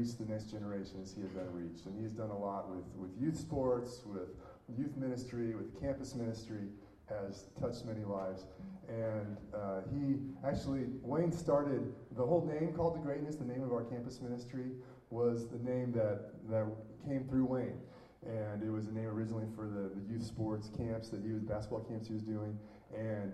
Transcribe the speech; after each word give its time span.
reach 0.00 0.16
the 0.16 0.24
next 0.24 0.50
generation 0.50 0.96
as 1.02 1.12
he 1.12 1.20
had 1.20 1.34
been 1.34 1.52
reached. 1.52 1.86
And 1.86 2.00
he's 2.00 2.12
done 2.12 2.30
a 2.30 2.38
lot 2.38 2.70
with, 2.70 2.84
with 2.96 3.10
youth 3.20 3.38
sports, 3.38 4.02
with 4.06 4.28
youth 4.76 4.96
ministry, 4.96 5.54
with 5.54 5.78
campus 5.80 6.14
ministry, 6.14 6.68
has 7.08 7.46
touched 7.60 7.84
many 7.84 8.04
lives. 8.04 8.46
And 8.88 9.36
uh, 9.54 9.80
he 9.92 10.16
actually, 10.46 10.86
Wayne 11.02 11.32
started 11.32 11.92
the 12.16 12.24
whole 12.24 12.46
name 12.46 12.72
called 12.72 12.94
The 12.94 13.00
Greatness, 13.00 13.36
the 13.36 13.44
name 13.44 13.62
of 13.62 13.72
our 13.72 13.84
campus 13.84 14.20
ministry 14.20 14.70
was 15.10 15.48
the 15.48 15.58
name 15.58 15.92
that, 15.92 16.30
that 16.48 16.66
came 17.06 17.24
through 17.24 17.46
Wayne. 17.46 17.78
And 18.24 18.62
it 18.62 18.70
was 18.70 18.86
a 18.86 18.92
name 18.92 19.06
originally 19.06 19.46
for 19.56 19.66
the, 19.66 19.90
the 19.94 20.12
youth 20.12 20.24
sports 20.24 20.70
camps 20.76 21.08
that 21.10 21.22
he 21.22 21.32
was, 21.32 21.42
basketball 21.42 21.80
camps 21.80 22.06
he 22.06 22.14
was 22.14 22.22
doing. 22.22 22.56
And 22.96 23.32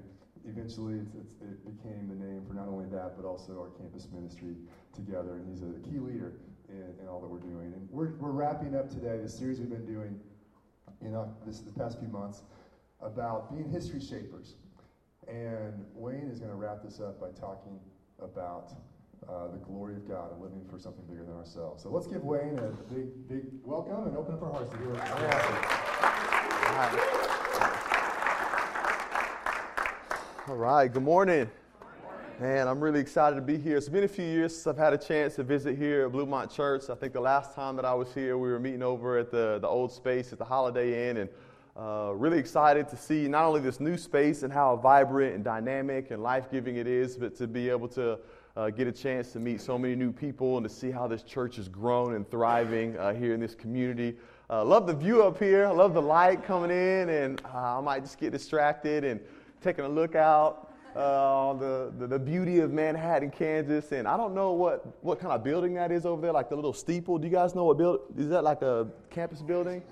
eventually 0.49 0.95
it's, 0.95 1.15
it's, 1.15 1.35
it 1.43 1.59
became 1.65 2.09
the 2.09 2.15
name 2.15 2.45
for 2.47 2.55
not 2.55 2.69
only 2.69 2.87
that, 2.87 3.17
but 3.17 3.27
also 3.27 3.53
our 3.61 3.71
campus 3.79 4.09
ministry 4.13 4.57
together. 4.95 5.37
And 5.37 5.49
he's 5.49 5.63
a 5.63 5.73
key 5.89 5.99
leader 5.99 6.33
in, 6.69 6.95
in 7.01 7.09
all 7.09 7.21
that 7.21 7.29
we're 7.29 7.39
doing. 7.39 7.73
And 7.75 7.89
we're, 7.91 8.15
we're 8.17 8.31
wrapping 8.31 8.75
up 8.75 8.89
today 8.89 9.19
the 9.23 9.29
series 9.29 9.61
we've 9.61 9.71
been 9.71 9.87
doing 9.87 10.19
in 11.01 11.15
uh, 11.15 11.27
this, 11.47 11.61
the 11.61 11.73
past 11.73 11.99
few 11.99 12.09
months 12.09 12.43
about 13.01 13.53
being 13.55 13.71
history 13.71 14.01
shapers. 14.01 14.55
And 15.29 15.85
Wayne 15.95 16.29
is 16.31 16.39
going 16.39 16.51
to 16.51 16.57
wrap 16.57 16.83
this 16.83 17.01
up 17.01 17.21
by 17.21 17.31
talking 17.31 17.81
about 18.23 18.73
uh, 19.29 19.49
the 19.49 19.59
glory 19.59 19.95
of 19.95 20.09
God 20.09 20.33
and 20.33 20.41
living 20.41 20.65
for 20.71 20.79
something 20.79 21.05
bigger 21.09 21.25
than 21.25 21.35
ourselves. 21.35 21.83
So 21.83 21.91
let's 21.91 22.07
give 22.07 22.23
Wayne 22.23 22.59
a 22.59 22.71
big, 22.93 23.29
big 23.29 23.45
welcome 23.65 24.07
and 24.07 24.17
open 24.17 24.35
up 24.35 24.43
our 24.43 24.53
hearts 24.53 24.71
to 24.71 24.77
hear 24.79 24.91
what 24.91 25.03
All 30.49 30.57
right, 30.57 30.93
good 30.93 31.03
morning. 31.03 31.51
Man, 32.39 32.69
I'm 32.69 32.81
really 32.81 33.01
excited 33.01 33.37
to 33.37 33.41
be 33.41 33.57
here. 33.57 33.79
It's 33.79 33.89
been 33.89 34.05
a 34.05 34.09
few 34.09 34.27
years 34.27 34.53
since 34.53 34.67
I've 34.67 34.77
had 34.77 34.93
a 34.93 34.99
chance 34.99 35.37
to 35.37 35.43
visit 35.43 35.79
here 35.79 36.05
at 36.05 36.13
Bluemont 36.13 36.55
Church. 36.55 36.91
I 36.91 36.95
think 36.95 37.15
the 37.15 37.21
last 37.21 37.55
time 37.55 37.77
that 37.77 37.87
I 37.87 37.95
was 37.95 38.13
here, 38.13 38.37
we 38.37 38.51
were 38.51 38.61
meeting 38.61 38.83
over 38.83 39.17
at 39.17 39.31
the, 39.31 39.59
the 39.59 39.67
old 39.67 39.91
space 39.91 40.35
at 40.35 40.39
the 40.39 40.45
Holiday 40.45 41.09
Inn, 41.09 41.17
and 41.17 41.31
uh, 41.79 42.13
really 42.15 42.39
excited 42.39 42.91
to 42.91 42.97
see 42.99 43.27
not 43.27 43.47
only 43.47 43.63
this 43.63 43.81
new 43.81 43.97
space 43.97 44.43
and 44.43 44.53
how 44.53 44.77
vibrant 44.77 45.35
and 45.35 45.45
dynamic 45.45 46.11
and 46.11 46.23
life 46.23 46.51
giving 46.51 46.77
it 46.77 46.87
is, 46.87 47.17
but 47.17 47.35
to 47.37 47.47
be 47.47 47.71
able 47.71 47.89
to 47.89 48.19
uh, 48.55 48.69
get 48.69 48.87
a 48.87 48.93
chance 48.93 49.33
to 49.33 49.41
meet 49.41 49.59
so 49.59 49.79
many 49.79 49.95
new 49.95 50.13
people 50.13 50.59
and 50.59 50.69
to 50.69 50.75
see 50.75 50.91
how 50.91 51.07
this 51.07 51.23
church 51.23 51.57
has 51.57 51.69
grown 51.69 52.17
and 52.17 52.31
thriving 52.31 52.99
uh, 52.99 53.15
here 53.15 53.33
in 53.33 53.41
this 53.41 53.55
community. 53.55 54.15
Uh, 54.51 54.63
love 54.63 54.87
the 54.87 54.95
view 54.95 55.23
up 55.23 55.39
here. 55.39 55.65
I 55.65 55.71
love 55.71 55.95
the 55.95 56.03
light 56.03 56.45
coming 56.45 56.71
in, 56.71 57.09
and 57.09 57.41
uh, 57.47 57.79
I 57.79 57.81
might 57.81 58.01
just 58.01 58.19
get 58.19 58.33
distracted 58.33 59.05
and 59.05 59.21
taking 59.63 59.87
a 59.87 59.89
look 59.89 60.15
out 60.15 60.67
uh, 60.97 61.53
the, 61.55 61.93
the, 61.99 62.07
the, 62.07 62.19
beauty 62.19 62.61
of 62.61 62.73
Manhattan, 62.73 63.31
Kansas. 63.31 63.93
And 63.93 64.09
I 64.09 64.17
don't 64.17 64.35
know 64.35 64.53
what, 64.53 64.87
what 65.05 65.21
kind 65.21 65.33
of 65.33 65.45
building 65.45 65.75
that 65.75 65.93
is 65.93 66.07
over 66.07 66.23
there, 66.23 66.33
like 66.33 66.49
the 66.49 66.57
little 66.57 66.73
steeple. 66.73 67.19
Do 67.19 67.27
you 67.27 67.33
guys 67.33 67.55
know 67.55 67.65
what 67.65 67.77
build? 67.77 68.01
Is 68.17 68.29
that 68.31 68.43
like 68.43 68.63
a 68.63 68.89
campus 69.11 69.43
building? 69.43 69.83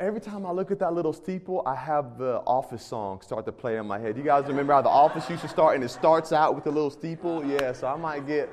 every 0.00 0.20
time 0.20 0.44
I 0.44 0.50
look 0.50 0.70
at 0.70 0.78
that 0.80 0.92
little 0.92 1.12
steeple, 1.12 1.62
I 1.66 1.74
have 1.74 2.18
the 2.18 2.42
Office 2.46 2.84
song 2.84 3.20
start 3.20 3.46
to 3.46 3.52
play 3.52 3.76
in 3.76 3.86
my 3.86 3.98
head. 3.98 4.16
You 4.16 4.22
guys 4.22 4.46
remember 4.46 4.72
how 4.72 4.82
the 4.82 4.88
Office 4.88 5.28
used 5.30 5.42
to 5.42 5.48
start 5.48 5.74
and 5.74 5.84
it 5.84 5.88
starts 5.88 6.32
out 6.32 6.54
with 6.54 6.66
a 6.66 6.70
little 6.70 6.90
steeple? 6.90 7.44
Yeah, 7.44 7.72
so 7.72 7.86
I 7.86 7.96
might 7.96 8.26
get 8.26 8.50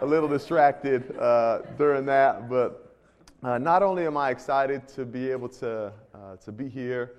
a 0.00 0.06
little 0.06 0.28
distracted 0.28 1.16
uh, 1.18 1.60
during 1.78 2.06
that. 2.06 2.48
But 2.48 2.96
uh, 3.42 3.58
not 3.58 3.82
only 3.82 4.06
am 4.06 4.16
I 4.16 4.30
excited 4.30 4.88
to 4.88 5.04
be 5.04 5.30
able 5.30 5.48
to, 5.50 5.92
uh, 6.14 6.36
to 6.44 6.52
be 6.52 6.68
here, 6.68 7.12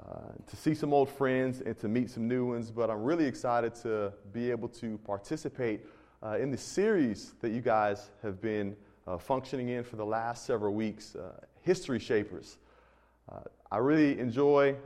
uh, 0.00 0.32
to 0.46 0.56
see 0.56 0.74
some 0.74 0.92
old 0.92 1.08
friends 1.08 1.60
and 1.60 1.78
to 1.78 1.88
meet 1.88 2.10
some 2.10 2.28
new 2.28 2.46
ones, 2.46 2.70
but 2.70 2.90
I'm 2.90 3.02
really 3.02 3.24
excited 3.24 3.74
to 3.76 4.12
be 4.32 4.50
able 4.50 4.68
to 4.68 4.98
participate 4.98 5.80
uh, 6.22 6.38
in 6.38 6.50
the 6.50 6.58
series 6.58 7.34
that 7.40 7.50
you 7.50 7.60
guys 7.60 8.10
have 8.22 8.40
been 8.40 8.76
uh, 9.06 9.18
functioning 9.18 9.68
in 9.68 9.84
for 9.84 9.96
the 9.96 10.04
last 10.04 10.44
several 10.46 10.74
weeks 10.74 11.16
History 11.66 11.98
Shapers. 11.98 12.58
Uh, 13.28 13.40
I 13.72 13.78
really 13.78 14.20
enjoy 14.20 14.76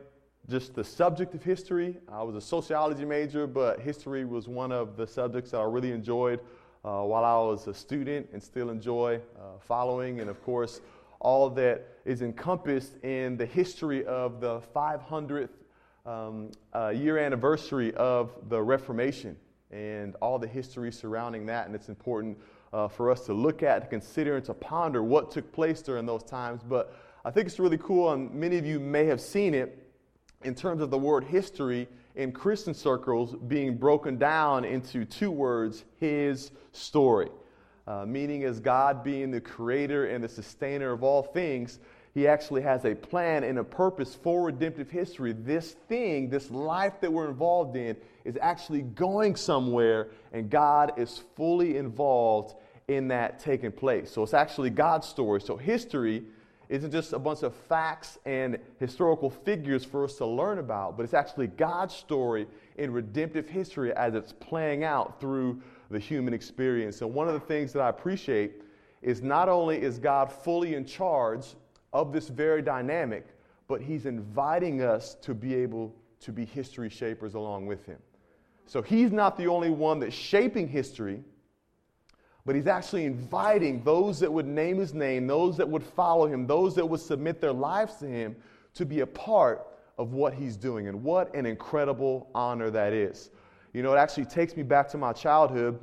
just 0.49 0.75
the 0.75 0.83
subject 0.83 1.35
of 1.35 1.43
history. 1.43 1.99
I 2.11 2.23
was 2.23 2.35
a 2.35 2.41
sociology 2.41 3.05
major, 3.05 3.47
but 3.47 3.81
history 3.81 4.25
was 4.25 4.49
one 4.49 4.73
of 4.73 4.97
the 4.97 5.07
subjects 5.07 5.51
that 5.51 5.59
I 5.59 5.65
really 5.65 5.93
enjoyed 5.93 6.41
uh, 6.83 7.03
while 7.03 7.25
I 7.25 7.35
was 7.35 7.67
a 7.67 7.75
student 7.75 8.31
and 8.33 8.43
still 8.43 8.71
enjoy 8.71 9.21
uh, 9.39 9.59
following. 9.61 10.21
And 10.21 10.31
of 10.31 10.43
course, 10.43 10.81
all 11.21 11.51
that 11.51 11.87
is 12.05 12.23
encompassed 12.23 12.97
in 13.05 13.37
the 13.37 13.47
history 13.47 14.05
of 14.07 14.41
the 14.41 14.61
500th 14.75 15.51
um, 16.07 16.51
uh, 16.75 16.89
year 16.89 17.19
anniversary 17.19 17.95
of 17.95 18.33
the 18.49 18.61
Reformation 18.61 19.37
and 19.71 20.17
all 20.21 20.39
the 20.39 20.49
history 20.49 20.91
surrounding 20.91 21.47
that. 21.47 21.67
And 21.67 21.75
it's 21.75 21.89
important 21.89 22.39
uh, 22.73 22.89
for 22.89 23.11
us 23.11 23.27
to 23.27 23.35
look 23.35 23.63
at, 23.63 23.83
to 23.83 23.89
consider, 23.89 24.37
and 24.37 24.45
to 24.47 24.55
ponder 24.55 25.03
what 25.03 25.31
took 25.31 25.53
place 25.53 25.83
during 25.83 26.07
those 26.07 26.23
times. 26.23 26.63
But 26.63 26.95
I 27.25 27.31
think 27.31 27.47
it's 27.47 27.59
really 27.59 27.79
cool, 27.79 28.13
and 28.13 28.33
many 28.33 28.57
of 28.57 28.65
you 28.65 28.81
may 28.81 29.05
have 29.07 29.21
seen 29.21 29.55
it 29.55 29.87
in 30.43 30.55
terms 30.55 30.81
of 30.81 30.91
the 30.91 30.99
word 30.99 31.25
history 31.25 31.87
in 32.15 32.33
Christian 32.33 32.75
circles 32.75 33.35
being 33.35 33.77
broken 33.77 34.19
down 34.19 34.65
into 34.65 35.05
two 35.05 35.31
words 35.31 35.85
his 35.99 36.51
story. 36.73 37.29
Uh, 37.91 38.07
meaning, 38.07 38.45
as 38.45 38.61
God 38.61 39.03
being 39.03 39.33
the 39.33 39.41
creator 39.41 40.07
and 40.07 40.23
the 40.23 40.29
sustainer 40.29 40.93
of 40.93 41.03
all 41.03 41.25
things, 41.25 41.81
he 42.15 42.29
actually 42.29 42.63
has 42.63 42.85
a 42.85 42.95
plan 42.95 43.43
and 43.43 43.59
a 43.59 43.65
purpose 43.65 44.15
for 44.15 44.45
redemptive 44.45 44.89
history. 44.89 45.33
This 45.33 45.73
thing, 45.89 46.31
this 46.31 46.53
life 46.53 47.01
that 47.01 47.13
we're 47.13 47.29
involved 47.29 47.75
in, 47.75 47.97
is 48.25 48.39
actually 48.41 48.83
going 48.83 49.35
somewhere, 49.35 50.11
and 50.33 50.49
God 50.49 50.93
is 50.99 51.25
fully 51.35 51.79
involved 51.79 52.55
in 52.87 53.09
that 53.09 53.41
taking 53.41 53.73
place. 53.73 54.13
So 54.13 54.23
it's 54.23 54.35
actually 54.35 54.71
God's 54.71 55.09
story. 55.09 55.41
So 55.41 55.57
history 55.57 56.23
isn't 56.69 56.93
just 56.93 57.13
a 57.13 57.19
bunch 57.19 57.43
of 57.43 57.57
facts 57.57 58.19
and 58.25 58.59
historical 58.79 59.31
figures 59.31 59.85
for 59.85 60.05
us 60.05 60.15
to 60.19 60.27
learn 60.27 60.59
about, 60.59 60.97
but 60.97 61.03
it's 61.03 61.15
actually 61.15 61.49
God's 61.49 61.97
story 61.97 62.47
in 62.79 62.93
redemptive 62.93 63.49
history 63.49 63.93
as 63.95 64.15
it's 64.15 64.33
playing 64.33 64.85
out 64.85 65.21
through 65.21 65.61
the 65.91 65.99
human 65.99 66.33
experience. 66.35 67.01
And 67.03 67.13
one 67.13 67.29
of 67.29 67.35
the 67.35 67.41
things 67.41 67.73
that 67.73 67.81
I 67.81 67.89
appreciate 67.89 68.63
is 69.03 69.23
not 69.23 69.49
only 69.49 69.81
is 69.81 69.99
God 69.99 70.31
fully 70.31 70.75
in 70.75 70.85
charge 70.85 71.47
of 71.93 72.13
this 72.13 72.29
very 72.29 72.63
dynamic, 72.63 73.27
but 73.67 73.81
He's 73.81 74.07
inviting 74.07 74.83
us 74.83 75.15
to 75.23 75.35
be 75.35 75.55
able 75.55 75.95
to 76.21 76.33
be 76.33 76.45
history 76.45 76.89
shapers 76.89 77.35
along 77.35 77.67
with 77.67 77.85
Him. 77.87 77.99
So 78.67 78.83
He's 78.83 79.11
not 79.11 79.37
the 79.37 79.47
only 79.47 79.71
one 79.71 79.99
that's 80.01 80.15
shaping 80.15 80.69
history 80.69 81.25
but 82.47 82.55
he's 82.55 82.67
actually 82.67 83.05
inviting 83.05 83.83
those 83.85 84.19
that 84.21 84.33
would 84.33 84.47
name 84.47 84.79
his 84.79 84.95
name, 84.95 85.27
those 85.27 85.57
that 85.59 85.69
would 85.69 85.83
follow 85.83 86.27
him, 86.27 86.47
those 86.47 86.75
that 86.75 86.87
would 86.87 87.01
submit 87.01 87.41
their 87.41 87.53
lives 87.53 87.97
to 87.97 88.07
him 88.07 88.35
to 88.75 88.87
be 88.87 89.01
a 89.01 89.07
part 89.07 89.67
of 89.99 90.15
what 90.15 90.33
he's 90.33 90.57
doing. 90.57 90.89
And 90.89 91.05
what 91.05 91.35
an 91.35 91.45
incredible 91.45 92.29
honor 92.35 92.71
that 92.71 92.93
is. 92.93 93.31
You 93.73 93.85
know, 93.85 93.93
it 93.95 93.99
actually 93.99 94.25
takes 94.25 94.57
me 94.57 94.65
back 94.65 94.89
to 94.91 94.99
my 94.99 95.13
childhood. 95.13 95.79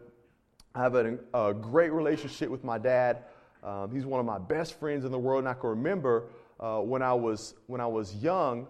I 0.76 0.82
have 0.82 0.96
a, 0.96 1.18
a 1.34 1.54
great 1.54 1.94
relationship 1.94 2.50
with 2.50 2.66
my 2.66 2.78
dad. 2.78 3.24
Um, 3.64 3.92
he's 3.92 4.06
one 4.06 4.20
of 4.20 4.26
my 4.26 4.38
best 4.38 4.78
friends 4.78 5.06
in 5.06 5.12
the 5.12 5.18
world, 5.20 5.40
and 5.40 5.48
I 5.48 5.54
can 5.54 5.70
remember 5.70 6.26
uh, 6.60 6.80
when 6.80 7.02
I 7.02 7.14
was 7.14 7.56
when 7.68 7.80
I 7.80 7.88
was 7.88 8.16
young, 8.16 8.68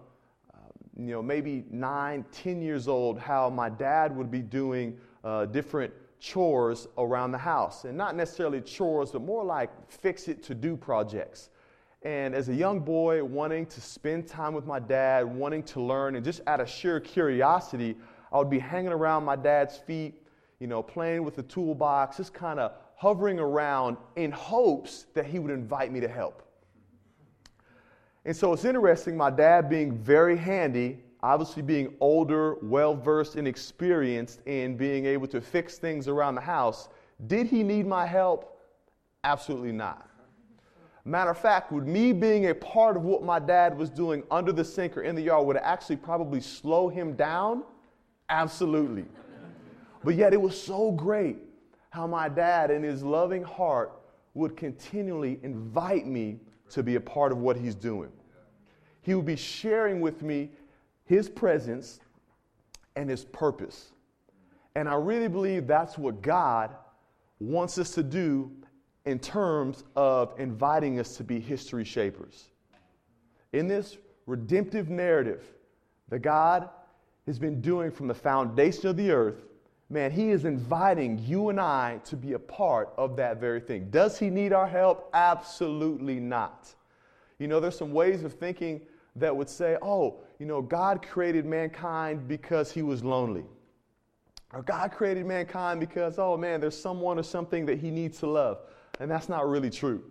uh, 0.54 0.58
you 0.96 1.10
know, 1.10 1.22
maybe 1.22 1.64
nine, 1.68 2.24
ten 2.30 2.62
years 2.62 2.86
old, 2.86 3.18
how 3.18 3.50
my 3.50 3.68
dad 3.68 4.16
would 4.16 4.30
be 4.30 4.40
doing 4.40 4.96
uh, 5.24 5.46
different 5.46 5.92
chores 6.20 6.86
around 6.96 7.32
the 7.32 7.38
house. 7.38 7.84
And 7.84 7.98
not 7.98 8.14
necessarily 8.14 8.60
chores, 8.60 9.10
but 9.10 9.22
more 9.22 9.44
like 9.44 9.70
fix 9.90 10.28
it 10.28 10.44
to 10.44 10.54
do 10.54 10.76
projects. 10.76 11.50
And 12.02 12.36
as 12.36 12.48
a 12.48 12.54
young 12.54 12.78
boy, 12.78 13.24
wanting 13.24 13.66
to 13.66 13.80
spend 13.80 14.28
time 14.28 14.54
with 14.54 14.64
my 14.64 14.78
dad, 14.78 15.24
wanting 15.26 15.64
to 15.64 15.80
learn, 15.80 16.14
and 16.14 16.24
just 16.24 16.40
out 16.46 16.60
of 16.60 16.68
sheer 16.68 17.00
curiosity, 17.00 17.96
I 18.32 18.38
would 18.38 18.50
be 18.50 18.58
hanging 18.58 18.92
around 18.92 19.24
my 19.24 19.36
dad's 19.36 19.76
feet, 19.76 20.22
you 20.60 20.66
know, 20.66 20.82
playing 20.82 21.24
with 21.24 21.36
the 21.36 21.42
toolbox, 21.44 22.16
just 22.18 22.34
kind 22.34 22.58
of 22.60 22.72
hovering 22.96 23.38
around 23.38 23.96
in 24.16 24.32
hopes 24.32 25.06
that 25.14 25.26
he 25.26 25.38
would 25.38 25.52
invite 25.52 25.92
me 25.92 26.00
to 26.00 26.08
help. 26.08 26.42
And 28.24 28.36
so 28.36 28.52
it's 28.52 28.64
interesting, 28.64 29.16
my 29.16 29.30
dad 29.30 29.70
being 29.70 29.96
very 29.96 30.36
handy, 30.36 30.98
obviously 31.22 31.62
being 31.62 31.94
older, 32.00 32.56
well 32.62 32.94
versed 32.94 33.36
and 33.36 33.48
experienced 33.48 34.40
in 34.46 34.76
being 34.76 35.06
able 35.06 35.26
to 35.28 35.40
fix 35.40 35.78
things 35.78 36.08
around 36.08 36.34
the 36.34 36.40
house, 36.40 36.88
did 37.26 37.46
he 37.46 37.62
need 37.62 37.86
my 37.86 38.04
help? 38.04 38.58
Absolutely 39.24 39.72
not. 39.72 40.08
Matter 41.04 41.30
of 41.30 41.38
fact, 41.38 41.72
would 41.72 41.86
me 41.86 42.12
being 42.12 42.50
a 42.50 42.54
part 42.54 42.96
of 42.96 43.04
what 43.04 43.22
my 43.22 43.38
dad 43.38 43.78
was 43.78 43.88
doing 43.88 44.22
under 44.30 44.52
the 44.52 44.64
sink 44.64 44.96
or 44.96 45.02
in 45.02 45.16
the 45.16 45.22
yard 45.22 45.46
would 45.46 45.56
actually 45.56 45.96
probably 45.96 46.40
slow 46.40 46.88
him 46.88 47.14
down? 47.14 47.62
Absolutely. 48.28 49.06
But 50.04 50.14
yet 50.14 50.32
it 50.32 50.40
was 50.40 50.60
so 50.60 50.92
great 50.92 51.38
how 51.90 52.06
my 52.06 52.28
dad, 52.28 52.70
in 52.70 52.82
his 52.82 53.02
loving 53.02 53.42
heart, 53.42 53.92
would 54.34 54.56
continually 54.56 55.40
invite 55.42 56.06
me 56.06 56.38
to 56.70 56.82
be 56.82 56.94
a 56.96 57.00
part 57.00 57.32
of 57.32 57.38
what 57.38 57.56
he's 57.56 57.74
doing. 57.74 58.10
He 59.02 59.14
would 59.14 59.26
be 59.26 59.36
sharing 59.36 60.00
with 60.00 60.22
me 60.22 60.50
his 61.08 61.28
presence 61.28 62.00
and 62.98 63.08
His 63.08 63.24
purpose. 63.24 63.92
And 64.74 64.88
I 64.88 64.94
really 64.94 65.28
believe 65.28 65.66
that's 65.66 65.96
what 65.96 66.20
God 66.20 66.74
wants 67.38 67.78
us 67.78 67.92
to 67.92 68.02
do 68.02 68.50
in 69.06 69.18
terms 69.20 69.84
of 69.96 70.34
inviting 70.38 70.98
us 70.98 71.16
to 71.16 71.24
be 71.24 71.38
history 71.40 71.84
shapers. 71.84 72.48
In 73.52 73.68
this 73.68 73.96
redemptive 74.26 74.90
narrative 74.90 75.42
the 76.10 76.18
God 76.18 76.68
has 77.28 77.38
been 77.38 77.60
doing 77.60 77.90
from 77.90 78.08
the 78.08 78.14
foundation 78.14 78.88
of 78.88 78.96
the 78.96 79.10
earth, 79.10 79.44
man, 79.90 80.10
He 80.10 80.30
is 80.30 80.46
inviting 80.46 81.18
you 81.18 81.50
and 81.50 81.60
I 81.60 82.00
to 82.04 82.16
be 82.16 82.32
a 82.32 82.38
part 82.38 82.90
of 82.96 83.16
that 83.16 83.38
very 83.38 83.60
thing. 83.60 83.90
Does 83.90 84.18
He 84.18 84.30
need 84.30 84.54
our 84.54 84.66
help? 84.66 85.10
Absolutely 85.12 86.20
not. 86.20 86.74
You 87.38 87.46
know, 87.46 87.60
there's 87.60 87.76
some 87.76 87.92
ways 87.92 88.24
of 88.24 88.32
thinking 88.32 88.80
that 89.16 89.36
would 89.36 89.50
say, 89.50 89.76
oh, 89.82 90.20
you 90.38 90.46
know, 90.46 90.62
God 90.62 91.06
created 91.06 91.44
mankind 91.44 92.26
because 92.26 92.72
He 92.72 92.80
was 92.80 93.04
lonely. 93.04 93.44
Or 94.54 94.62
God 94.62 94.90
created 94.90 95.26
mankind 95.26 95.80
because, 95.80 96.18
oh 96.18 96.38
man, 96.38 96.62
there's 96.62 96.80
someone 96.80 97.18
or 97.18 97.22
something 97.22 97.66
that 97.66 97.78
He 97.78 97.90
needs 97.90 98.18
to 98.20 98.26
love. 98.26 98.58
And 99.00 99.10
that's 99.10 99.28
not 99.28 99.46
really 99.46 99.70
true. 99.70 100.02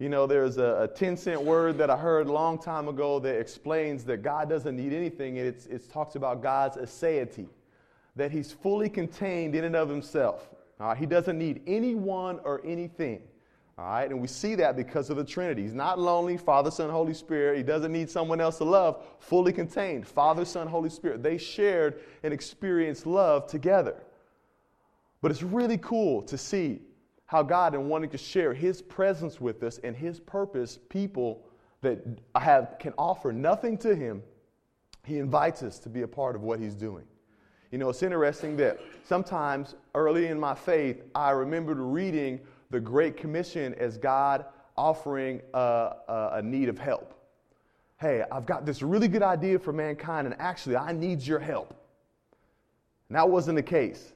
You 0.00 0.08
know, 0.08 0.26
there's 0.26 0.56
a, 0.56 0.84
a 0.84 0.88
10 0.88 1.18
cent 1.18 1.42
word 1.42 1.76
that 1.76 1.90
I 1.90 1.96
heard 1.96 2.26
a 2.26 2.32
long 2.32 2.58
time 2.58 2.88
ago 2.88 3.18
that 3.18 3.38
explains 3.38 4.02
that 4.04 4.22
God 4.22 4.48
doesn't 4.48 4.74
need 4.74 4.94
anything, 4.94 5.38
and 5.38 5.46
it's, 5.46 5.66
it 5.66 5.92
talks 5.92 6.14
about 6.14 6.42
God's 6.42 6.78
aseity, 6.78 7.46
that 8.16 8.32
He's 8.32 8.50
fully 8.50 8.88
contained 8.88 9.54
in 9.54 9.64
and 9.64 9.76
of 9.76 9.90
Himself. 9.90 10.48
He 10.96 11.04
doesn't 11.04 11.38
need 11.38 11.60
anyone 11.66 12.40
or 12.44 12.62
anything. 12.64 13.20
All 13.76 13.84
right, 13.84 14.10
and 14.10 14.22
we 14.22 14.26
see 14.26 14.54
that 14.54 14.74
because 14.74 15.10
of 15.10 15.18
the 15.18 15.24
Trinity. 15.24 15.62
He's 15.62 15.74
not 15.74 15.98
lonely, 15.98 16.38
Father, 16.38 16.70
Son, 16.70 16.88
Holy 16.88 17.12
Spirit. 17.12 17.58
He 17.58 17.62
doesn't 17.62 17.92
need 17.92 18.08
someone 18.08 18.40
else 18.40 18.56
to 18.58 18.64
love, 18.64 19.04
fully 19.18 19.52
contained. 19.52 20.08
Father, 20.08 20.46
Son, 20.46 20.66
Holy 20.66 20.88
Spirit. 20.88 21.22
They 21.22 21.36
shared 21.36 22.00
and 22.22 22.32
experienced 22.32 23.06
love 23.06 23.46
together. 23.46 23.96
But 25.20 25.30
it's 25.30 25.42
really 25.42 25.76
cool 25.76 26.22
to 26.22 26.38
see 26.38 26.80
how 27.30 27.44
God, 27.44 27.76
in 27.76 27.88
wanting 27.88 28.10
to 28.10 28.18
share 28.18 28.52
His 28.52 28.82
presence 28.82 29.40
with 29.40 29.62
us 29.62 29.78
and 29.84 29.94
His 29.94 30.18
purpose, 30.18 30.80
people 30.88 31.46
that 31.80 32.04
have, 32.34 32.74
can 32.80 32.92
offer 32.98 33.32
nothing 33.32 33.78
to 33.78 33.94
Him, 33.94 34.20
He 35.04 35.18
invites 35.18 35.62
us 35.62 35.78
to 35.78 35.88
be 35.88 36.02
a 36.02 36.08
part 36.08 36.34
of 36.34 36.42
what 36.42 36.58
He's 36.58 36.74
doing. 36.74 37.04
You 37.70 37.78
know, 37.78 37.88
it's 37.88 38.02
interesting 38.02 38.56
that 38.56 38.80
sometimes 39.04 39.76
early 39.94 40.26
in 40.26 40.40
my 40.40 40.56
faith, 40.56 41.04
I 41.14 41.30
remembered 41.30 41.78
reading 41.78 42.40
the 42.70 42.80
Great 42.80 43.16
Commission 43.16 43.74
as 43.74 43.96
God 43.96 44.46
offering 44.76 45.40
a, 45.54 45.58
a, 46.08 46.30
a 46.32 46.42
need 46.42 46.68
of 46.68 46.80
help. 46.80 47.14
Hey, 48.00 48.24
I've 48.32 48.44
got 48.44 48.66
this 48.66 48.82
really 48.82 49.06
good 49.06 49.22
idea 49.22 49.60
for 49.60 49.72
mankind, 49.72 50.26
and 50.26 50.34
actually, 50.40 50.74
I 50.74 50.90
need 50.90 51.22
your 51.22 51.38
help. 51.38 51.76
And 53.08 53.14
that 53.14 53.30
wasn't 53.30 53.54
the 53.54 53.62
case. 53.62 54.14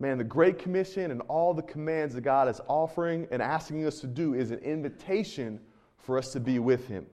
Man, 0.00 0.16
the 0.16 0.24
Great 0.24 0.58
Commission 0.58 1.10
and 1.10 1.20
all 1.28 1.52
the 1.52 1.62
commands 1.62 2.14
that 2.14 2.22
God 2.22 2.48
is 2.48 2.58
offering 2.66 3.28
and 3.30 3.42
asking 3.42 3.84
us 3.86 4.00
to 4.00 4.06
do 4.06 4.32
is 4.32 4.50
an 4.50 4.58
invitation 4.60 5.60
for 5.98 6.16
us 6.16 6.32
to 6.32 6.40
be 6.40 6.58
with 6.58 6.88
Him. 6.88 7.06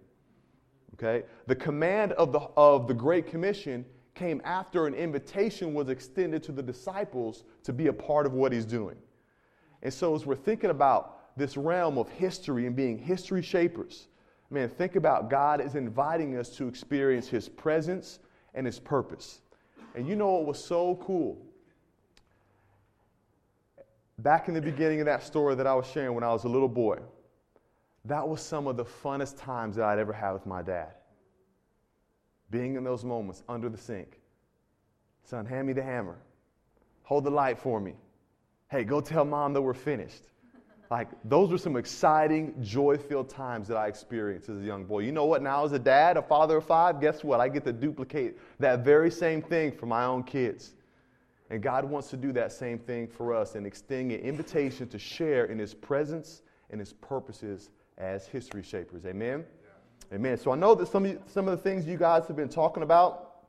Okay? 0.94 1.25
The 1.48 1.56
command 1.56 2.13
of 2.13 2.31
the, 2.31 2.39
of 2.56 2.88
the 2.88 2.94
Great 2.94 3.28
Commission 3.28 3.86
came 4.16 4.42
after 4.45 4.88
an 4.88 4.94
invitation 4.94 5.74
was 5.74 5.89
extended 5.89 6.42
to 6.44 6.54
the 6.54 6.63
disciples 6.63 7.44
to 7.63 7.74
be 7.74 7.88
a 7.88 7.94
part 7.94 8.25
of 8.25 8.34
what 8.34 8.54
He's 8.54 8.66
doing. 8.66 8.95
And 9.83 9.94
so, 9.94 10.16
as 10.16 10.25
we're 10.25 10.36
thinking 10.36 10.69
about 10.69 11.36
this 11.38 11.57
realm 11.57 11.98
of 11.98 12.07
history 12.10 12.68
and 12.68 12.75
being 12.75 12.98
history 12.98 13.44
shapers, 13.44 14.07
man, 14.50 14.69
think 14.69 14.95
about 14.95 15.30
God 15.30 15.60
is 15.60 15.75
inviting 15.75 16.38
us 16.38 16.50
to 16.51 16.69
experience 16.69 17.28
His 17.28 17.50
presence 17.50 18.19
and 18.56 18.66
His 18.66 18.80
purpose. 18.80 19.42
And 19.94 20.07
you 20.07 20.16
know 20.16 20.30
what 20.30 20.45
was 20.45 20.63
so 20.63 20.95
cool? 21.04 21.47
Back 24.19 24.48
in 24.48 24.54
the 24.54 24.62
beginning 24.62 25.00
of 25.00 25.06
that 25.06 25.24
story 25.24 25.56
that 25.56 25.68
I 25.68 25.74
was 25.74 25.86
sharing 25.88 26.14
when 26.16 26.24
I 26.24 26.31
was 26.34 26.44
a 26.44 26.50
little 26.50 26.68
boy, 26.68 26.98
that 28.06 28.28
was 28.28 28.42
some 28.42 28.68
of 28.68 28.78
the 28.78 28.86
funnest 28.86 29.38
times 29.38 29.75
that 29.75 29.86
I'd 29.86 30.00
ever 30.00 30.14
had 30.14 30.31
with 30.31 30.46
my 30.46 30.62
dad. 30.62 30.94
Being 32.50 32.75
in 32.75 32.84
those 32.84 33.04
moments 33.04 33.44
under 33.50 33.69
the 33.69 33.78
sink. 33.78 34.19
Son, 35.24 35.46
hand 35.46 35.68
me 35.68 35.74
the 35.74 35.84
hammer. 35.84 36.18
Hold 37.04 37.25
the 37.25 37.30
light 37.30 37.60
for 37.60 37.80
me. 37.80 37.94
Hey, 38.69 38.84
go 38.84 39.02
tell 39.02 39.25
mom 39.25 39.54
that 39.54 39.62
we're 39.62 39.74
finished. 39.74 40.24
Like, 40.90 41.10
those 41.25 41.52
were 41.52 41.58
some 41.58 41.75
exciting, 41.75 42.56
joy 42.64 42.98
filled 42.98 43.30
times 43.30 43.68
that 43.68 43.75
I 43.75 43.88
experienced 43.88 44.48
as 44.48 44.60
a 44.60 44.64
young 44.64 44.86
boy. 44.86 45.00
You 45.00 45.12
know 45.12 45.25
what? 45.25 45.44
Now, 45.44 45.66
as 45.66 45.74
a 45.74 45.80
dad, 45.80 46.16
a 46.16 46.22
father 46.22 46.58
of 46.58 46.66
five, 46.66 47.02
guess 47.02 47.25
what? 47.25 47.42
I 47.42 47.50
get 47.50 47.66
to 47.66 47.74
duplicate 47.74 48.38
that 48.60 48.86
very 48.86 49.12
same 49.12 49.42
thing 49.42 49.74
for 49.74 49.86
my 49.86 50.06
own 50.06 50.24
kids. 50.24 50.75
And 51.50 51.62
God 51.62 51.86
wants 51.86 52.10
to 52.10 52.18
do 52.18 52.32
that 52.34 52.52
same 52.52 52.78
thing 52.78 53.08
for 53.08 53.34
us 53.34 53.56
and 53.56 53.66
extend 53.66 54.12
an 54.12 54.20
invitation 54.20 54.88
to 54.90 55.00
share 55.00 55.46
in 55.46 55.58
His 55.58 55.74
presence 55.74 56.42
and 56.70 56.80
His 56.80 56.94
purposes 56.94 57.70
as 57.98 58.28
history 58.28 58.64
shapers. 58.64 59.06
Amen? 59.06 59.46
Yeah. 60.12 60.16
Amen. 60.16 60.38
So 60.38 60.52
I 60.52 60.56
know 60.56 60.76
that 60.76 60.88
some 60.88 61.06
of, 61.06 61.12
you, 61.12 61.22
some 61.26 61.48
of 61.48 61.58
the 61.58 61.64
things 61.64 61.86
you 61.88 61.98
guys 61.98 62.28
have 62.28 62.36
been 62.36 62.50
talking 62.50 62.84
about 62.84 63.46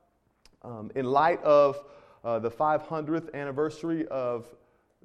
um, 0.62 0.90
in 0.94 1.06
light 1.06 1.42
of 1.42 1.82
uh, 2.24 2.38
the 2.38 2.50
500th 2.50 3.32
anniversary 3.34 4.06
of 4.08 4.46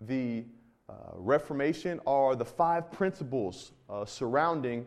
the 0.08 0.46
uh, 0.90 0.94
Reformation 1.16 2.00
are 2.06 2.36
the 2.36 2.46
five 2.46 2.92
principles 2.92 3.72
uh, 3.90 4.06
surrounding 4.06 4.86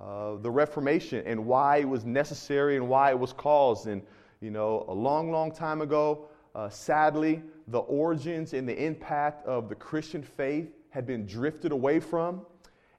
uh, 0.00 0.36
the 0.36 0.50
Reformation 0.50 1.22
and 1.26 1.44
why 1.44 1.78
it 1.78 1.88
was 1.88 2.04
necessary 2.04 2.76
and 2.76 2.88
why 2.88 3.10
it 3.10 3.18
was 3.18 3.32
caused. 3.32 3.86
And, 3.86 4.02
you 4.40 4.50
know, 4.50 4.84
a 4.88 4.94
long, 4.94 5.30
long 5.30 5.52
time 5.52 5.80
ago, 5.80 6.28
uh, 6.54 6.68
sadly, 6.68 7.42
the 7.68 7.80
origins 7.80 8.52
and 8.52 8.68
the 8.68 8.84
impact 8.84 9.46
of 9.46 9.68
the 9.68 9.74
Christian 9.74 10.22
faith 10.22 10.68
had 10.90 11.06
been 11.06 11.26
drifted 11.26 11.72
away 11.72 11.98
from, 11.98 12.46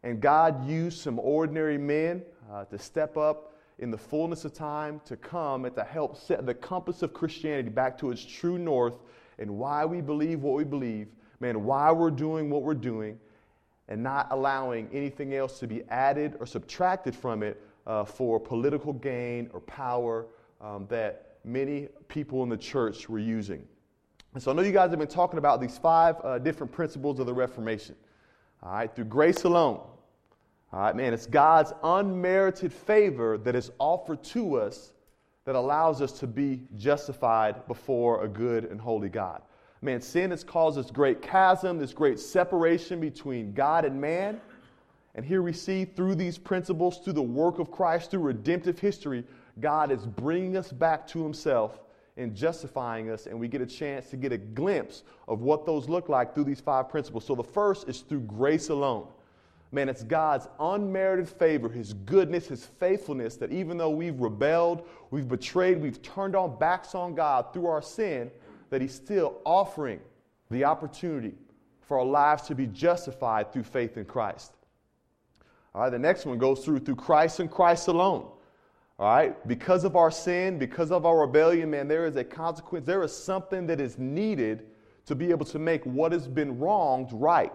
and 0.04 0.20
God 0.20 0.68
used 0.68 1.00
some 1.00 1.20
ordinary 1.20 1.78
men 1.78 2.24
uh, 2.52 2.66
to 2.66 2.78
step 2.78 3.18
up 3.18 3.54
in 3.80 3.92
the 3.92 3.98
fullness 3.98 4.46
of 4.46 4.54
time 4.54 5.02
to 5.06 5.16
come 5.16 5.66
and 5.66 5.76
to 5.76 5.84
help 5.84 6.18
set 6.18 6.46
the 6.46 6.54
compass 6.54 7.02
of 7.02 7.14
Christianity 7.14 7.70
back 7.70 7.98
to 8.00 8.12
its 8.12 8.24
true 8.24 8.58
north 8.58 8.96
and 9.40 9.50
why 9.50 9.86
we 9.86 10.02
believe 10.02 10.42
what 10.42 10.56
we 10.56 10.64
believe, 10.64 11.08
man, 11.40 11.64
why 11.64 11.92
we're 11.92 12.12
doing 12.12 12.50
what 12.50 12.62
we're 12.64 12.74
doing, 12.74 13.20
and 13.88 14.02
not 14.02 14.28
allowing 14.32 14.90
anything 14.92 15.34
else 15.34 15.60
to 15.60 15.68
be 15.68 15.84
added 15.90 16.36
or 16.40 16.46
subtracted 16.46 17.16
from 17.16 17.44
it 17.44 17.62
uh, 17.86 18.04
for 18.04 18.40
political 18.40 18.94
gain 18.94 19.50
or 19.54 19.60
power 19.62 20.26
um, 20.62 20.88
that 20.90 21.35
many 21.46 21.88
people 22.08 22.44
in 22.44 22.50
the 22.50 22.58
church 22.58 23.08
were 23.08 23.20
using. 23.20 23.66
And 24.34 24.44
so 24.44 24.52
I 24.52 24.54
know 24.54 24.64
you 24.64 24.72
guys 24.72 24.90
have 24.90 25.00
been 25.00 25.08
talking 25.08 25.38
about 25.38 25.62
these 25.62 25.78
five 25.78 26.18
uh, 26.24 26.40
different 26.40 26.72
principles 26.72 27.20
of 27.20 27.26
the 27.26 27.34
Reformation. 27.34 27.96
All 28.64 28.74
right, 28.74 28.94
through 28.94 29.06
grace 29.06 29.44
alone. 29.44 29.82
All 30.74 30.80
right, 30.82 30.96
man, 30.96 31.14
it's 31.14 31.26
God's 31.26 31.72
unmerited 31.84 32.74
favor 32.74 33.38
that 33.38 33.56
is 33.56 33.72
offered 33.80 34.24
to 34.26 34.56
us 34.56 34.92
that 35.46 35.56
allows 35.56 36.02
us 36.02 36.12
to 36.20 36.28
be 36.28 36.64
justified 36.76 37.66
before 37.68 38.24
a 38.24 38.28
good 38.28 38.66
and 38.66 38.82
holy 38.82 39.10
God. 39.10 39.42
Man, 39.82 40.02
sin 40.02 40.32
has 40.32 40.44
caused 40.44 40.78
this 40.78 40.90
great 40.90 41.22
chasm, 41.22 41.78
this 41.78 41.94
great 41.94 42.20
separation 42.20 43.00
between 43.00 43.54
God 43.54 43.86
and 43.86 44.02
man. 44.02 44.42
And 45.14 45.24
here 45.24 45.44
we 45.44 45.54
see 45.54 45.86
through 45.86 46.16
these 46.16 46.38
principles, 46.38 46.98
through 46.98 47.14
the 47.14 47.22
work 47.22 47.60
of 47.60 47.72
Christ, 47.72 48.12
through 48.12 48.22
redemptive 48.22 48.80
history, 48.80 49.24
God 49.60 49.92
is 49.92 50.06
bringing 50.06 50.58
us 50.58 50.72
back 50.72 51.08
to 51.08 51.24
Himself 51.24 51.80
and 52.18 52.34
justifying 52.34 53.10
us, 53.10 53.26
and 53.26 53.40
we 53.40 53.48
get 53.48 53.62
a 53.62 53.66
chance 53.66 54.10
to 54.10 54.18
get 54.18 54.32
a 54.32 54.38
glimpse 54.38 55.04
of 55.28 55.42
what 55.42 55.66
those 55.66 55.90
look 55.90 56.08
like 56.08 56.34
through 56.34 56.46
these 56.46 56.62
five 56.62 56.90
principles. 56.90 57.26
So 57.26 57.36
the 57.36 57.44
first 57.44 57.90
is 57.90 58.02
through 58.02 58.22
grace 58.22 58.70
alone. 58.70 59.08
Man, 59.72 59.90
it's 59.90 60.04
God's 60.04 60.48
unmerited 60.60 61.28
favor, 61.28 61.68
His 61.68 61.94
goodness, 61.94 62.48
His 62.48 62.66
faithfulness 62.66 63.36
that 63.38 63.52
even 63.52 63.78
though 63.78 63.90
we've 63.90 64.20
rebelled, 64.20 64.88
we've 65.12 65.28
betrayed, 65.28 65.82
we've 65.82 66.02
turned 66.02 66.36
our 66.36 66.48
backs 66.48 66.96
on 66.96 67.16
God 67.16 67.52
through 67.52 67.68
our 67.68 67.82
sin, 67.82 68.32
that 68.70 68.82
He's 68.82 68.94
still 68.94 69.42
offering 69.44 70.00
the 70.50 70.64
opportunity 70.64 71.34
for 71.82 72.00
our 72.00 72.06
lives 72.06 72.44
to 72.44 72.56
be 72.56 72.68
justified 72.68 73.52
through 73.52 73.64
faith 73.64 73.98
in 73.98 74.06
Christ. 74.06 74.54
All 75.74 75.82
right, 75.82 75.90
the 75.90 76.00
next 76.00 76.26
one 76.26 76.38
goes 76.38 76.64
through 76.64 76.80
through 76.80 76.96
Christ 76.96 77.42
and 77.42 77.52
Christ 77.52 77.90
alone. 77.90 78.28
All 78.98 79.08
right? 79.08 79.48
Because 79.48 79.84
of 79.84 79.96
our 79.96 80.12
sin, 80.12 80.58
because 80.58 80.92
of 80.92 81.06
our 81.06 81.20
rebellion, 81.20 81.70
man, 81.70 81.88
there 81.88 82.06
is 82.06 82.16
a 82.16 82.24
consequence. 82.24 82.86
There 82.86 83.04
is 83.04 83.16
something 83.16 83.68
that 83.68 83.82
is 83.82 83.98
needed 83.98 84.68
to 85.06 85.16
be 85.16 85.30
able 85.32 85.46
to 85.48 85.60
make 85.60 85.84
what 85.86 86.12
has 86.12 86.28
been 86.28 86.58
wronged 86.60 87.10
right. 87.12 87.52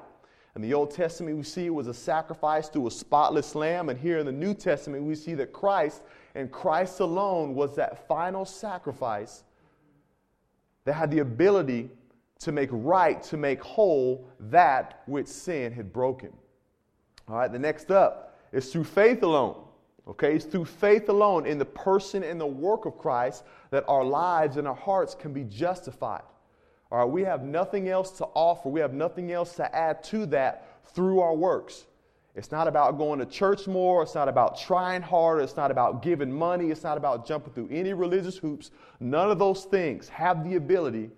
In 0.56 0.62
the 0.62 0.74
Old 0.74 0.90
Testament, 0.90 1.36
we 1.36 1.42
see 1.42 1.66
it 1.66 1.74
was 1.74 1.86
a 1.86 1.94
sacrifice 1.94 2.68
through 2.68 2.88
a 2.88 2.90
spotless 2.90 3.54
lamb. 3.54 3.88
And 3.88 3.98
here 3.98 4.18
in 4.18 4.26
the 4.26 4.32
New 4.32 4.52
Testament, 4.52 5.04
we 5.04 5.14
see 5.14 5.34
that 5.34 5.52
Christ 5.52 6.02
and 6.34 6.50
Christ 6.50 7.00
alone 7.00 7.54
was 7.54 7.76
that 7.76 8.06
final 8.06 8.44
sacrifice 8.44 9.44
that 10.84 10.92
had 10.92 11.10
the 11.10 11.20
ability 11.20 11.90
to 12.40 12.52
make 12.52 12.70
right, 12.72 13.22
to 13.24 13.36
make 13.36 13.62
whole 13.62 14.26
that 14.40 15.02
which 15.06 15.26
sin 15.26 15.72
had 15.72 15.92
broken. 15.92 16.32
All 17.28 17.36
right, 17.36 17.52
the 17.52 17.58
next 17.58 17.90
up 17.90 18.38
is 18.52 18.72
through 18.72 18.84
faith 18.84 19.22
alone. 19.22 19.62
Okay, 20.10 20.34
it's 20.34 20.44
through 20.44 20.64
faith 20.64 21.08
alone 21.08 21.46
in 21.46 21.56
the 21.56 21.64
person 21.64 22.24
and 22.24 22.40
the 22.40 22.46
work 22.46 22.84
of 22.84 22.98
Christ 22.98 23.44
that 23.70 23.84
our 23.86 24.04
lives 24.04 24.56
and 24.56 24.66
our 24.66 24.74
hearts 24.74 25.14
can 25.14 25.32
be 25.32 25.44
justified. 25.44 26.22
All 26.90 26.98
right, 26.98 27.04
we 27.04 27.22
have 27.22 27.44
nothing 27.44 27.88
else 27.88 28.10
to 28.18 28.24
offer. 28.34 28.68
We 28.68 28.80
have 28.80 28.92
nothing 28.92 29.30
else 29.30 29.54
to 29.54 29.74
add 29.74 30.02
to 30.04 30.26
that 30.26 30.66
through 30.92 31.20
our 31.20 31.34
works. 31.34 31.86
It's 32.34 32.50
not 32.50 32.66
about 32.66 32.98
going 32.98 33.20
to 33.20 33.26
church 33.26 33.68
more. 33.68 34.02
It's 34.02 34.16
not 34.16 34.28
about 34.28 34.58
trying 34.58 35.02
harder. 35.02 35.42
It's 35.42 35.56
not 35.56 35.70
about 35.70 36.02
giving 36.02 36.32
money. 36.32 36.70
It's 36.70 36.82
not 36.82 36.96
about 36.96 37.24
jumping 37.24 37.52
through 37.52 37.68
any 37.70 37.92
religious 37.92 38.36
hoops. 38.36 38.72
None 38.98 39.30
of 39.30 39.38
those 39.38 39.64
things 39.64 40.08
have 40.08 40.42
the 40.42 40.56
ability 40.56 41.10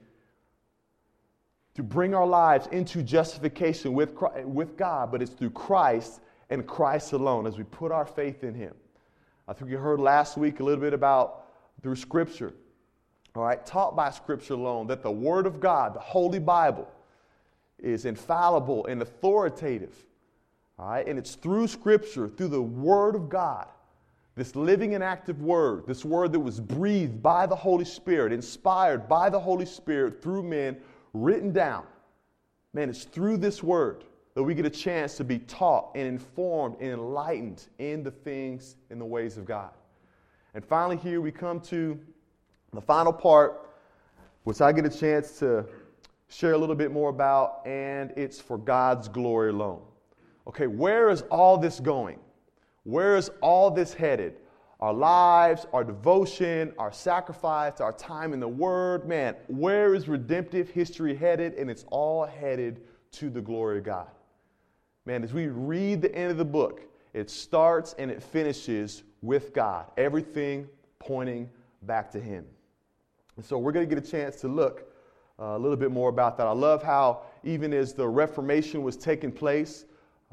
to 1.75 1.83
bring 1.83 2.15
our 2.15 2.27
lives 2.27 2.67
into 2.73 3.03
justification 3.03 3.95
with, 3.95 4.15
Christ, 4.15 4.45
with 4.47 4.77
God, 4.77 5.11
but 5.11 5.23
it's 5.23 5.33
through 5.33 5.51
Christ 5.51 6.21
and 6.51 6.67
Christ 6.67 7.15
alone 7.15 7.47
as 7.47 7.57
we 7.57 7.65
put 7.65 7.91
our 7.91 8.05
faith 8.05 8.45
in 8.45 8.55
Him. 8.55 8.75
I 9.53 9.55
think 9.55 9.71
you 9.71 9.77
heard 9.77 10.01
last 10.01 10.39
week 10.39 10.61
a 10.61 10.65
little 10.65 10.81
bit 10.81 10.95
about 10.95 11.45
through 11.83 11.97
Scripture, 11.97 12.55
all 13.37 13.43
right, 13.43 13.65
taught 13.67 13.95
by 13.95 14.09
Scripture 14.09 14.55
alone, 14.55 14.87
that 14.87 15.03
the 15.03 15.11
Word 15.11 15.45
of 15.45 15.61
God, 15.61 15.93
the 15.93 16.01
Holy 16.01 16.39
Bible, 16.39 16.91
is 17.79 18.07
infallible 18.07 18.87
and 18.87 19.03
authoritative. 19.03 19.95
All 20.79 20.89
right, 20.89 21.07
and 21.07 21.19
it's 21.19 21.35
through 21.35 21.69
Scripture, 21.69 22.29
through 22.29 22.49
the 22.49 22.63
Word 22.63 23.15
of 23.15 23.29
God, 23.29 23.69
this 24.37 24.57
living 24.57 24.95
and 24.95 25.05
active 25.05 25.43
Word, 25.43 25.87
this 25.87 26.03
Word 26.03 26.33
that 26.33 26.41
was 26.41 26.59
breathed 26.59 27.23
by 27.23 27.45
the 27.45 27.55
Holy 27.55 27.85
Spirit, 27.85 28.33
inspired 28.33 29.07
by 29.07 29.29
the 29.29 29.41
Holy 29.41 29.67
Spirit 29.67 30.23
through 30.23 30.45
men 30.45 30.79
written 31.13 31.53
down. 31.53 31.85
Man, 32.73 32.89
it's 32.89 33.05
through 33.05 33.37
this 33.37 33.63
word 33.63 34.05
that 34.35 34.43
we 34.43 34.55
get 34.55 34.65
a 34.65 34.71
chance 34.71 35.17
to 35.17 35.25
be 35.25 35.39
taught 35.41 35.91
and 35.95 36.07
informed 36.07 36.77
and 36.81 36.93
enlightened 36.93 37.67
in 37.79 38.03
the 38.03 38.11
things 38.11 38.77
in 38.91 38.99
the 38.99 39.05
ways 39.05 39.37
of 39.37 39.45
God. 39.45 39.71
And 40.55 40.65
finally, 40.65 40.97
here 40.97 41.21
we 41.21 41.31
come 41.31 41.61
to 41.61 41.99
the 42.73 42.81
final 42.81 43.13
part, 43.13 43.71
which 44.45 44.61
I 44.61 44.73
get 44.73 44.87
a 44.87 44.91
chance 44.91 45.39
to 45.41 45.67
share 46.29 46.53
a 46.53 46.59
little 46.59 46.75
bit 46.75 46.93
more 46.93 47.11
about, 47.11 47.67
and 47.67 48.13
it's 48.17 48.41
for 48.41 48.57
God's 48.57 49.09
glory 49.09 49.51
alone. 49.51 49.83
Okay, 50.47 50.67
where 50.67 51.11
is 51.11 51.23
all 51.31 51.59
this 51.59 51.79
going? 51.79 52.19
Where 52.85 53.17
is 53.17 53.31
all 53.41 53.71
this 53.71 53.95
headed? 53.95 54.37
our 54.83 54.93
lives, 54.93 55.65
our 55.73 55.85
devotion, 55.85 56.73
our 56.77 56.93
sacrifice, 56.93 57.81
our 57.81 57.93
time 57.93 58.33
in 58.33 58.41
the 58.41 58.49
Word. 58.49 59.07
Man, 59.07 59.37
where 59.47 59.95
is 59.95 60.09
redemptive 60.09 60.69
history 60.69 61.15
headed? 61.15 61.55
And 61.55 61.71
it's 61.71 61.85
all 61.93 62.27
headed 62.27 62.81
to 63.13 63.31
the 63.31 63.41
glory 63.41 63.79
of 63.79 63.85
God. 63.85 64.09
Man, 65.05 65.25
as 65.25 65.33
we 65.33 65.49
read 65.49 66.01
the 66.01 66.15
end 66.15 66.31
of 66.31 66.37
the 66.37 66.45
book, 66.45 66.83
it 67.13 67.29
starts 67.29 67.95
and 67.99 68.11
it 68.11 68.23
finishes 68.23 69.03
with 69.21 69.53
God, 69.53 69.87
everything 69.97 70.69
pointing 71.01 71.51
back 71.83 72.11
to 72.13 72.21
Him. 72.21 72.45
And 73.37 73.45
so 73.45 73.59
we're 73.59 73.73
going 73.73 73.89
to 73.89 73.93
get 73.95 74.05
a 74.05 74.09
chance 74.09 74.37
to 74.43 74.49
look 74.49 74.85
uh, 75.41 75.57
a 75.57 75.59
little 75.59 75.77
bit 75.77 75.91
more 75.91 76.09
about 76.09 76.37
that. 76.37 76.47
I 76.47 76.53
love 76.53 76.85
how, 76.85 77.23
even 77.43 77.73
as 77.73 77.95
the 77.95 78.07
Reformation 78.07 78.85
was 78.85 78.97
taking 78.97 79.33
place, 79.33 79.87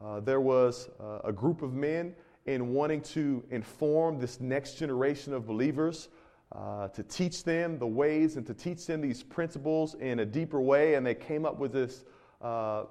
uh, 0.03 0.19
there 0.19 0.39
was 0.39 0.89
uh, 0.99 1.19
a 1.23 1.33
group 1.33 1.63
of 1.63 1.73
men 1.73 2.13
in 2.45 2.71
wanting 2.73 3.01
to 3.01 3.43
inform 3.49 4.19
this 4.19 4.39
next 4.39 4.75
generation 4.75 5.33
of 5.33 5.47
believers, 5.47 6.09
uh, 6.51 6.87
to 6.89 7.01
teach 7.03 7.43
them 7.43 7.79
the 7.79 7.87
ways 7.87 8.35
and 8.35 8.45
to 8.45 8.53
teach 8.53 8.85
them 8.85 9.01
these 9.01 9.23
principles 9.23 9.95
in 9.95 10.19
a 10.19 10.25
deeper 10.25 10.61
way. 10.61 10.93
And 10.93 11.05
they 11.05 11.15
came 11.15 11.45
up 11.45 11.57
with 11.57 11.73
this 11.73 12.05
uh, 12.41 12.85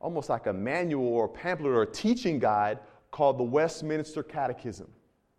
almost 0.00 0.28
like 0.28 0.46
a 0.46 0.52
manual 0.52 1.06
or 1.06 1.26
a 1.26 1.28
pamphlet 1.28 1.72
or 1.72 1.82
a 1.82 1.86
teaching 1.86 2.38
guide 2.38 2.78
called 3.10 3.38
the 3.38 3.44
Westminster 3.44 4.22
Catechism. 4.22 4.88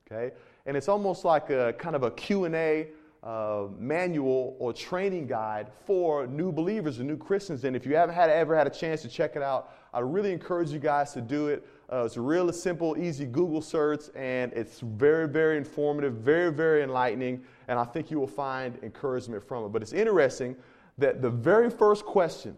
Okay? 0.10 0.34
And 0.66 0.78
it's 0.78 0.88
almost 0.88 1.26
like 1.26 1.50
a 1.50 1.74
kind 1.74 1.96
of 1.96 2.04
a 2.04 2.12
Q&A 2.12 2.88
uh, 3.24 3.66
manual 3.78 4.56
or 4.60 4.74
training 4.74 5.28
guide 5.28 5.68
for 5.86 6.26
new 6.28 6.52
believers 6.52 7.00
and 7.00 7.08
new 7.08 7.18
Christians. 7.18 7.64
And 7.64 7.76
if 7.76 7.86
you 7.86 7.96
haven't 7.96 8.16
had, 8.16 8.30
ever 8.30 8.56
had 8.56 8.68
a 8.68 8.72
chance 8.72 9.02
to 9.04 9.08
check 9.08 9.36
it 9.36 9.44
out, 9.44 9.74
I 9.94 10.00
really 10.00 10.32
encourage 10.32 10.70
you 10.72 10.80
guys 10.80 11.14
to 11.14 11.22
do 11.22 11.50
it. 11.50 11.68
Uh, 11.92 12.06
it's 12.06 12.18
a 12.18 12.22
real 12.22 12.52
simple, 12.54 12.98
easy 12.98 13.26
Google 13.26 13.62
search, 13.62 14.06
and 14.16 14.54
it's 14.54 14.80
very, 14.80 15.28
very 15.28 15.58
informative, 15.58 16.14
very, 16.14 16.52
very 16.52 16.84
enlightening, 16.84 17.44
and 17.68 17.78
I 17.78 17.84
think 17.84 18.10
you 18.10 18.18
will 18.18 18.28
find 18.28 18.80
encouragement 18.82 19.46
from 19.46 19.66
it. 19.66 19.70
But 19.70 19.82
it's 19.82 19.92
interesting 19.92 20.56
that 20.98 21.22
the 21.22 21.30
very 21.30 21.70
first 21.70 22.06
question, 22.06 22.56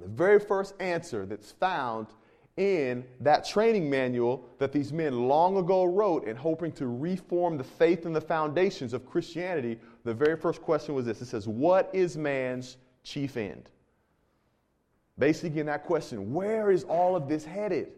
the 0.00 0.08
very 0.08 0.38
first 0.38 0.74
answer 0.80 1.26
that's 1.26 1.52
found 1.52 2.08
in 2.56 3.04
that 3.20 3.44
training 3.44 3.90
manual 3.90 4.48
that 4.58 4.72
these 4.72 4.92
men 4.92 5.28
long 5.28 5.56
ago 5.56 5.84
wrote 5.84 6.24
in 6.24 6.36
hoping 6.36 6.70
to 6.72 6.86
reform 6.86 7.56
the 7.58 7.64
faith 7.64 8.06
and 8.06 8.14
the 8.14 8.20
foundations 8.20 8.92
of 8.92 9.04
Christianity, 9.06 9.78
the 10.04 10.14
very 10.14 10.36
first 10.36 10.62
question 10.62 10.94
was 10.94 11.04
this 11.04 11.20
it 11.20 11.26
says, 11.26 11.48
What 11.48 11.90
is 11.92 12.16
man's 12.16 12.76
chief 13.02 13.36
end? 13.36 13.70
Basically, 15.18 15.60
in 15.60 15.66
that 15.66 15.84
question, 15.84 16.32
where 16.32 16.70
is 16.70 16.84
all 16.84 17.16
of 17.16 17.28
this 17.28 17.44
headed? 17.44 17.88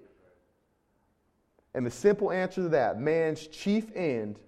And 1.75 1.85
the 1.85 1.91
simple 1.91 2.31
answer 2.31 2.63
to 2.63 2.69
that 2.71 3.01
man's 3.01 3.47
chief 3.49 3.95
end 3.95 4.39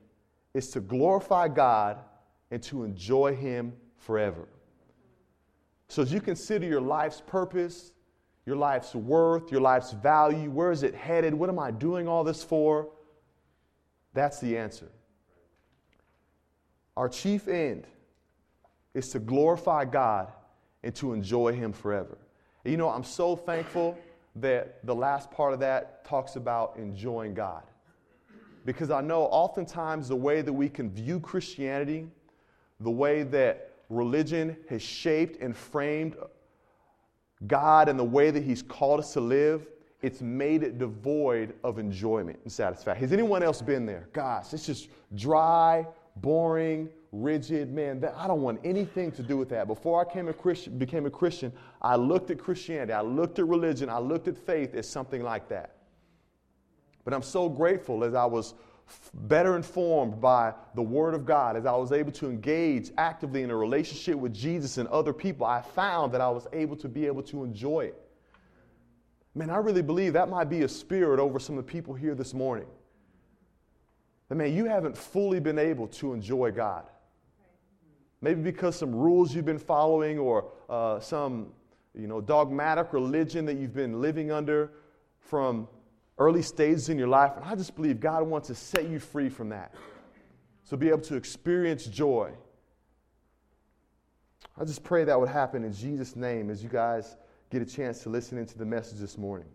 is 0.54 0.70
to 0.70 0.80
glorify 0.80 1.48
God 1.48 1.98
and 2.50 2.62
to 2.64 2.84
enjoy 2.84 3.36
Him 3.36 3.74
forever. 3.98 4.48
So, 5.88 6.02
as 6.02 6.12
you 6.12 6.20
consider 6.20 6.66
your 6.66 6.80
life's 6.80 7.22
purpose, 7.26 7.92
your 8.44 8.56
life's 8.56 8.94
worth, 8.94 9.50
your 9.50 9.60
life's 9.60 9.92
value, 9.92 10.50
where 10.50 10.70
is 10.70 10.82
it 10.82 10.94
headed? 10.94 11.34
What 11.34 11.48
am 11.48 11.58
I 11.58 11.70
doing 11.70 12.08
all 12.08 12.24
this 12.24 12.42
for? 12.42 12.88
That's 14.14 14.40
the 14.40 14.56
answer. 14.56 14.88
Our 16.96 17.08
chief 17.08 17.48
end 17.48 17.86
is 18.92 19.10
to 19.10 19.18
glorify 19.18 19.84
God 19.84 20.32
and 20.82 20.94
to 20.96 21.12
enjoy 21.12 21.52
Him 21.52 21.72
forever. 21.72 22.18
And 22.64 22.72
you 22.72 22.76
know, 22.78 22.90
I'm 22.90 23.04
so 23.04 23.36
thankful 23.36 23.98
that 24.36 24.84
the 24.84 24.94
last 24.94 25.30
part 25.30 25.52
of 25.52 25.60
that 25.60 26.04
talks 26.04 26.36
about 26.36 26.76
enjoying 26.76 27.34
God. 27.34 27.62
Because 28.64 28.90
I 28.90 29.00
know 29.00 29.22
oftentimes 29.22 30.08
the 30.08 30.16
way 30.16 30.42
that 30.42 30.52
we 30.52 30.68
can 30.68 30.90
view 30.90 31.20
Christianity, 31.20 32.08
the 32.80 32.90
way 32.90 33.22
that 33.22 33.67
religion 33.88 34.56
has 34.68 34.82
shaped 34.82 35.40
and 35.40 35.56
framed 35.56 36.16
God 37.46 37.88
and 37.88 37.98
the 37.98 38.04
way 38.04 38.30
that 38.30 38.42
He's 38.42 38.62
called 38.62 39.00
us 39.00 39.12
to 39.14 39.20
live, 39.20 39.66
it's 40.02 40.20
made 40.20 40.62
it 40.62 40.78
devoid 40.78 41.54
of 41.64 41.78
enjoyment 41.78 42.38
and 42.44 42.52
satisfaction. 42.52 43.00
Has 43.00 43.12
anyone 43.12 43.42
else 43.42 43.60
been 43.62 43.86
there? 43.86 44.08
Gosh, 44.12 44.52
it's 44.52 44.66
just 44.66 44.88
dry, 45.14 45.86
boring, 46.16 46.88
rigid. 47.10 47.72
Man, 47.72 48.00
that, 48.00 48.14
I 48.16 48.26
don't 48.26 48.42
want 48.42 48.60
anything 48.64 49.10
to 49.12 49.22
do 49.22 49.36
with 49.36 49.48
that. 49.50 49.66
Before 49.66 50.00
I 50.00 50.12
came 50.12 50.28
a 50.28 50.32
Christian, 50.32 50.78
became 50.78 51.06
a 51.06 51.10
Christian, 51.10 51.52
I 51.82 51.96
looked 51.96 52.30
at 52.30 52.38
Christianity, 52.38 52.92
I 52.92 53.00
looked 53.00 53.38
at 53.38 53.46
religion, 53.46 53.88
I 53.88 53.98
looked 53.98 54.28
at 54.28 54.36
faith 54.36 54.74
as 54.74 54.88
something 54.88 55.22
like 55.22 55.48
that. 55.48 55.76
But 57.04 57.14
I'm 57.14 57.22
so 57.22 57.48
grateful 57.48 58.04
as 58.04 58.14
I 58.14 58.26
was 58.26 58.54
better 59.14 59.56
informed 59.56 60.20
by 60.20 60.54
the 60.74 60.82
Word 60.82 61.14
of 61.14 61.26
God, 61.26 61.56
as 61.56 61.66
I 61.66 61.72
was 61.72 61.92
able 61.92 62.12
to 62.12 62.26
engage 62.26 62.90
actively 62.98 63.42
in 63.42 63.50
a 63.50 63.56
relationship 63.56 64.16
with 64.16 64.34
Jesus 64.34 64.78
and 64.78 64.88
other 64.88 65.12
people, 65.12 65.46
I 65.46 65.60
found 65.60 66.12
that 66.12 66.20
I 66.20 66.28
was 66.28 66.46
able 66.52 66.76
to 66.76 66.88
be 66.88 67.06
able 67.06 67.22
to 67.24 67.44
enjoy 67.44 67.86
it. 67.86 68.00
Man, 69.34 69.50
I 69.50 69.56
really 69.56 69.82
believe 69.82 70.14
that 70.14 70.28
might 70.28 70.48
be 70.48 70.62
a 70.62 70.68
spirit 70.68 71.20
over 71.20 71.38
some 71.38 71.58
of 71.58 71.66
the 71.66 71.70
people 71.70 71.94
here 71.94 72.14
this 72.14 72.34
morning. 72.34 72.66
That, 74.28 74.34
man, 74.34 74.54
you 74.54 74.64
haven't 74.64 74.96
fully 74.96 75.40
been 75.40 75.58
able 75.58 75.86
to 75.88 76.12
enjoy 76.12 76.50
God. 76.50 76.84
Maybe 78.20 78.42
because 78.42 78.76
some 78.76 78.94
rules 78.94 79.34
you've 79.34 79.44
been 79.44 79.58
following 79.58 80.18
or 80.18 80.50
uh, 80.68 80.98
some 81.00 81.52
you 81.94 82.06
know, 82.06 82.20
dogmatic 82.20 82.92
religion 82.92 83.44
that 83.46 83.54
you've 83.54 83.74
been 83.74 84.00
living 84.00 84.30
under 84.30 84.72
from 85.20 85.68
early 86.18 86.42
stages 86.42 86.88
in 86.88 86.98
your 86.98 87.08
life. 87.08 87.32
And 87.36 87.44
I 87.44 87.54
just 87.54 87.74
believe 87.76 88.00
God 88.00 88.22
wants 88.24 88.48
to 88.48 88.54
set 88.54 88.88
you 88.88 88.98
free 88.98 89.28
from 89.28 89.48
that. 89.50 89.74
So 90.64 90.76
be 90.76 90.88
able 90.88 91.00
to 91.02 91.16
experience 91.16 91.86
joy. 91.86 92.32
I 94.60 94.64
just 94.64 94.82
pray 94.82 95.04
that 95.04 95.18
would 95.18 95.28
happen 95.28 95.64
in 95.64 95.72
Jesus' 95.72 96.16
name 96.16 96.50
as 96.50 96.62
you 96.62 96.68
guys 96.68 97.16
get 97.50 97.62
a 97.62 97.66
chance 97.66 98.02
to 98.02 98.08
listen 98.08 98.38
into 98.38 98.58
the 98.58 98.64
message 98.64 98.98
this 98.98 99.16
morning. 99.16 99.48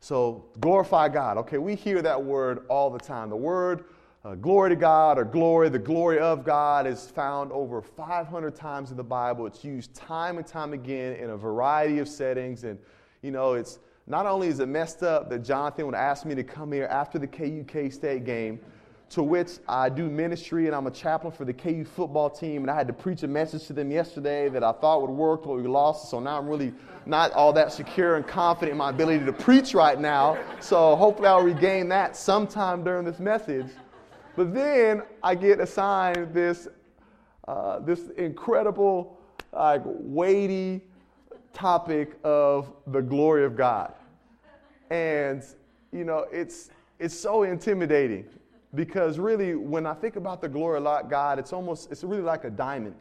So, 0.00 0.44
glorify 0.60 1.08
God. 1.08 1.38
Okay, 1.38 1.58
we 1.58 1.74
hear 1.74 2.02
that 2.02 2.22
word 2.22 2.66
all 2.68 2.88
the 2.90 3.00
time. 3.00 3.30
The 3.30 3.36
word 3.36 3.86
uh, 4.24 4.34
glory 4.34 4.70
to 4.70 4.76
God 4.76 5.18
or 5.18 5.24
glory, 5.24 5.68
the 5.68 5.78
glory 5.78 6.18
of 6.18 6.44
God 6.44 6.86
is 6.86 7.10
found 7.10 7.50
over 7.50 7.80
500 7.80 8.54
times 8.54 8.90
in 8.90 8.96
the 8.96 9.04
Bible. 9.04 9.46
It's 9.46 9.64
used 9.64 9.94
time 9.94 10.38
and 10.38 10.46
time 10.46 10.72
again 10.72 11.14
in 11.14 11.30
a 11.30 11.36
variety 11.36 11.98
of 11.98 12.08
settings. 12.08 12.64
And, 12.64 12.78
you 13.22 13.30
know, 13.30 13.54
it's 13.54 13.80
not 14.08 14.24
only 14.24 14.48
is 14.48 14.58
it 14.58 14.68
messed 14.68 15.02
up 15.02 15.28
that 15.28 15.44
Jonathan 15.44 15.84
would 15.86 15.94
ask 15.94 16.24
me 16.24 16.34
to 16.34 16.42
come 16.42 16.72
here 16.72 16.86
after 16.86 17.18
the 17.18 17.26
KU-K-State 17.26 18.24
game, 18.24 18.58
to 19.10 19.22
which 19.22 19.58
I 19.68 19.88
do 19.88 20.08
ministry 20.08 20.66
and 20.66 20.74
I'm 20.74 20.86
a 20.86 20.90
chaplain 20.90 21.32
for 21.32 21.44
the 21.44 21.52
KU 21.52 21.84
football 21.84 22.28
team. 22.28 22.62
And 22.62 22.70
I 22.70 22.74
had 22.74 22.86
to 22.88 22.92
preach 22.92 23.22
a 23.22 23.28
message 23.28 23.66
to 23.66 23.72
them 23.72 23.90
yesterday 23.90 24.48
that 24.50 24.62
I 24.62 24.72
thought 24.72 25.02
would 25.02 25.10
work, 25.10 25.44
but 25.44 25.56
we 25.56 25.62
lost. 25.62 26.10
So 26.10 26.20
now 26.20 26.38
I'm 26.38 26.48
really 26.48 26.72
not 27.06 27.32
all 27.32 27.52
that 27.54 27.72
secure 27.72 28.16
and 28.16 28.26
confident 28.26 28.72
in 28.72 28.78
my 28.78 28.90
ability 28.90 29.24
to 29.24 29.32
preach 29.32 29.74
right 29.74 29.98
now. 29.98 30.38
So 30.60 30.96
hopefully 30.96 31.28
I'll 31.28 31.42
regain 31.42 31.88
that 31.90 32.16
sometime 32.16 32.84
during 32.84 33.04
this 33.04 33.18
message. 33.18 33.66
But 34.36 34.54
then 34.54 35.02
I 35.22 35.34
get 35.34 35.58
assigned 35.60 36.32
this, 36.34 36.68
uh, 37.46 37.80
this 37.80 38.08
incredible, 38.16 39.18
like, 39.52 39.82
weighty 39.84 40.82
topic 41.54 42.18
of 42.24 42.72
the 42.86 43.00
glory 43.00 43.44
of 43.44 43.56
God. 43.56 43.94
And, 44.90 45.44
you 45.92 46.04
know, 46.04 46.26
it's, 46.32 46.70
it's 46.98 47.18
so 47.18 47.42
intimidating 47.42 48.26
because 48.74 49.18
really, 49.18 49.54
when 49.54 49.86
I 49.86 49.94
think 49.94 50.16
about 50.16 50.40
the 50.40 50.48
glory 50.48 50.78
of 50.78 51.10
God, 51.10 51.38
it's 51.38 51.52
almost, 51.52 51.90
it's 51.90 52.04
really 52.04 52.22
like 52.22 52.44
a 52.44 52.50
diamond. 52.50 52.96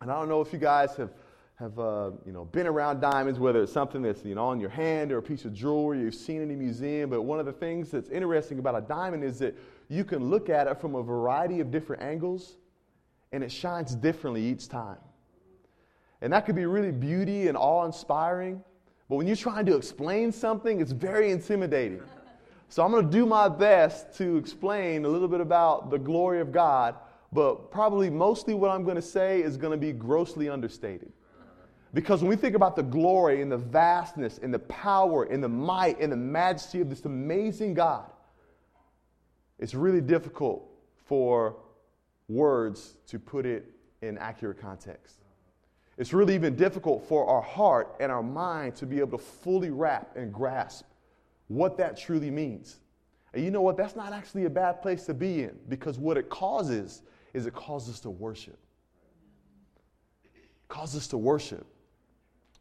And 0.00 0.10
I 0.10 0.18
don't 0.18 0.28
know 0.28 0.40
if 0.40 0.52
you 0.52 0.58
guys 0.58 0.96
have, 0.96 1.10
have 1.56 1.78
uh, 1.78 2.10
you 2.26 2.32
know, 2.32 2.44
been 2.46 2.66
around 2.66 3.00
diamonds, 3.00 3.38
whether 3.38 3.62
it's 3.62 3.72
something 3.72 4.02
that's 4.02 4.24
you 4.24 4.34
know, 4.34 4.46
on 4.46 4.60
your 4.60 4.70
hand 4.70 5.12
or 5.12 5.18
a 5.18 5.22
piece 5.22 5.44
of 5.44 5.54
jewelry 5.54 6.00
you've 6.00 6.14
seen 6.14 6.42
in 6.42 6.50
a 6.50 6.54
museum. 6.54 7.10
But 7.10 7.22
one 7.22 7.38
of 7.38 7.46
the 7.46 7.52
things 7.52 7.90
that's 7.90 8.08
interesting 8.10 8.58
about 8.58 8.76
a 8.76 8.80
diamond 8.80 9.22
is 9.22 9.38
that 9.38 9.56
you 9.88 10.04
can 10.04 10.30
look 10.30 10.48
at 10.48 10.66
it 10.66 10.80
from 10.80 10.94
a 10.94 11.02
variety 11.02 11.60
of 11.60 11.70
different 11.70 12.02
angles, 12.02 12.56
and 13.32 13.44
it 13.44 13.52
shines 13.52 13.94
differently 13.94 14.44
each 14.44 14.68
time. 14.68 14.98
And 16.20 16.32
that 16.32 16.46
could 16.46 16.56
be 16.56 16.66
really 16.66 16.90
beauty 16.90 17.48
and 17.48 17.56
awe 17.56 17.84
inspiring. 17.84 18.62
But 19.08 19.16
when 19.16 19.26
you're 19.26 19.36
trying 19.36 19.66
to 19.66 19.76
explain 19.76 20.32
something, 20.32 20.80
it's 20.80 20.92
very 20.92 21.30
intimidating. 21.30 22.00
So 22.68 22.82
I'm 22.82 22.90
going 22.90 23.04
to 23.04 23.10
do 23.10 23.26
my 23.26 23.48
best 23.48 24.14
to 24.16 24.36
explain 24.36 25.04
a 25.04 25.08
little 25.08 25.28
bit 25.28 25.40
about 25.40 25.90
the 25.90 25.98
glory 25.98 26.40
of 26.40 26.50
God, 26.50 26.96
but 27.32 27.70
probably 27.70 28.10
mostly 28.10 28.54
what 28.54 28.70
I'm 28.70 28.82
going 28.82 28.96
to 28.96 29.02
say 29.02 29.42
is 29.42 29.56
going 29.56 29.72
to 29.72 29.76
be 29.76 29.92
grossly 29.92 30.48
understated. 30.48 31.12
Because 31.92 32.22
when 32.22 32.28
we 32.28 32.36
think 32.36 32.56
about 32.56 32.74
the 32.74 32.82
glory 32.82 33.40
and 33.42 33.52
the 33.52 33.58
vastness 33.58 34.38
and 34.42 34.52
the 34.52 34.58
power 34.58 35.24
and 35.24 35.42
the 35.42 35.48
might 35.48 36.00
and 36.00 36.10
the 36.10 36.16
majesty 36.16 36.80
of 36.80 36.90
this 36.90 37.04
amazing 37.04 37.74
God, 37.74 38.10
it's 39.60 39.74
really 39.74 40.00
difficult 40.00 40.68
for 41.04 41.56
words 42.28 42.96
to 43.06 43.20
put 43.20 43.46
it 43.46 43.70
in 44.02 44.18
accurate 44.18 44.58
context. 44.60 45.23
It's 45.96 46.12
really 46.12 46.34
even 46.34 46.56
difficult 46.56 47.06
for 47.08 47.26
our 47.26 47.42
heart 47.42 47.94
and 48.00 48.10
our 48.10 48.22
mind 48.22 48.74
to 48.76 48.86
be 48.86 48.98
able 48.98 49.18
to 49.18 49.24
fully 49.24 49.70
wrap 49.70 50.16
and 50.16 50.32
grasp 50.32 50.84
what 51.48 51.76
that 51.76 51.96
truly 51.96 52.30
means. 52.30 52.78
And 53.32 53.44
you 53.44 53.50
know 53.50 53.62
what? 53.62 53.76
That's 53.76 53.96
not 53.96 54.12
actually 54.12 54.44
a 54.44 54.50
bad 54.50 54.80
place 54.82 55.04
to 55.06 55.14
be 55.14 55.42
in 55.42 55.56
because 55.68 55.98
what 55.98 56.16
it 56.16 56.28
causes 56.30 57.02
is 57.32 57.46
it 57.46 57.54
causes 57.54 57.94
us 57.94 58.00
to 58.00 58.10
worship. 58.10 58.58
It 60.24 60.68
causes 60.68 61.02
us 61.02 61.08
to 61.08 61.18
worship. 61.18 61.66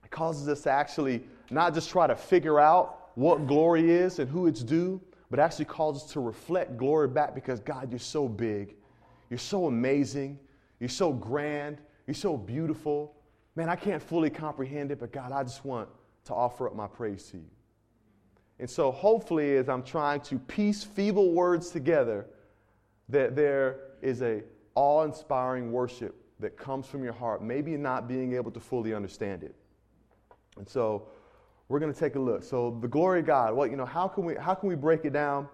It 0.04 0.12
causes 0.12 0.48
us 0.48 0.62
to 0.62 0.72
actually 0.72 1.24
not 1.50 1.74
just 1.74 1.90
try 1.90 2.08
to 2.08 2.16
figure 2.16 2.60
out 2.60 3.12
what 3.16 3.48
glory 3.48 3.92
is 3.92 4.20
and 4.20 4.30
who 4.30 4.48
it's 4.48 4.64
due, 4.64 5.00
but 5.30 5.40
actually 5.40 5.66
causes 5.66 6.04
us 6.04 6.12
to 6.14 6.20
reflect 6.20 6.78
glory 6.78 7.08
back 7.08 7.36
because 7.36 7.60
God, 7.60 7.92
you're 7.92 8.00
so 8.00 8.28
big. 8.28 8.76
You're 9.30 9.40
so 9.40 9.68
amazing. 9.68 10.40
You're 10.80 10.90
so 10.90 11.14
grand. 11.14 11.78
You're 12.08 12.16
so 12.16 12.36
beautiful. 12.36 13.16
Man, 13.56 13.70
I 13.70 13.76
can't 13.76 14.02
fully 14.02 14.30
comprehend 14.30 14.92
it, 14.92 15.00
but 15.00 15.12
God, 15.12 15.32
I 15.32 15.44
just 15.44 15.64
want 15.64 15.90
to 16.26 16.34
offer 16.34 16.68
up 16.68 16.76
my 16.76 16.88
praise 16.88 17.26
to 17.32 17.38
you. 17.38 17.50
And 18.60 18.70
so, 18.70 18.92
hopefully, 18.92 19.58
as 19.58 19.70
I'm 19.70 19.84
trying 19.84 20.22
to 20.22 20.40
piece 20.40 20.84
feeble 20.84 21.32
words 21.32 21.70
together, 21.70 22.28
that 23.10 23.36
there 23.36 23.80
is 24.02 24.22
a 24.22 24.44
awe-inspiring 24.76 25.72
worship 25.72 26.16
that 26.40 26.58
comes 26.58 26.88
from 26.88 27.04
your 27.04 27.14
heart, 27.14 27.44
maybe 27.44 27.78
not 27.78 28.08
being 28.08 28.34
able 28.34 28.52
to 28.52 28.60
fully 28.60 28.94
understand 28.94 29.44
it. 29.44 29.56
And 30.58 30.68
so, 30.68 31.08
we're 31.68 31.80
going 31.80 31.94
to 31.94 32.00
take 32.00 32.16
a 32.16 32.20
look. 32.20 32.44
So, 32.44 32.78
the 32.82 32.88
glory 32.88 33.20
of 33.20 33.26
God. 33.26 33.56
Well, 33.56 33.68
you 33.68 33.76
know, 33.76 33.86
how 33.86 34.08
can 34.08 34.26
we 34.26 34.36
how 34.36 34.54
can 34.54 34.70
we 34.70 34.76
break 34.76 35.06
it 35.06 35.14
down? 35.14 35.48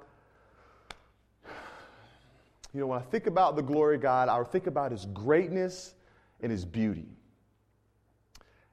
You 2.74 2.82
know, 2.82 2.88
when 2.88 3.00
I 3.00 3.02
think 3.02 3.26
about 3.26 3.56
the 3.56 3.64
glory 3.64 3.96
of 3.96 4.02
God, 4.02 4.30
I 4.30 4.44
think 4.44 4.68
about 4.68 4.92
His 4.92 5.06
greatness 5.08 5.96
and 6.42 6.52
His 6.52 6.66
beauty. 6.66 7.08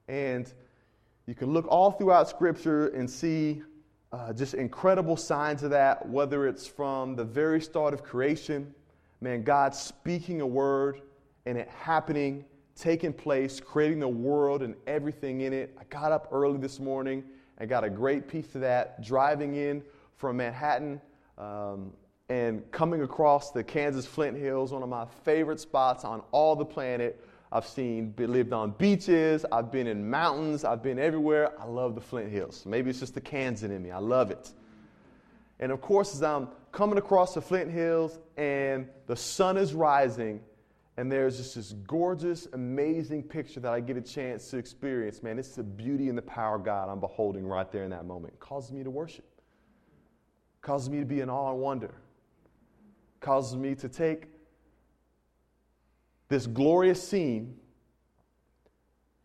And 0.07 0.51
you 1.25 1.35
can 1.35 1.51
look 1.51 1.67
all 1.67 1.91
throughout 1.91 2.29
Scripture 2.29 2.87
and 2.89 3.09
see 3.09 3.61
uh, 4.11 4.31
just 4.31 4.53
incredible 4.53 5.17
signs 5.17 5.63
of 5.63 5.71
that, 5.71 6.07
whether 6.07 6.47
it's 6.47 6.65
from 6.65 7.15
the 7.15 7.25
very 7.25 7.59
start 7.59 7.93
of 7.93 8.03
creation, 8.03 8.73
man, 9.19 9.43
God 9.43 9.75
speaking 9.75 10.41
a 10.41 10.47
word 10.47 11.01
and 11.45 11.57
it 11.57 11.67
happening, 11.67 12.45
taking 12.75 13.11
place, 13.11 13.59
creating 13.59 13.99
the 13.99 14.07
world 14.07 14.61
and 14.63 14.75
everything 14.85 15.41
in 15.41 15.51
it. 15.51 15.75
I 15.79 15.83
got 15.89 16.11
up 16.11 16.29
early 16.31 16.57
this 16.57 16.79
morning 16.79 17.23
and 17.57 17.69
got 17.69 17.83
a 17.83 17.89
great 17.89 18.27
piece 18.27 18.55
of 18.55 18.61
that 18.61 19.03
driving 19.03 19.55
in 19.55 19.83
from 20.15 20.37
Manhattan 20.37 21.01
um, 21.37 21.91
and 22.29 22.69
coming 22.71 23.01
across 23.01 23.51
the 23.51 23.63
Kansas 23.63 24.05
Flint 24.05 24.37
Hills, 24.37 24.71
one 24.71 24.83
of 24.83 24.89
my 24.89 25.05
favorite 25.23 25.59
spots 25.59 26.03
on 26.03 26.21
all 26.31 26.55
the 26.55 26.65
planet 26.65 27.23
I've 27.51 27.65
seen, 27.65 28.13
lived 28.17 28.51
on 28.51 28.71
beaches, 28.71 29.45
I've 29.51 29.71
been 29.71 29.87
in 29.87 30.09
mountains, 30.09 30.65
I've 30.65 30.83
been 30.83 30.99
everywhere. 30.99 31.51
I 31.59 31.65
love 31.65 31.95
the 31.95 32.01
Flint 32.01 32.29
Hills. 32.29 32.65
Maybe 32.65 32.89
it's 32.89 32.99
just 32.99 33.13
the 33.13 33.21
Kansan 33.21 33.71
in 33.71 33.81
me. 33.81 33.91
I 33.91 33.99
love 33.99 34.31
it. 34.31 34.51
And 35.59 35.71
of 35.71 35.81
course, 35.81 36.13
as 36.13 36.23
I'm 36.23 36.49
coming 36.71 36.97
across 36.97 37.33
the 37.33 37.41
Flint 37.41 37.71
Hills 37.71 38.19
and 38.35 38.89
the 39.07 39.15
sun 39.15 39.57
is 39.57 39.73
rising, 39.73 40.41
and 40.97 41.11
there's 41.11 41.37
just 41.37 41.55
this 41.55 41.71
gorgeous, 41.71 42.47
amazing 42.53 43.23
picture 43.23 43.59
that 43.59 43.71
I 43.71 43.79
get 43.79 43.97
a 43.97 44.01
chance 44.01 44.49
to 44.49 44.57
experience, 44.57 45.23
man, 45.23 45.39
it's 45.39 45.55
the 45.55 45.63
beauty 45.63 46.09
and 46.09 46.17
the 46.17 46.23
power 46.23 46.55
of 46.55 46.65
God 46.65 46.89
I'm 46.89 46.99
beholding 46.99 47.45
right 47.45 47.71
there 47.71 47.83
in 47.83 47.91
that 47.91 48.05
moment. 48.05 48.33
It 48.33 48.39
causes 48.39 48.71
me 48.71 48.83
to 48.83 48.89
worship, 48.89 49.25
it 49.25 50.61
causes 50.61 50.89
me 50.89 50.99
to 50.99 51.05
be 51.05 51.21
in 51.21 51.29
awe 51.29 51.51
and 51.51 51.61
wonder, 51.61 51.87
it 51.87 53.21
causes 53.21 53.55
me 53.55 53.73
to 53.75 53.87
take 53.87 54.27
this 56.29 56.47
glorious 56.47 57.05
scene 57.05 57.55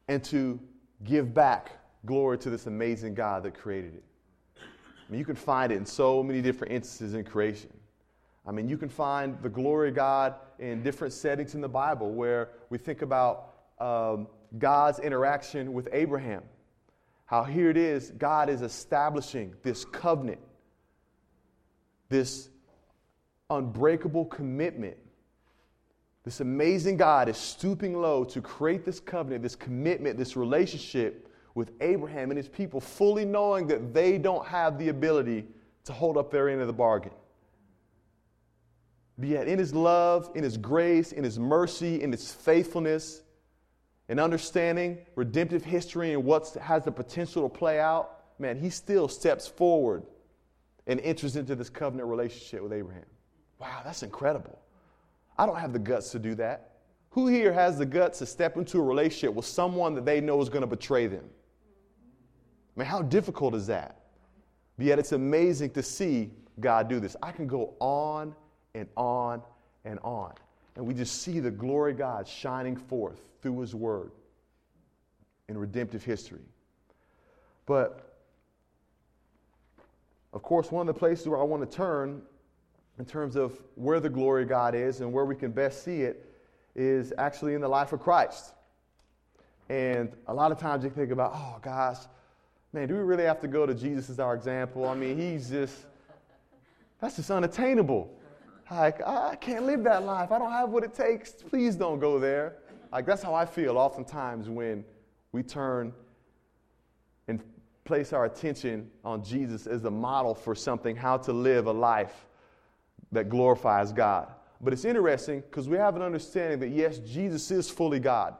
and 0.09 0.23
to 0.25 0.61
give 1.05 1.35
back 1.35 1.73
glory 2.07 2.39
to 2.39 2.51
this 2.51 2.67
amazing 2.67 3.15
God 3.15 3.43
that 3.45 3.55
created 3.55 3.95
it. 3.95 4.05
I 4.57 5.11
mean, 5.11 5.19
you 5.19 5.25
can 5.25 5.37
find 5.37 5.73
it 5.73 5.77
in 5.77 5.87
so 5.87 6.23
many 6.23 6.41
different 6.41 6.73
instances 6.73 7.15
in 7.15 7.25
creation. 7.25 7.71
I 8.47 8.51
mean, 8.51 8.69
you 8.69 8.77
can 8.77 8.89
find 8.89 9.41
the 9.43 9.49
glory 9.49 9.91
of 9.91 9.95
God 9.95 10.35
in 10.59 10.83
different 10.83 11.13
settings 11.13 11.55
in 11.55 11.61
the 11.61 11.69
Bible 11.69 12.11
where 12.13 12.51
we 12.71 12.79
think 12.79 13.03
about 13.03 13.51
um, 13.79 14.27
God's 14.59 14.99
interaction 14.99 15.73
with 15.73 15.89
Abraham. 15.93 16.43
How 17.27 17.45
here 17.45 17.71
it 17.71 17.77
is, 17.77 18.11
God 18.13 18.49
is 18.49 18.63
establishing 18.63 19.55
this 19.63 19.85
covenant, 19.85 20.41
this 22.09 22.49
unbreakable 23.49 24.27
commitment 24.27 24.97
this 26.25 26.41
amazing 26.41 26.97
God 26.97 27.29
is 27.29 27.37
stooping 27.37 28.01
low 28.01 28.25
to 28.25 28.41
create 28.41 28.85
this 28.85 29.01
covenant, 29.01 29.43
this 29.43 29.57
commitment, 29.57 30.17
this 30.17 30.37
relationship 30.37 31.29
with 31.55 31.73
Abraham 31.81 32.31
and 32.31 32.39
his 32.39 32.49
people, 32.49 32.81
fully 32.81 33.25
knowing 33.25 33.67
that 33.67 33.93
they 33.93 34.19
don't 34.19 34.47
have 34.47 34.79
the 34.79 34.89
ability 34.89 35.47
to 35.85 35.93
hold 35.93 36.17
up 36.17 36.31
their 36.31 36.49
end 36.49 36.61
of 36.61 36.67
the 36.67 36.73
bargain. 36.73 37.13
But 39.19 39.29
yet, 39.29 39.49
in 39.49 39.59
his 39.59 39.75
love, 39.75 40.31
in 40.35 40.43
his 40.43 40.57
grace, 40.57 41.13
in 41.13 41.25
his 41.25 41.39
mercy, 41.39 42.03
in 42.03 42.13
his 42.13 42.33
faithfulness, 42.33 43.23
and 44.09 44.21
understanding 44.21 44.99
redemptive 45.15 45.65
history 45.65 46.13
and 46.13 46.25
what 46.25 46.49
has 46.61 46.85
the 46.85 46.93
potential 46.93 47.49
to 47.49 47.59
play 47.59 47.81
out, 47.81 48.25
man, 48.39 48.59
he 48.59 48.71
still 48.71 49.09
steps 49.09 49.47
forward 49.47 50.05
and 50.87 51.01
enters 51.01 51.37
into 51.37 51.55
this 51.55 51.71
covenant 51.71 52.09
relationship 52.09 52.63
with 52.63 52.73
Abraham. 52.73 53.05
Wow, 53.59 53.81
that's 53.85 54.03
incredible. 54.03 54.59
I 55.39 55.47
don't 55.47 55.59
have 55.59 55.73
the 55.73 55.79
guts 55.79 56.11
to 56.13 56.19
do 56.19 56.35
that. 56.37 56.73
Who 57.11 57.27
here 57.27 57.53
has 57.53 57.79
the 57.79 57.87
guts 57.87 58.21
to 58.21 58.27
step 58.27 58.57
into 58.57 58.79
a 58.79 58.83
relationship 58.83 59.35
with 59.35 59.45
someone 59.45 59.95
that 59.95 60.05
they 60.05 60.21
know 60.21 60.41
is 60.41 60.49
going 60.49 60.63
to 60.63 60.67
betray 60.67 61.07
them? 61.07 61.25
I 62.77 62.81
mean, 62.81 62.89
how 62.89 63.03
difficult 63.03 63.55
is 63.55 63.67
that? 63.67 64.01
But 64.79 64.87
yet 64.87 64.99
it's 64.99 65.13
amazing 65.13 65.71
to 65.71 65.83
see 65.83 66.31
God 66.61 66.89
do 66.89 67.01
this. 67.01 67.17
I 67.23 67.31
can 67.31 67.47
go 67.47 67.75
on 67.81 68.35
and 68.75 68.89
on 68.97 69.43
and 69.85 69.99
on. 70.03 70.33
And 70.77 70.87
we 70.87 70.95
just 70.95 71.21
see 71.21 71.39
the 71.39 71.51
glory 71.51 71.93
of 71.93 71.99
God 71.99 72.27
shining 72.27 72.77
forth 72.77 73.21
through 73.43 73.61
His 73.61 73.75
Word 73.75 74.13
in 75.49 75.59
redemptive 75.59 76.03
history. 76.03 76.41
But, 77.67 78.17
of 80.33 80.43
course, 80.43 80.73
one 80.73 80.89
of 80.89 80.95
the 80.95 80.99
places 80.99 81.29
where 81.29 81.39
I 81.39 81.43
want 81.43 81.69
to 81.69 81.77
turn 81.77 82.23
in 82.99 83.05
terms 83.05 83.37
of 83.37 83.61
where 83.75 84.01
the 84.01 84.09
glory 84.09 84.43
of 84.43 84.49
God 84.49 84.75
is 84.75 85.01
and 85.01 85.13
where 85.13 85.25
we 85.25 85.35
can 85.35 85.51
best 85.51 85.85
see 85.85 86.03
it 86.03 86.27
is 86.75 87.13
actually 87.19 87.55
in 87.55 87.61
the 87.61 87.69
life 87.69 87.93
of 87.93 88.01
Christ. 88.01 88.53
And 89.69 90.13
a 90.27 90.35
lot 90.35 90.53
of 90.53 90.59
times 90.59 90.85
you 90.85 90.91
think 90.91 91.11
about, 91.11 91.33
oh 91.35 91.59
gosh, 91.63 91.99
man, 92.73 92.89
do 92.89 92.95
we 92.95 93.03
really 93.03 93.25
have 93.25 93.41
to 93.41 93.49
go 93.49 93.67
to 93.67 93.75
Jesus 93.75 94.11
as 94.11 94.19
our 94.19 94.35
example? 94.35 94.89
I 94.89 94.95
mean, 94.95 95.19
he's 95.19 95.51
just, 95.51 95.77
that's 97.01 97.17
just 97.17 97.31
unattainable. 97.31 98.11
Like, 98.71 99.07
I 99.07 99.37
can't 99.37 99.65
live 99.67 99.85
that 99.85 100.05
life. 100.05 100.33
I 100.33 100.39
don't 100.39 100.53
have 100.53 100.71
what 100.71 100.85
it 100.85 100.95
takes. 100.95 101.33
Please 101.33 101.77
don't 101.77 101.99
go 101.99 102.19
there. 102.19 102.57
Like, 102.91 103.07
that's 103.07 103.23
how 103.23 103.35
I 103.35 103.45
feel 103.45 103.77
oftentimes 103.77 104.49
when 104.49 104.85
we 105.33 105.43
turn 105.43 105.93
and 107.29 107.43
place 107.85 108.13
our 108.13 108.25
attention 108.25 108.91
on 109.05 109.25
Jesus 109.25 109.67
as 109.67 109.83
the 109.83 109.91
model 109.91 110.35
for 110.35 110.55
something, 110.55 110.97
how 110.97 111.17
to 111.19 111.33
live 111.33 111.67
a 111.67 111.73
life 111.73 112.27
that 113.13 113.29
glorifies 113.29 113.93
God. 113.93 114.29
But 114.61 114.73
it's 114.73 114.85
interesting 114.85 115.41
because 115.41 115.69
we 115.69 115.77
have 115.77 115.97
an 115.97 116.03
understanding 116.03 116.59
that 116.61 116.69
yes, 116.69 116.99
Jesus 116.99 117.51
is 117.51 117.69
fully 117.69 118.01
God, 118.01 118.35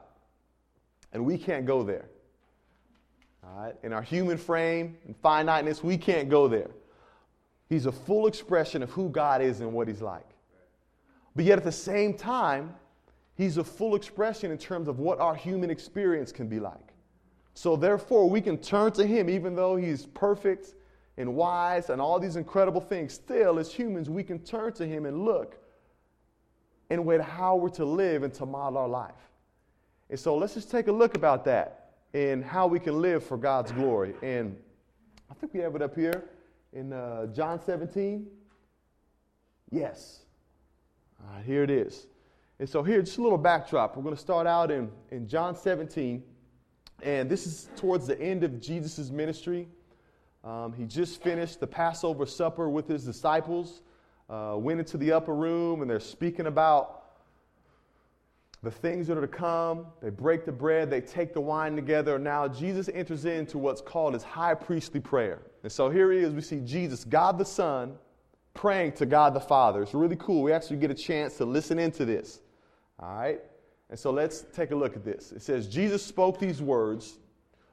and 1.11 1.25
we 1.25 1.37
can't 1.37 1.65
go 1.65 1.83
there. 1.83 2.09
All 3.43 3.61
right? 3.61 3.75
In 3.83 3.93
our 3.93 4.01
human 4.01 4.37
frame 4.37 4.97
and 5.05 5.15
finiteness, 5.17 5.83
we 5.83 5.97
can't 5.97 6.29
go 6.29 6.47
there. 6.47 6.71
He's 7.69 7.85
a 7.85 7.91
full 7.91 8.27
expression 8.27 8.83
of 8.83 8.89
who 8.91 9.09
God 9.09 9.41
is 9.41 9.59
and 9.59 9.73
what 9.73 9.87
He's 9.87 10.01
like. 10.01 10.27
But 11.35 11.45
yet 11.45 11.57
at 11.57 11.63
the 11.63 11.71
same 11.71 12.13
time, 12.13 12.73
He's 13.35 13.57
a 13.57 13.63
full 13.63 13.95
expression 13.95 14.51
in 14.51 14.57
terms 14.57 14.87
of 14.87 14.99
what 14.99 15.19
our 15.19 15.35
human 15.35 15.69
experience 15.69 16.31
can 16.31 16.47
be 16.47 16.59
like. 16.59 16.93
So 17.55 17.75
therefore, 17.75 18.29
we 18.29 18.41
can 18.41 18.57
turn 18.57 18.91
to 18.93 19.05
Him 19.05 19.29
even 19.29 19.55
though 19.55 19.75
He's 19.75 20.05
perfect 20.05 20.75
and 21.17 21.35
wise 21.35 21.89
and 21.89 22.01
all 22.01 22.19
these 22.19 22.35
incredible 22.35 22.81
things. 22.81 23.13
Still, 23.13 23.59
as 23.59 23.71
humans, 23.71 24.09
we 24.09 24.23
can 24.23 24.39
turn 24.39 24.73
to 24.73 24.85
Him 24.85 25.05
and 25.05 25.23
look 25.23 25.57
and 26.89 27.05
wait 27.05 27.21
how 27.21 27.55
we're 27.55 27.69
to 27.69 27.85
live 27.85 28.23
and 28.23 28.33
to 28.35 28.45
model 28.45 28.77
our 28.77 28.87
life. 28.87 29.29
And 30.09 30.19
so 30.19 30.37
let's 30.37 30.53
just 30.53 30.69
take 30.69 30.87
a 30.87 30.91
look 30.91 31.15
about 31.15 31.45
that 31.45 31.91
and 32.13 32.43
how 32.43 32.67
we 32.67 32.79
can 32.79 33.01
live 33.01 33.23
for 33.23 33.37
God's 33.37 33.71
glory. 33.71 34.13
And 34.21 34.55
I 35.29 35.33
think 35.33 35.53
we 35.53 35.59
have 35.61 35.75
it 35.75 35.81
up 35.81 35.95
here 35.95 36.25
in 36.71 36.93
uh, 36.93 37.27
John 37.27 37.59
17. 37.61 38.27
Yes. 39.71 40.19
All 41.19 41.35
right, 41.35 41.45
here 41.45 41.63
it 41.63 41.71
is. 41.71 42.07
And 42.59 42.69
so 42.69 42.83
here, 42.83 43.01
just 43.01 43.17
a 43.17 43.21
little 43.21 43.37
backdrop. 43.37 43.97
We're 43.97 44.03
going 44.03 44.15
to 44.15 44.21
start 44.21 44.45
out 44.45 44.69
in, 44.69 44.91
in 45.09 45.27
John 45.27 45.55
17. 45.55 46.23
And 47.01 47.29
this 47.29 47.47
is 47.47 47.69
towards 47.75 48.05
the 48.05 48.19
end 48.21 48.43
of 48.43 48.61
Jesus' 48.61 49.09
ministry. 49.09 49.67
Um, 50.43 50.73
he 50.73 50.85
just 50.85 51.21
finished 51.21 51.59
the 51.59 51.67
Passover 51.67 52.25
supper 52.25 52.69
with 52.69 52.87
his 52.87 53.05
disciples, 53.05 53.81
uh, 54.29 54.55
went 54.57 54.79
into 54.79 54.97
the 54.97 55.11
upper 55.13 55.33
room, 55.33 55.81
and 55.81 55.89
they're 55.89 55.99
speaking 55.99 56.47
about 56.47 57.03
the 58.61 58.71
things 58.71 59.07
that 59.07 59.17
are 59.17 59.21
to 59.21 59.27
come. 59.27 59.87
They 60.01 60.09
break 60.09 60.45
the 60.45 60.51
bread, 60.51 60.89
they 60.89 61.01
take 61.01 61.33
the 61.33 61.41
wine 61.41 61.75
together. 61.75 62.17
Now, 62.17 62.47
Jesus 62.47 62.89
enters 62.93 63.25
into 63.25 63.57
what's 63.57 63.81
called 63.81 64.13
his 64.13 64.23
high 64.23 64.55
priestly 64.55 64.99
prayer. 64.99 65.41
And 65.63 65.71
so 65.71 65.89
here 65.89 66.11
he 66.11 66.19
is. 66.19 66.33
We 66.33 66.41
see 66.41 66.59
Jesus, 66.61 67.03
God 67.03 67.37
the 67.37 67.45
Son, 67.45 67.95
praying 68.53 68.93
to 68.93 69.05
God 69.05 69.33
the 69.33 69.41
Father. 69.41 69.81
It's 69.81 69.93
really 69.93 70.15
cool. 70.17 70.43
We 70.43 70.53
actually 70.53 70.77
get 70.77 70.91
a 70.91 70.95
chance 70.95 71.37
to 71.37 71.45
listen 71.45 71.79
into 71.79 72.05
this. 72.05 72.41
All 72.99 73.13
right? 73.15 73.41
And 73.89 73.99
so 73.99 74.11
let's 74.11 74.45
take 74.53 74.71
a 74.71 74.75
look 74.75 74.95
at 74.95 75.03
this. 75.03 75.31
It 75.31 75.41
says, 75.41 75.67
Jesus 75.67 76.05
spoke 76.05 76.39
these 76.39 76.61
words, 76.61 77.19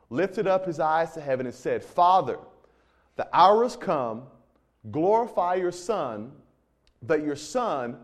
lifted 0.08 0.46
up 0.46 0.66
his 0.66 0.80
eyes 0.80 1.12
to 1.12 1.20
heaven, 1.20 1.46
and 1.46 1.54
said, 1.54 1.84
Father, 1.84 2.38
the 3.20 3.28
hour 3.36 3.64
has 3.64 3.76
come, 3.76 4.22
glorify 4.90 5.54
your 5.54 5.72
Son, 5.72 6.32
that 7.02 7.22
your 7.22 7.36
Son 7.36 7.98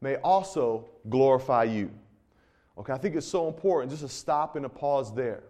may 0.00 0.14
also 0.18 0.84
glorify 1.08 1.64
you. 1.64 1.90
Okay, 2.78 2.92
I 2.92 2.96
think 2.96 3.16
it's 3.16 3.26
so 3.26 3.48
important 3.48 3.90
just 3.90 4.02
to 4.02 4.08
stop 4.08 4.54
and 4.54 4.62
to 4.62 4.68
pause 4.68 5.12
there 5.12 5.42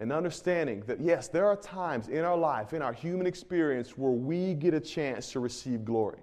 and 0.00 0.10
understanding 0.10 0.82
that, 0.88 1.00
yes, 1.00 1.28
there 1.28 1.46
are 1.46 1.54
times 1.54 2.08
in 2.08 2.24
our 2.24 2.36
life, 2.36 2.72
in 2.72 2.82
our 2.82 2.92
human 2.92 3.24
experience, 3.24 3.96
where 3.96 4.10
we 4.10 4.54
get 4.54 4.74
a 4.74 4.80
chance 4.80 5.30
to 5.30 5.38
receive 5.38 5.84
glory. 5.84 6.18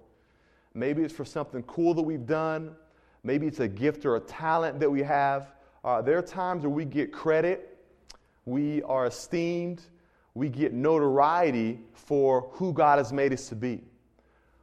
Maybe 0.74 1.04
it's 1.04 1.13
for 1.13 1.24
something 1.24 1.63
cool 1.63 1.93
that 1.93 2.02
we've 2.02 2.26
done, 2.26 2.76
maybe 3.24 3.47
it's 3.47 3.62
a 3.62 3.69
gift 3.69 4.06
or 4.06 4.17
a 4.17 4.19
talent 4.19 4.82
that 4.82 4.91
we 4.91 5.02
have. 5.02 5.54
Uh, 5.86 6.02
there 6.02 6.17
are 6.17 6.21
times 6.21 6.63
where 6.63 6.71
we 6.71 6.84
get 6.84 7.13
credit, 7.13 7.78
we 8.43 8.84
are 8.84 9.06
esteemed, 9.06 9.84
we 10.34 10.50
get 10.50 10.74
notoriety 10.74 11.80
for 11.94 12.50
who 12.54 12.74
God 12.74 12.98
has 12.98 13.12
made 13.12 13.34
us 13.34 13.50
to 13.50 13.56
be. 13.56 13.82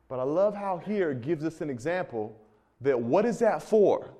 But 0.08 0.18
I 0.18 0.22
love 0.22 0.54
how 0.54 0.78
here 0.78 1.10
it 1.10 1.20
gives 1.20 1.44
us 1.44 1.60
an 1.60 1.68
example 1.68 2.34
that 2.80 2.98
what 2.98 3.26
is 3.26 3.38
that 3.40 3.62
for? 3.62 4.10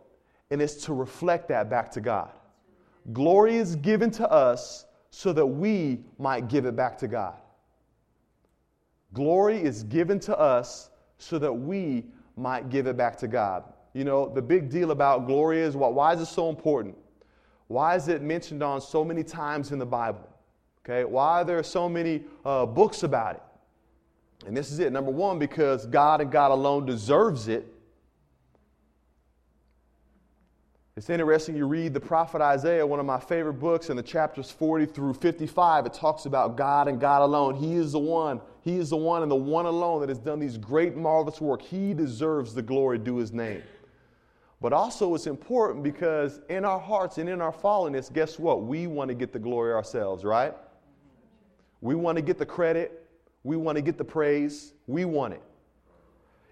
And 0.50 0.60
it's 0.60 0.84
to 0.84 0.92
reflect 0.92 1.48
that 1.48 1.70
back 1.70 1.90
to 1.92 2.00
God. 2.00 2.30
Glory 3.12 3.56
is 3.56 3.76
given 3.76 4.10
to 4.12 4.30
us 4.30 4.84
so 5.10 5.32
that 5.32 5.46
we 5.46 6.00
might 6.18 6.48
give 6.48 6.66
it 6.66 6.76
back 6.76 6.98
to 6.98 7.08
God. 7.08 7.34
Glory 9.14 9.62
is 9.62 9.84
given 9.84 10.20
to 10.20 10.38
us 10.38 10.90
so 11.16 11.38
that 11.38 11.52
we 11.52 12.04
might 12.36 12.68
give 12.68 12.86
it 12.86 12.96
back 12.96 13.16
to 13.18 13.28
God. 13.28 13.64
You 13.94 14.04
know, 14.04 14.28
the 14.28 14.42
big 14.42 14.68
deal 14.68 14.90
about 14.90 15.26
glory 15.26 15.60
is 15.60 15.74
what, 15.74 15.94
why 15.94 16.12
is 16.12 16.20
it 16.20 16.26
so 16.26 16.50
important? 16.50 16.96
Why 17.68 17.96
is 17.96 18.08
it 18.08 18.22
mentioned 18.22 18.62
on 18.62 18.80
so 18.80 19.04
many 19.04 19.24
times 19.24 19.72
in 19.72 19.78
the 19.78 19.86
Bible? 19.86 20.28
Okay, 20.88 21.04
why 21.04 21.42
are 21.42 21.44
there 21.44 21.62
so 21.62 21.86
many 21.86 22.22
uh, 22.46 22.64
books 22.64 23.02
about 23.02 23.36
it? 23.36 23.42
And 24.46 24.56
this 24.56 24.70
is 24.72 24.78
it. 24.78 24.90
Number 24.90 25.10
one, 25.10 25.38
because 25.38 25.84
God 25.84 26.22
and 26.22 26.30
God 26.30 26.50
alone 26.50 26.86
deserves 26.86 27.48
it. 27.48 27.66
It's 30.96 31.10
interesting, 31.10 31.56
you 31.56 31.66
read 31.66 31.92
the 31.94 32.00
prophet 32.00 32.40
Isaiah, 32.40 32.84
one 32.84 32.98
of 32.98 33.06
my 33.06 33.20
favorite 33.20 33.54
books, 33.54 33.88
in 33.90 33.96
the 33.96 34.02
chapters 34.02 34.50
40 34.50 34.86
through 34.86 35.14
55, 35.14 35.86
it 35.86 35.92
talks 35.92 36.26
about 36.26 36.56
God 36.56 36.88
and 36.88 36.98
God 36.98 37.22
alone. 37.22 37.54
He 37.54 37.74
is 37.74 37.92
the 37.92 38.00
one, 38.00 38.40
He 38.62 38.78
is 38.78 38.90
the 38.90 38.96
one 38.96 39.22
and 39.22 39.30
the 39.30 39.36
one 39.36 39.66
alone 39.66 40.00
that 40.00 40.08
has 40.08 40.18
done 40.18 40.40
these 40.40 40.56
great, 40.56 40.96
marvelous 40.96 41.40
work. 41.40 41.62
He 41.62 41.94
deserves 41.94 42.52
the 42.52 42.62
glory 42.62 42.98
due 42.98 43.18
His 43.18 43.32
name. 43.32 43.62
But 44.60 44.72
also, 44.72 45.14
it's 45.14 45.28
important 45.28 45.84
because 45.84 46.40
in 46.48 46.64
our 46.64 46.80
hearts 46.80 47.18
and 47.18 47.28
in 47.28 47.40
our 47.40 47.52
fallenness, 47.52 48.12
guess 48.12 48.38
what? 48.38 48.62
We 48.64 48.88
want 48.88 49.08
to 49.08 49.14
get 49.14 49.32
the 49.32 49.38
glory 49.38 49.72
ourselves, 49.72 50.24
right? 50.24 50.54
We 51.80 51.94
want 51.94 52.16
to 52.16 52.22
get 52.22 52.38
the 52.38 52.46
credit. 52.46 53.06
We 53.44 53.56
want 53.56 53.76
to 53.76 53.82
get 53.82 53.98
the 53.98 54.04
praise. 54.04 54.72
We 54.86 55.04
want 55.04 55.34
it. 55.34 55.42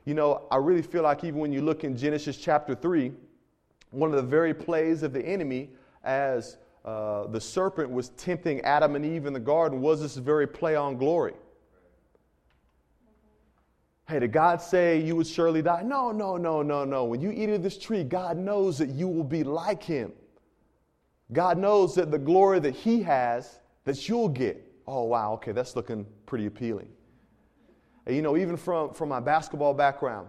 You 0.04 0.14
know, 0.14 0.42
I 0.50 0.56
really 0.56 0.82
feel 0.82 1.02
like 1.02 1.24
even 1.24 1.40
when 1.40 1.52
you 1.52 1.62
look 1.62 1.82
in 1.82 1.96
Genesis 1.96 2.36
chapter 2.36 2.74
3, 2.74 3.12
one 3.90 4.10
of 4.10 4.16
the 4.16 4.22
very 4.22 4.54
plays 4.54 5.02
of 5.02 5.12
the 5.12 5.24
enemy 5.24 5.70
as 6.04 6.58
uh, 6.84 7.26
the 7.26 7.40
serpent 7.40 7.90
was 7.90 8.10
tempting 8.10 8.60
Adam 8.60 8.94
and 8.94 9.04
Eve 9.04 9.26
in 9.26 9.32
the 9.32 9.40
garden 9.40 9.80
was 9.80 10.00
this 10.00 10.16
very 10.16 10.46
play 10.46 10.76
on 10.76 10.96
glory. 10.96 11.34
Hey, 14.08 14.20
did 14.20 14.30
God 14.30 14.62
say 14.62 15.00
you 15.00 15.16
would 15.16 15.26
surely 15.26 15.62
die? 15.62 15.82
No, 15.82 16.12
no, 16.12 16.36
no, 16.36 16.62
no, 16.62 16.84
no. 16.84 17.04
When 17.04 17.20
you 17.20 17.32
eat 17.32 17.50
of 17.50 17.64
this 17.64 17.76
tree, 17.76 18.04
God 18.04 18.36
knows 18.36 18.78
that 18.78 18.90
you 18.90 19.08
will 19.08 19.24
be 19.24 19.42
like 19.42 19.82
him. 19.82 20.12
God 21.32 21.58
knows 21.58 21.96
that 21.96 22.12
the 22.12 22.18
glory 22.18 22.60
that 22.60 22.76
he 22.76 23.02
has, 23.02 23.58
that 23.84 24.08
you'll 24.08 24.28
get. 24.28 24.65
Oh, 24.86 25.04
wow, 25.04 25.32
okay, 25.34 25.52
that's 25.52 25.74
looking 25.74 26.06
pretty 26.26 26.46
appealing. 26.46 26.88
And 28.06 28.14
you 28.14 28.22
know, 28.22 28.36
even 28.36 28.56
from, 28.56 28.94
from 28.94 29.08
my 29.08 29.20
basketball 29.20 29.74
background, 29.74 30.28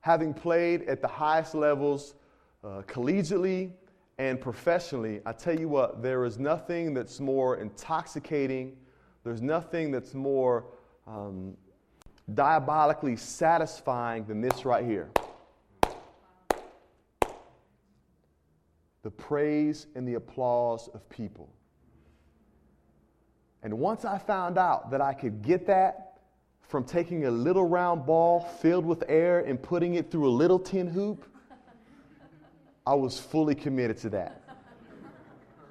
having 0.00 0.32
played 0.32 0.82
at 0.82 1.02
the 1.02 1.08
highest 1.08 1.54
levels 1.54 2.14
uh, 2.62 2.82
collegiately 2.86 3.72
and 4.18 4.40
professionally, 4.40 5.20
I 5.26 5.32
tell 5.32 5.58
you 5.58 5.68
what, 5.68 6.02
there 6.02 6.24
is 6.24 6.38
nothing 6.38 6.94
that's 6.94 7.18
more 7.18 7.56
intoxicating, 7.56 8.76
there's 9.24 9.42
nothing 9.42 9.90
that's 9.90 10.14
more 10.14 10.66
um, 11.08 11.56
diabolically 12.34 13.16
satisfying 13.16 14.24
than 14.24 14.40
this 14.40 14.64
right 14.64 14.84
here. 14.84 15.10
The 19.02 19.10
praise 19.10 19.86
and 19.94 20.06
the 20.06 20.14
applause 20.14 20.88
of 20.94 21.08
people. 21.08 21.48
And 23.62 23.78
once 23.78 24.04
I 24.04 24.18
found 24.18 24.58
out 24.58 24.90
that 24.90 25.00
I 25.00 25.12
could 25.12 25.42
get 25.42 25.66
that 25.66 26.18
from 26.60 26.84
taking 26.84 27.26
a 27.26 27.30
little 27.30 27.64
round 27.64 28.06
ball 28.06 28.40
filled 28.40 28.84
with 28.84 29.04
air 29.08 29.40
and 29.40 29.60
putting 29.60 29.94
it 29.94 30.10
through 30.10 30.28
a 30.28 30.30
little 30.30 30.58
tin 30.58 30.86
hoop, 30.86 31.24
I 32.86 32.94
was 32.94 33.18
fully 33.18 33.54
committed 33.54 33.98
to 33.98 34.10
that. 34.10 34.42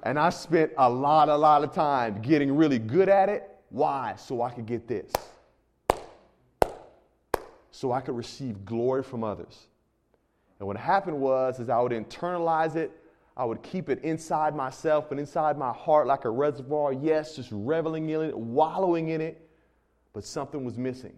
And 0.02 0.18
I 0.18 0.30
spent 0.30 0.72
a 0.78 0.88
lot, 0.88 1.28
a 1.28 1.36
lot 1.36 1.64
of 1.64 1.72
time 1.72 2.20
getting 2.22 2.54
really 2.54 2.78
good 2.78 3.08
at 3.08 3.28
it. 3.28 3.50
Why? 3.70 4.14
So 4.16 4.42
I 4.42 4.50
could 4.50 4.66
get 4.66 4.86
this. 4.86 5.10
So 7.70 7.92
I 7.92 8.00
could 8.00 8.16
receive 8.16 8.64
glory 8.64 9.02
from 9.02 9.24
others. 9.24 9.66
And 10.58 10.66
what 10.66 10.76
happened 10.76 11.18
was 11.18 11.60
is 11.60 11.68
I 11.68 11.80
would 11.80 11.92
internalize 11.92 12.76
it. 12.76 12.90
I 13.36 13.44
would 13.44 13.62
keep 13.62 13.90
it 13.90 14.02
inside 14.02 14.56
myself 14.56 15.10
and 15.10 15.20
inside 15.20 15.58
my 15.58 15.72
heart 15.72 16.06
like 16.06 16.24
a 16.24 16.30
reservoir. 16.30 16.92
Yes, 16.92 17.36
just 17.36 17.50
reveling 17.52 18.08
in 18.08 18.22
it, 18.22 18.36
wallowing 18.36 19.08
in 19.08 19.20
it. 19.20 19.48
But 20.14 20.24
something 20.24 20.64
was 20.64 20.78
missing. 20.78 21.12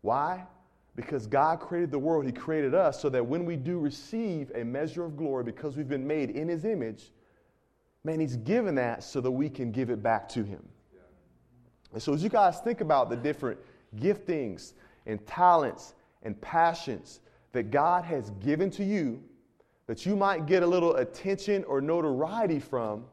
Why? 0.00 0.46
Because 0.96 1.26
God 1.26 1.60
created 1.60 1.90
the 1.90 1.98
world, 1.98 2.24
He 2.24 2.32
created 2.32 2.74
us 2.74 3.00
so 3.00 3.10
that 3.10 3.24
when 3.24 3.44
we 3.44 3.56
do 3.56 3.78
receive 3.78 4.50
a 4.54 4.64
measure 4.64 5.04
of 5.04 5.16
glory 5.16 5.44
because 5.44 5.76
we've 5.76 5.88
been 5.88 6.06
made 6.06 6.30
in 6.30 6.48
His 6.48 6.64
image, 6.64 7.10
man, 8.02 8.18
He's 8.18 8.36
given 8.36 8.74
that 8.76 9.04
so 9.04 9.20
that 9.20 9.30
we 9.30 9.50
can 9.50 9.70
give 9.72 9.90
it 9.90 10.02
back 10.02 10.26
to 10.30 10.42
Him. 10.42 10.66
And 11.92 12.02
so, 12.02 12.14
as 12.14 12.22
you 12.22 12.30
guys 12.30 12.60
think 12.60 12.80
about 12.80 13.10
the 13.10 13.16
different 13.16 13.58
giftings 13.96 14.72
and 15.06 15.24
talents 15.26 15.94
and 16.22 16.40
passions 16.40 17.20
that 17.52 17.70
God 17.70 18.04
has 18.04 18.30
given 18.42 18.70
to 18.70 18.84
you, 18.84 19.22
that 19.90 20.06
you 20.06 20.14
might 20.14 20.46
get 20.46 20.62
a 20.62 20.66
little 20.68 20.94
attention 20.94 21.64
or 21.64 21.80
notoriety 21.80 22.60
from, 22.60 23.04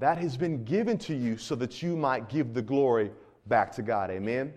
that 0.00 0.18
has 0.18 0.36
been 0.36 0.64
given 0.64 0.98
to 0.98 1.14
you 1.14 1.36
so 1.36 1.54
that 1.54 1.84
you 1.84 1.96
might 1.96 2.28
give 2.28 2.52
the 2.52 2.60
glory 2.60 3.12
back 3.46 3.70
to 3.70 3.80
God. 3.80 4.10
Amen? 4.10 4.52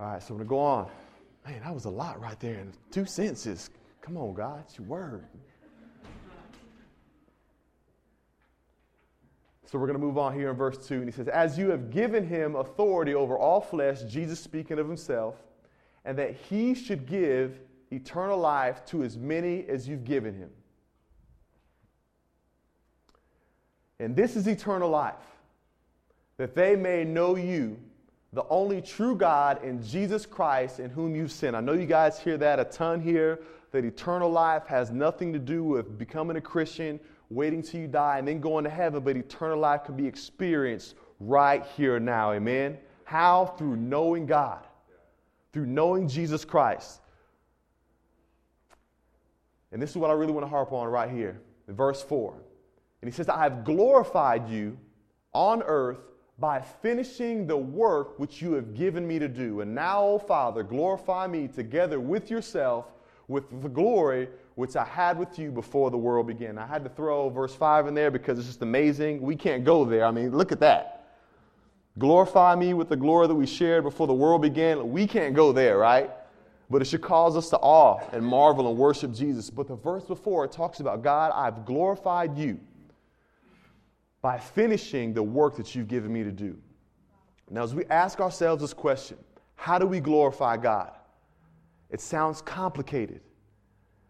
All 0.00 0.08
right, 0.08 0.20
so 0.20 0.34
I'm 0.34 0.38
going 0.38 0.48
to 0.48 0.50
go 0.50 0.58
on. 0.58 0.88
Man, 1.46 1.60
that 1.62 1.72
was 1.72 1.84
a 1.84 1.90
lot 1.90 2.20
right 2.20 2.40
there 2.40 2.54
in 2.54 2.72
two 2.90 3.04
sentences. 3.04 3.70
Come 4.00 4.16
on, 4.16 4.34
God, 4.34 4.64
it's 4.66 4.76
your 4.76 4.88
word. 4.88 5.24
So 9.66 9.78
we're 9.78 9.86
going 9.86 10.00
to 10.00 10.04
move 10.04 10.18
on 10.18 10.34
here 10.34 10.50
in 10.50 10.56
verse 10.56 10.88
2. 10.88 10.94
And 10.94 11.04
he 11.04 11.12
says, 11.12 11.28
As 11.28 11.56
you 11.56 11.70
have 11.70 11.92
given 11.92 12.26
him 12.26 12.56
authority 12.56 13.14
over 13.14 13.38
all 13.38 13.60
flesh, 13.60 14.02
Jesus 14.08 14.40
speaking 14.40 14.80
of 14.80 14.88
himself, 14.88 15.36
and 16.04 16.18
that 16.18 16.34
he 16.48 16.74
should 16.74 17.06
give 17.06 17.60
eternal 17.90 18.38
life 18.38 18.84
to 18.86 19.02
as 19.02 19.16
many 19.16 19.66
as 19.68 19.88
you've 19.88 20.04
given 20.04 20.34
him. 20.34 20.50
And 24.00 24.14
this 24.14 24.36
is 24.36 24.46
eternal 24.46 24.90
life, 24.90 25.14
that 26.36 26.54
they 26.54 26.76
may 26.76 27.04
know 27.04 27.36
you, 27.36 27.78
the 28.32 28.44
only 28.48 28.80
true 28.80 29.16
God, 29.16 29.62
and 29.64 29.82
Jesus 29.82 30.24
Christ, 30.24 30.78
in 30.78 30.90
whom 30.90 31.16
you've 31.16 31.32
sent. 31.32 31.56
I 31.56 31.60
know 31.60 31.72
you 31.72 31.86
guys 31.86 32.20
hear 32.20 32.36
that 32.38 32.60
a 32.60 32.64
ton 32.64 33.00
here, 33.00 33.40
that 33.72 33.84
eternal 33.84 34.30
life 34.30 34.66
has 34.66 34.90
nothing 34.90 35.32
to 35.32 35.38
do 35.38 35.64
with 35.64 35.98
becoming 35.98 36.36
a 36.36 36.40
Christian, 36.40 37.00
waiting 37.30 37.62
till 37.62 37.80
you 37.80 37.88
die, 37.88 38.18
and 38.18 38.28
then 38.28 38.40
going 38.40 38.64
to 38.64 38.70
heaven, 38.70 39.02
but 39.02 39.16
eternal 39.16 39.58
life 39.58 39.84
can 39.84 39.96
be 39.96 40.06
experienced 40.06 40.94
right 41.20 41.66
here 41.76 41.98
now. 41.98 42.32
Amen? 42.32 42.78
How? 43.04 43.46
Through 43.58 43.76
knowing 43.76 44.26
God, 44.26 44.64
through 45.52 45.66
knowing 45.66 46.08
Jesus 46.08 46.44
Christ. 46.44 47.00
And 49.72 49.80
this 49.82 49.90
is 49.90 49.96
what 49.96 50.10
I 50.10 50.14
really 50.14 50.32
want 50.32 50.44
to 50.44 50.50
harp 50.50 50.72
on 50.72 50.88
right 50.88 51.10
here, 51.10 51.40
in 51.68 51.74
verse 51.74 52.02
4. 52.02 52.34
And 53.02 53.10
he 53.10 53.14
says, 53.14 53.28
I 53.28 53.42
have 53.42 53.64
glorified 53.64 54.48
you 54.48 54.78
on 55.32 55.62
earth 55.62 55.98
by 56.38 56.60
finishing 56.60 57.46
the 57.46 57.56
work 57.56 58.18
which 58.18 58.40
you 58.40 58.52
have 58.52 58.74
given 58.74 59.06
me 59.06 59.18
to 59.18 59.28
do. 59.28 59.60
And 59.60 59.74
now, 59.74 60.02
O 60.02 60.18
Father, 60.18 60.62
glorify 60.62 61.26
me 61.26 61.48
together 61.48 62.00
with 62.00 62.30
yourself 62.30 62.86
with 63.28 63.62
the 63.62 63.68
glory 63.68 64.28
which 64.54 64.74
I 64.74 64.84
had 64.84 65.18
with 65.18 65.38
you 65.38 65.50
before 65.52 65.90
the 65.90 65.98
world 65.98 66.26
began. 66.26 66.58
I 66.58 66.66
had 66.66 66.82
to 66.84 66.90
throw 66.90 67.28
verse 67.28 67.54
5 67.54 67.86
in 67.86 67.94
there 67.94 68.10
because 68.10 68.38
it's 68.38 68.48
just 68.48 68.62
amazing. 68.62 69.20
We 69.20 69.36
can't 69.36 69.64
go 69.64 69.84
there. 69.84 70.04
I 70.04 70.10
mean, 70.10 70.36
look 70.36 70.50
at 70.50 70.60
that. 70.60 70.94
Glorify 71.98 72.54
me 72.54 72.74
with 72.74 72.88
the 72.88 72.96
glory 72.96 73.26
that 73.26 73.34
we 73.34 73.46
shared 73.46 73.84
before 73.84 74.06
the 74.06 74.14
world 74.14 74.42
began. 74.42 74.90
We 74.90 75.06
can't 75.06 75.34
go 75.34 75.52
there, 75.52 75.78
right? 75.78 76.10
But 76.70 76.82
it 76.82 76.86
should 76.86 77.00
cause 77.00 77.36
us 77.36 77.48
to 77.50 77.58
awe 77.58 78.00
and 78.12 78.24
marvel 78.24 78.68
and 78.68 78.76
worship 78.76 79.12
Jesus. 79.12 79.48
But 79.48 79.68
the 79.68 79.76
verse 79.76 80.04
before 80.04 80.44
it 80.44 80.52
talks 80.52 80.80
about 80.80 81.02
God, 81.02 81.32
I've 81.34 81.64
glorified 81.64 82.36
you 82.36 82.60
by 84.20 84.38
finishing 84.38 85.14
the 85.14 85.22
work 85.22 85.56
that 85.56 85.74
you've 85.74 85.88
given 85.88 86.12
me 86.12 86.24
to 86.24 86.32
do. 86.32 86.58
Now, 87.50 87.62
as 87.62 87.74
we 87.74 87.84
ask 87.86 88.20
ourselves 88.20 88.60
this 88.60 88.74
question, 88.74 89.16
how 89.54 89.78
do 89.78 89.86
we 89.86 90.00
glorify 90.00 90.56
God? 90.58 90.92
It 91.90 92.00
sounds 92.00 92.42
complicated. 92.42 93.22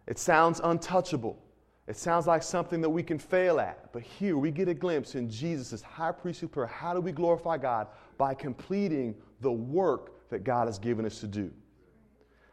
It 0.08 0.18
sounds 0.18 0.60
untouchable. 0.64 1.38
It 1.86 1.96
sounds 1.96 2.26
like 2.26 2.42
something 2.42 2.80
that 2.80 2.90
we 2.90 3.02
can 3.02 3.18
fail 3.18 3.60
at. 3.60 3.92
But 3.92 4.02
here 4.02 4.36
we 4.36 4.50
get 4.50 4.68
a 4.68 4.74
glimpse 4.74 5.14
in 5.14 5.30
Jesus' 5.30 5.80
high 5.80 6.12
priestly 6.12 6.48
prayer. 6.48 6.66
How 6.66 6.92
do 6.92 7.00
we 7.00 7.12
glorify 7.12 7.56
God? 7.56 7.86
By 8.16 8.34
completing 8.34 9.14
the 9.40 9.52
work 9.52 10.28
that 10.30 10.42
God 10.44 10.66
has 10.66 10.78
given 10.78 11.06
us 11.06 11.20
to 11.20 11.26
do. 11.26 11.50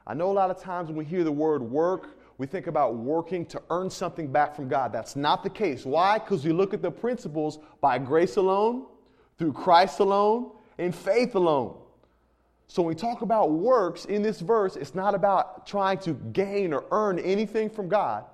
I 0.07 0.13
know 0.13 0.31
a 0.31 0.33
lot 0.33 0.51
of 0.51 0.61
times 0.61 0.87
when 0.87 0.97
we 0.97 1.05
hear 1.05 1.23
the 1.23 1.31
word 1.31 1.61
work, 1.61 2.17
we 2.37 2.45
think 2.45 2.67
about 2.67 2.95
working 2.95 3.45
to 3.47 3.61
earn 3.69 3.89
something 3.89 4.31
back 4.31 4.55
from 4.55 4.67
God. 4.67 4.91
That's 4.91 5.15
not 5.15 5.41
the 5.43 5.49
case. 5.49 5.85
Why? 5.85 6.19
Because 6.19 6.45
we 6.45 6.51
look 6.51 6.73
at 6.73 6.81
the 6.81 6.91
principles 6.91 7.59
by 7.81 7.97
grace 7.97 8.35
alone, 8.35 8.85
through 9.37 9.53
Christ 9.53 9.99
alone, 9.99 10.51
in 10.77 10.91
faith 10.91 11.35
alone. 11.35 11.77
So 12.67 12.81
when 12.81 12.89
we 12.89 12.95
talk 12.95 13.21
about 13.21 13.51
works 13.51 14.05
in 14.05 14.21
this 14.21 14.41
verse, 14.41 14.75
it's 14.75 14.95
not 14.95 15.15
about 15.15 15.65
trying 15.65 15.99
to 15.99 16.13
gain 16.13 16.73
or 16.73 16.85
earn 16.91 17.19
anything 17.19 17.69
from 17.69 17.87
God, 17.87 18.25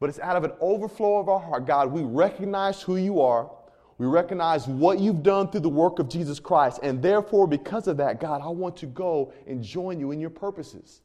but 0.00 0.08
it's 0.08 0.18
out 0.20 0.36
of 0.36 0.44
an 0.44 0.52
overflow 0.60 1.18
of 1.18 1.28
our 1.28 1.40
heart. 1.40 1.66
God, 1.66 1.90
we 1.90 2.02
recognize 2.02 2.82
who 2.82 2.96
you 2.96 3.20
are. 3.20 3.50
We 3.98 4.06
recognize 4.06 4.66
what 4.66 4.98
you've 4.98 5.22
done 5.22 5.48
through 5.48 5.60
the 5.60 5.68
work 5.68 5.98
of 5.98 6.08
Jesus 6.08 6.40
Christ. 6.40 6.80
And 6.82 7.00
therefore, 7.00 7.46
because 7.46 7.86
of 7.86 7.96
that, 7.98 8.20
God, 8.20 8.40
I 8.42 8.48
want 8.48 8.76
to 8.78 8.86
go 8.86 9.32
and 9.46 9.62
join 9.62 10.00
you 10.00 10.10
in 10.10 10.20
your 10.20 10.30
purposes. 10.30 11.02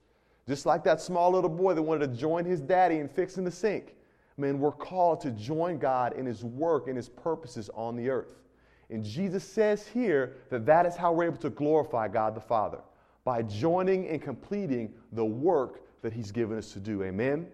Just 0.47 0.65
like 0.65 0.84
that 0.86 0.99
small 0.99 1.32
little 1.32 1.49
boy 1.49 1.75
that 1.75 1.82
wanted 1.82 2.12
to 2.12 2.17
join 2.17 2.45
his 2.45 2.60
daddy 2.60 2.97
in 2.97 3.08
fixing 3.08 3.43
the 3.43 3.52
sink. 3.52 3.95
Man, 4.38 4.60
we're 4.60 4.71
called 4.71 5.21
to 5.21 5.32
join 5.32 5.78
God 5.78 6.13
in 6.13 6.25
his 6.25 6.43
work 6.43 6.88
and 6.88 6.97
his 6.97 7.10
purposes 7.10 7.69
on 7.75 7.95
the 7.95 8.10
earth. 8.10 8.39
And 8.89 9.04
Jesus 9.04 9.43
says 9.43 9.86
here 9.86 10.38
that 10.49 10.65
that 10.65 10.86
is 10.86 10.95
how 10.95 11.13
we're 11.13 11.25
able 11.25 11.38
to 11.38 11.52
glorify 11.52 12.08
God 12.08 12.34
the 12.36 12.41
Father 12.41 12.80
by 13.23 13.43
joining 13.43 14.08
and 14.08 14.19
completing 14.19 14.91
the 15.12 15.25
work 15.25 15.82
that 16.02 16.13
he's 16.13 16.32
given 16.32 16.58
us 16.58 16.71
to 16.71 16.80
do. 16.80 17.04
Amen? 17.04 17.45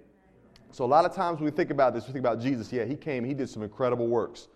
So, 0.72 0.86
a 0.86 0.88
lot 0.88 1.04
of 1.04 1.14
times 1.14 1.40
when 1.40 1.46
we 1.46 1.52
think 1.52 1.72
about 1.72 1.94
this, 1.94 2.06
we 2.08 2.14
think 2.14 2.24
about 2.24 2.40
Jesus. 2.40 2.72
Yeah, 2.72 2.86
he 2.86 2.96
came, 2.96 3.24
he 3.26 3.34
did 3.34 3.50
some 3.50 3.64
incredible 3.64 4.08
works. 4.08 4.48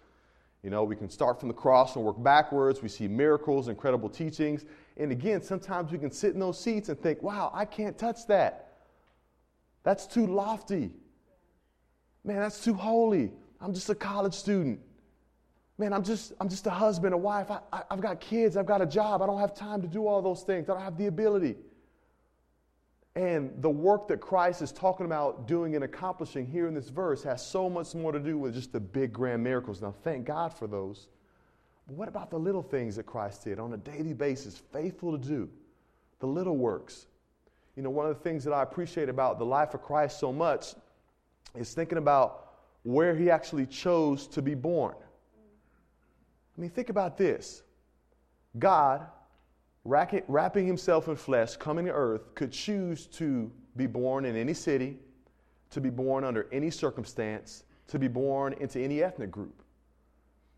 You 0.64 0.70
know, 0.70 0.84
we 0.84 0.96
can 0.96 1.10
start 1.10 1.40
from 1.40 1.48
the 1.48 1.54
cross 1.54 1.96
and 1.96 2.04
work 2.04 2.22
backwards. 2.22 2.82
We 2.82 2.90
see 2.90 3.08
miracles, 3.08 3.70
incredible 3.70 4.10
teachings. 4.10 4.66
And 4.98 5.12
again, 5.12 5.42
sometimes 5.42 5.92
we 5.92 5.98
can 5.98 6.12
sit 6.12 6.34
in 6.34 6.40
those 6.40 6.60
seats 6.60 6.90
and 6.90 7.00
think, 7.00 7.24
wow, 7.24 7.52
I 7.54 7.64
can't 7.64 7.98
touch 7.98 8.28
that. 8.28 8.74
That's 9.84 10.06
too 10.06 10.28
lofty. 10.28 10.92
Man, 12.26 12.40
that's 12.40 12.62
too 12.64 12.74
holy. 12.74 13.32
I'm 13.62 13.74
just 13.74 13.90
a 13.90 13.96
college 13.96 14.34
student. 14.34 14.80
Man, 15.78 15.94
I'm 15.94 16.04
just, 16.04 16.34
I'm 16.42 16.50
just 16.50 16.68
a 16.68 16.72
husband, 16.72 17.14
a 17.14 17.18
wife. 17.18 17.50
I, 17.50 17.60
I, 17.72 17.84
I've 17.92 18.02
got 18.02 18.20
kids. 18.20 18.58
I've 18.58 18.66
got 18.66 18.82
a 18.82 18.86
job. 18.86 19.22
I 19.22 19.26
don't 19.26 19.40
have 19.40 19.56
time 19.56 19.82
to 19.82 19.88
do 19.88 20.08
all 20.08 20.22
those 20.22 20.44
things. 20.44 20.70
I 20.70 20.74
don't 20.74 20.82
have 20.82 20.98
the 20.98 21.08
ability. 21.08 21.56
And 23.16 23.52
the 23.62 23.70
work 23.70 24.08
that 24.10 24.22
Christ 24.22 24.62
is 24.62 24.72
talking 24.72 25.06
about 25.06 25.48
doing 25.48 25.76
and 25.76 25.84
accomplishing 25.84 26.46
here 26.46 26.68
in 26.68 26.74
this 26.74 26.90
verse 26.90 27.24
has 27.24 27.46
so 27.46 27.70
much 27.70 27.96
more 27.96 28.12
to 28.12 28.20
do 28.20 28.38
with 28.38 28.54
just 28.54 28.72
the 28.72 28.80
big 28.80 29.12
grand 29.12 29.44
miracles. 29.44 29.82
Now, 29.82 29.94
thank 30.04 30.26
God 30.26 30.54
for 30.54 30.68
those. 30.68 31.08
But 31.88 31.96
what 31.96 32.08
about 32.08 32.30
the 32.30 32.38
little 32.38 32.62
things 32.62 32.96
that 32.98 33.06
Christ 33.06 33.44
did 33.44 33.60
on 33.60 33.74
a 33.74 33.78
daily 33.78 34.14
basis, 34.14 34.62
faithful 34.72 35.18
to 35.18 35.18
do? 35.18 35.50
The 36.20 36.28
little 36.28 36.56
works. 36.56 37.08
You 37.76 37.84
know, 37.84 37.90
one 37.90 38.06
of 38.06 38.16
the 38.16 38.24
things 38.24 38.44
that 38.44 38.54
I 38.54 38.62
appreciate 38.62 39.10
about 39.10 39.40
the 39.40 39.46
life 39.46 39.74
of 39.74 39.82
Christ 39.82 40.20
so 40.20 40.32
much 40.32 40.76
is 41.56 41.74
thinking 41.74 41.98
about 41.98 42.54
where 42.84 43.16
he 43.16 43.32
actually 43.32 43.66
chose 43.66 44.28
to 44.28 44.42
be 44.42 44.54
born. 44.54 44.96
I 46.58 46.62
mean, 46.62 46.70
think 46.70 46.90
about 46.90 47.18
this 47.18 47.64
God 48.58 49.08
wrapping 49.86 50.68
himself 50.68 51.08
in 51.08 51.16
flesh, 51.16 51.56
coming 51.56 51.86
to 51.86 51.92
earth, 51.92 52.36
could 52.36 52.52
choose 52.52 53.06
to 53.08 53.52
be 53.76 53.88
born 53.88 54.26
in 54.26 54.36
any 54.36 54.54
city, 54.54 54.98
to 55.72 55.82
be 55.82 55.90
born 55.90 56.24
under 56.24 56.48
any 56.52 56.70
circumstance, 56.70 57.64
to 57.88 57.98
be 57.98 58.08
born 58.08 58.54
into 58.60 58.80
any 58.80 59.02
ethnic 59.02 59.32
group. 59.32 59.64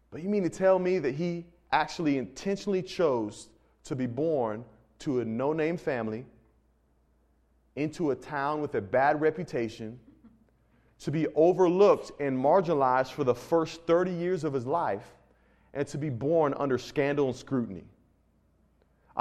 But 0.09 0.23
you 0.23 0.29
mean 0.29 0.43
to 0.43 0.49
tell 0.49 0.79
me 0.79 0.99
that 0.99 1.15
he 1.15 1.45
actually 1.71 2.17
intentionally 2.17 2.81
chose 2.81 3.49
to 3.85 3.95
be 3.95 4.07
born 4.07 4.65
to 4.99 5.21
a 5.21 5.25
no 5.25 5.53
name 5.53 5.77
family, 5.77 6.25
into 7.75 8.11
a 8.11 8.15
town 8.15 8.61
with 8.61 8.75
a 8.75 8.81
bad 8.81 9.21
reputation, 9.21 9.97
to 10.99 11.11
be 11.11 11.27
overlooked 11.35 12.11
and 12.19 12.37
marginalized 12.37 13.11
for 13.11 13.23
the 13.23 13.33
first 13.33 13.81
30 13.87 14.11
years 14.11 14.43
of 14.43 14.53
his 14.53 14.65
life, 14.65 15.15
and 15.73 15.87
to 15.87 15.97
be 15.97 16.09
born 16.09 16.53
under 16.57 16.77
scandal 16.77 17.27
and 17.27 17.35
scrutiny? 17.35 17.85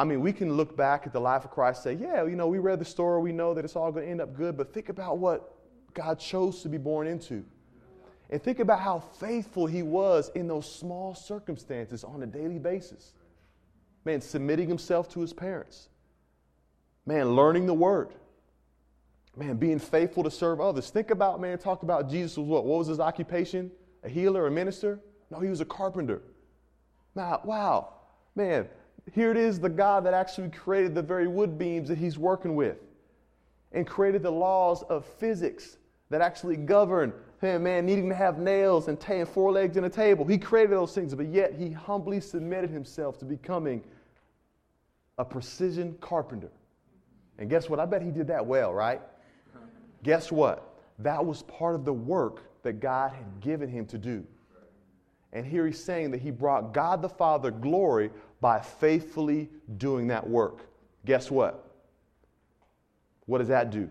I 0.01 0.05
mean, 0.05 0.23
we 0.23 0.33
can 0.33 0.55
look 0.55 0.79
back 0.79 1.07
at 1.07 1.13
the 1.13 1.21
life 1.21 1.45
of 1.45 1.51
Christ 1.51 1.83
say, 1.83 1.93
yeah, 1.93 2.25
you 2.25 2.35
know, 2.35 2.49
we 2.49 2.59
read 2.59 2.79
the 2.79 2.87
story, 2.87 3.21
we 3.21 3.33
know 3.33 3.53
that 3.53 3.67
it's 3.67 3.77
all 3.77 3.93
going 3.93 4.07
to 4.07 4.11
end 4.11 4.23
up 4.23 4.35
good, 4.35 4.57
but 4.57 4.73
think 4.73 4.89
about 4.89 5.19
what 5.19 5.55
God 5.93 6.19
chose 6.19 6.63
to 6.63 6.71
be 6.71 6.79
born 6.79 7.07
into. 7.07 7.45
And 8.31 8.43
think 8.43 8.61
about 8.61 8.81
how 8.81 9.01
faithful 9.01 9.67
he 9.67 9.83
was 9.83 10.31
in 10.35 10.49
those 10.49 10.75
small 10.75 11.15
circumstances 11.15 12.03
on 12.03 12.23
a 12.23 12.27
daily 12.27 12.59
basis. 12.59 13.13
Man, 14.07 14.23
submitting 14.23 14.71
himself 14.71 15.07
to 15.11 15.21
his 15.21 15.35
parents. 15.35 15.91
Man, 17.05 17.37
learning 17.37 17.67
the 17.67 17.75
word. 17.75 18.15
Man, 19.37 19.59
being 19.59 19.79
faithful 19.79 20.23
to 20.23 20.31
serve 20.31 20.63
others. 20.63 20.89
Think 20.89 21.11
about, 21.11 21.43
man, 21.43 21.59
talk 21.59 21.83
about 21.83 22.09
Jesus 22.09 22.39
was 22.39 22.47
what? 22.47 22.65
What 22.65 22.79
was 22.79 22.87
his 22.87 23.01
occupation? 23.01 23.71
A 24.03 24.09
healer, 24.09 24.47
a 24.47 24.51
minister? 24.51 24.99
No, 25.31 25.41
he 25.41 25.51
was 25.51 25.61
a 25.61 25.67
carpenter. 25.67 26.23
Now, 27.15 27.43
wow. 27.45 27.97
Man, 28.35 28.67
here 29.13 29.31
it 29.31 29.37
is 29.37 29.61
the 29.61 29.69
God 29.69 30.05
that 30.07 30.15
actually 30.15 30.51
created 30.51 30.95
the 30.95 31.03
very 31.03 31.27
wood 31.27 31.59
beams 31.59 31.89
that 31.89 31.99
he's 31.99 32.19
working 32.19 32.55
with 32.55 32.79
and 33.73 33.87
created 33.87 34.23
the 34.23 34.31
laws 34.31 34.83
of 34.85 35.05
physics 35.05 35.79
that 36.11 36.21
actually 36.21 36.57
govern 36.57 37.13
hey, 37.41 37.57
man 37.57 37.87
needing 37.87 38.09
to 38.09 38.15
have 38.15 38.39
nails 38.39 38.89
and, 38.89 39.01
t- 39.01 39.15
and 39.15 39.29
four 39.29 39.51
legs 39.51 39.77
and 39.77 39.87
a 39.87 39.91
table. 39.91 40.27
He 40.27 40.37
created 40.37 40.73
those 40.73 40.95
things, 40.95 41.15
but 41.15 41.27
yet 41.29 41.55
he 41.55 41.71
humbly 41.71 42.21
submitted 42.21 42.71
himself 42.71 43.19
to 43.21 43.25
becoming 43.25 43.83
a 45.19 45.25
precision 45.25 45.97
carpenter. 46.01 46.51
And 47.39 47.49
guess 47.49 47.71
what? 47.71 47.81
I 47.81 47.87
bet 47.87 48.03
he 48.03 48.11
did 48.11 48.27
that 48.29 48.45
well, 48.45 48.75
right? 48.75 49.01
Guess 50.03 50.31
what? 50.31 50.75
That 50.99 51.25
was 51.25 51.43
part 51.43 51.75
of 51.75 51.85
the 51.85 51.93
work 51.93 52.43
that 52.63 52.75
God 52.75 53.13
had 53.13 53.41
given 53.41 53.69
him 53.69 53.87
to 53.87 53.99
do. 53.99 54.25
And 55.33 55.47
here 55.47 55.67
he's 55.67 55.83
saying 55.83 56.11
that 56.13 56.21
he 56.21 56.31
brought 56.31 56.75
God 56.75 57.03
the 57.03 57.09
Father 57.09 57.51
glory 57.51 58.11
by 58.41 58.61
faithfully 58.61 59.49
doing 59.79 60.09
that 60.09 60.29
work. 60.29 60.67
Guess 61.05 61.31
what? 61.31 61.67
What 63.27 63.39
does 63.39 63.49
that 63.49 63.71
do? 63.71 63.89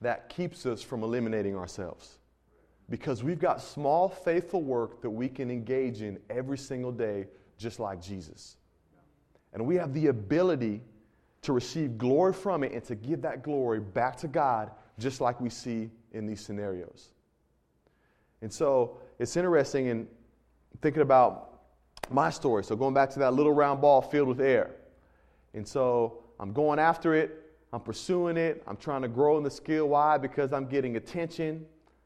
That 0.00 0.28
keeps 0.28 0.66
us 0.66 0.82
from 0.82 1.02
eliminating 1.02 1.56
ourselves. 1.56 2.18
because 2.92 3.24
we've 3.24 3.38
got 3.38 3.62
small, 3.62 4.06
faithful 4.08 4.62
work 4.62 5.00
that 5.00 5.08
we 5.08 5.26
can 5.26 5.50
engage 5.50 6.02
in 6.02 6.18
every 6.28 6.58
single 6.58 6.92
day, 6.92 7.26
just 7.56 7.80
like 7.80 8.02
Jesus. 8.02 8.56
And 9.54 9.66
we 9.66 9.76
have 9.76 9.94
the 9.94 10.08
ability 10.08 10.82
to 11.40 11.54
receive 11.54 11.96
glory 11.96 12.34
from 12.34 12.62
it 12.62 12.72
and 12.72 12.84
to 12.84 12.94
give 12.94 13.22
that 13.22 13.42
glory 13.42 13.80
back 13.80 14.16
to 14.18 14.28
God, 14.28 14.70
just 14.98 15.22
like 15.22 15.40
we 15.40 15.48
see 15.48 15.90
in 16.12 16.26
these 16.26 16.44
scenarios. 16.44 17.12
And 18.42 18.52
so 18.52 18.98
it's 19.18 19.36
interesting 19.36 19.86
in 19.86 20.06
thinking 20.80 21.02
about 21.02 21.60
my 22.10 22.28
story. 22.28 22.64
So 22.64 22.76
going 22.76 22.92
back 22.92 23.08
to 23.10 23.18
that 23.20 23.34
little 23.34 23.52
round 23.52 23.80
ball 23.80 24.02
filled 24.02 24.28
with 24.28 24.40
air. 24.40 24.72
And 25.54 25.66
so 25.66 26.24
I'm 26.38 26.52
going 26.52 26.78
after 26.78 27.14
it, 27.14 27.38
I'm 27.72 27.80
pursuing 27.80 28.36
it, 28.36 28.62
I'm 28.66 28.76
trying 28.76 29.02
to 29.02 29.08
grow 29.08 29.38
in 29.38 29.44
the 29.44 29.50
skill. 29.50 29.88
Why? 29.90 30.18
Because 30.18 30.52
I'm 30.52 30.66
getting 30.66 30.96
attention, 30.96 31.64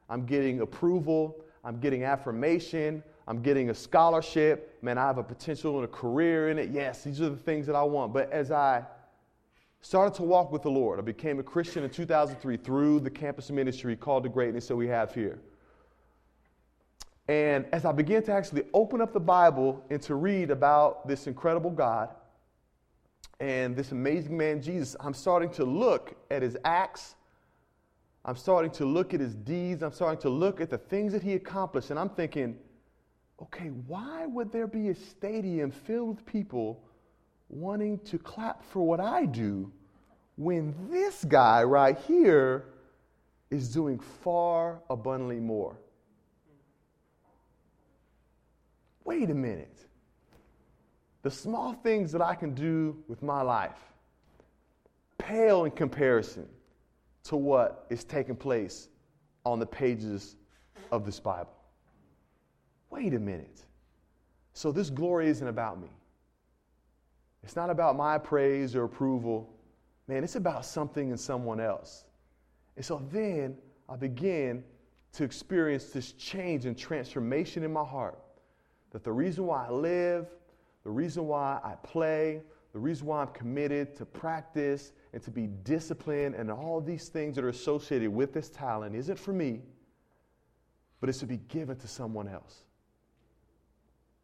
I'm 0.08 0.26
getting 0.26 0.60
approval, 0.60 1.42
I'm 1.64 1.80
getting 1.80 2.04
affirmation, 2.04 3.02
I'm 3.26 3.42
getting 3.42 3.70
a 3.70 3.74
scholarship. 3.74 4.78
Man, 4.82 4.98
I 4.98 5.06
have 5.06 5.18
a 5.18 5.22
potential 5.22 5.76
and 5.76 5.84
a 5.84 5.88
career 5.88 6.50
in 6.50 6.58
it. 6.58 6.70
Yes, 6.70 7.02
these 7.02 7.20
are 7.20 7.30
the 7.30 7.36
things 7.36 7.66
that 7.66 7.74
I 7.74 7.82
want. 7.82 8.12
But 8.12 8.30
as 8.30 8.52
I 8.52 8.84
started 9.80 10.14
to 10.16 10.22
walk 10.22 10.52
with 10.52 10.62
the 10.62 10.70
Lord, 10.70 10.98
I 10.98 11.02
became 11.02 11.40
a 11.40 11.42
Christian 11.42 11.82
in 11.82 11.90
2003 11.90 12.56
through 12.58 13.00
the 13.00 13.10
campus 13.10 13.50
ministry 13.50 13.96
called 13.96 14.22
to 14.24 14.28
greatness 14.28 14.68
that 14.68 14.76
we 14.76 14.86
have 14.86 15.12
here. 15.12 15.40
And 17.28 17.66
as 17.72 17.84
I 17.84 17.92
began 17.92 18.22
to 18.24 18.32
actually 18.32 18.64
open 18.72 19.00
up 19.00 19.12
the 19.12 19.20
Bible 19.20 19.84
and 19.90 20.00
to 20.02 20.14
read 20.14 20.50
about 20.50 21.08
this 21.08 21.26
incredible 21.26 21.70
God 21.70 22.10
and 23.40 23.74
this 23.74 23.90
amazing 23.92 24.36
man 24.36 24.62
Jesus, 24.62 24.94
I'm 25.00 25.14
starting 25.14 25.50
to 25.50 25.64
look 25.64 26.14
at 26.30 26.42
his 26.42 26.56
acts. 26.64 27.16
I'm 28.24 28.36
starting 28.36 28.70
to 28.72 28.84
look 28.84 29.12
at 29.12 29.20
his 29.20 29.34
deeds. 29.34 29.82
I'm 29.82 29.92
starting 29.92 30.20
to 30.22 30.28
look 30.28 30.60
at 30.60 30.70
the 30.70 30.78
things 30.78 31.12
that 31.12 31.22
he 31.22 31.34
accomplished. 31.34 31.90
And 31.90 31.98
I'm 31.98 32.10
thinking, 32.10 32.56
okay, 33.42 33.68
why 33.86 34.26
would 34.26 34.52
there 34.52 34.68
be 34.68 34.90
a 34.90 34.94
stadium 34.94 35.72
filled 35.72 36.08
with 36.08 36.26
people 36.26 36.84
wanting 37.48 37.98
to 38.00 38.18
clap 38.18 38.64
for 38.64 38.86
what 38.86 39.00
I 39.00 39.26
do 39.26 39.72
when 40.36 40.74
this 40.90 41.24
guy 41.24 41.64
right 41.64 41.98
here 42.06 42.66
is 43.50 43.68
doing 43.72 43.98
far 43.98 44.80
abundantly 44.88 45.40
more? 45.40 45.76
Wait 49.06 49.30
a 49.30 49.34
minute. 49.34 49.86
The 51.22 51.30
small 51.30 51.72
things 51.72 52.12
that 52.12 52.20
I 52.20 52.34
can 52.34 52.54
do 52.54 53.02
with 53.08 53.22
my 53.22 53.40
life 53.40 53.78
pale 55.16 55.64
in 55.64 55.70
comparison 55.70 56.46
to 57.24 57.36
what 57.36 57.86
is 57.88 58.04
taking 58.04 58.36
place 58.36 58.88
on 59.46 59.58
the 59.58 59.66
pages 59.66 60.36
of 60.92 61.06
this 61.06 61.18
Bible 61.18 61.56
wait 62.96 63.12
a 63.12 63.18
minute. 63.18 63.66
So 64.54 64.72
this 64.72 64.88
glory 64.88 65.28
isn't 65.28 65.46
about 65.46 65.80
me. 65.80 65.88
It's 67.42 67.56
not 67.56 67.70
about 67.70 67.94
my 67.94 68.16
praise 68.18 68.74
or 68.74 68.84
approval. 68.84 69.54
Man, 70.08 70.24
it's 70.24 70.36
about 70.36 70.64
something 70.64 71.10
in 71.10 71.18
someone 71.18 71.60
else. 71.60 72.04
And 72.76 72.84
so 72.84 73.02
then 73.12 73.56
I 73.88 73.96
begin 73.96 74.64
to 75.12 75.24
experience 75.24 75.86
this 75.86 76.12
change 76.12 76.64
and 76.64 76.76
transformation 76.76 77.62
in 77.62 77.72
my 77.72 77.84
heart. 77.84 78.18
That 78.90 79.04
the 79.04 79.12
reason 79.12 79.46
why 79.46 79.66
I 79.66 79.70
live, 79.70 80.26
the 80.84 80.90
reason 80.90 81.26
why 81.26 81.60
I 81.64 81.74
play, 81.82 82.42
the 82.72 82.78
reason 82.78 83.06
why 83.06 83.22
I'm 83.22 83.28
committed 83.28 83.96
to 83.96 84.04
practice 84.04 84.92
and 85.12 85.22
to 85.22 85.30
be 85.30 85.46
disciplined 85.64 86.34
and 86.34 86.50
all 86.50 86.80
these 86.80 87.08
things 87.08 87.34
that 87.36 87.44
are 87.44 87.48
associated 87.48 88.10
with 88.10 88.32
this 88.34 88.50
talent 88.50 88.94
isn't 88.94 89.18
for 89.18 89.32
me, 89.32 89.62
but 91.00 91.08
it's 91.08 91.18
to 91.20 91.26
be 91.26 91.38
given 91.48 91.76
to 91.78 91.88
someone 91.88 92.28
else. 92.28 92.64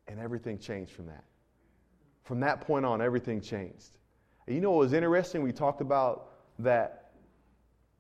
And 0.06 0.20
everything 0.20 0.58
changed 0.58 0.92
from 0.92 1.06
that. 1.06 1.24
From 2.24 2.40
that 2.40 2.60
point 2.60 2.84
on, 2.84 3.00
everything 3.00 3.40
changed. 3.40 3.92
And 4.46 4.54
you 4.54 4.60
know 4.60 4.72
what 4.72 4.80
was 4.80 4.92
interesting? 4.92 5.42
We 5.42 5.52
talked 5.52 5.80
about 5.80 6.28
that 6.58 7.12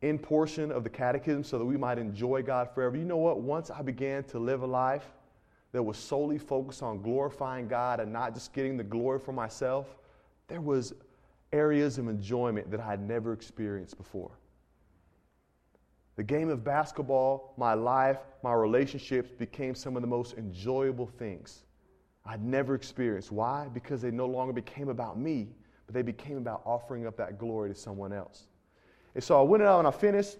in 0.02 0.18
portion 0.18 0.70
of 0.70 0.84
the 0.84 0.90
catechism 0.90 1.44
so 1.44 1.58
that 1.58 1.64
we 1.64 1.76
might 1.76 1.98
enjoy 1.98 2.42
God 2.42 2.68
forever. 2.74 2.96
You 2.96 3.04
know 3.04 3.16
what? 3.16 3.40
Once 3.40 3.70
I 3.70 3.82
began 3.82 4.24
to 4.24 4.38
live 4.38 4.62
a 4.62 4.66
life 4.66 5.06
that 5.72 5.82
was 5.82 5.96
solely 5.96 6.38
focused 6.38 6.82
on 6.82 7.02
glorifying 7.02 7.66
God 7.66 8.00
and 8.00 8.12
not 8.12 8.34
just 8.34 8.52
getting 8.52 8.76
the 8.76 8.84
glory 8.84 9.18
for 9.18 9.32
myself, 9.32 9.96
there 10.48 10.60
was 10.60 10.94
areas 11.52 11.98
of 11.98 12.08
enjoyment 12.08 12.70
that 12.70 12.80
I 12.80 12.90
had 12.90 13.00
never 13.00 13.32
experienced 13.32 13.96
before. 13.96 14.30
The 16.16 16.22
game 16.22 16.50
of 16.50 16.62
basketball, 16.62 17.54
my 17.56 17.72
life, 17.72 18.18
my 18.42 18.52
relationships 18.52 19.30
became 19.30 19.74
some 19.74 19.96
of 19.96 20.02
the 20.02 20.08
most 20.08 20.36
enjoyable 20.36 21.06
things 21.06 21.64
I'd 22.24 22.42
never 22.44 22.74
experienced. 22.74 23.32
Why? 23.32 23.68
Because 23.72 24.02
they 24.02 24.10
no 24.10 24.26
longer 24.26 24.52
became 24.52 24.88
about 24.88 25.18
me, 25.18 25.48
but 25.86 25.94
they 25.94 26.02
became 26.02 26.36
about 26.36 26.62
offering 26.64 27.06
up 27.06 27.16
that 27.16 27.38
glory 27.38 27.70
to 27.70 27.74
someone 27.74 28.12
else. 28.12 28.44
And 29.14 29.24
so 29.24 29.38
I 29.38 29.42
went 29.42 29.62
out 29.62 29.78
and 29.78 29.88
I 29.88 29.90
finished, 29.90 30.36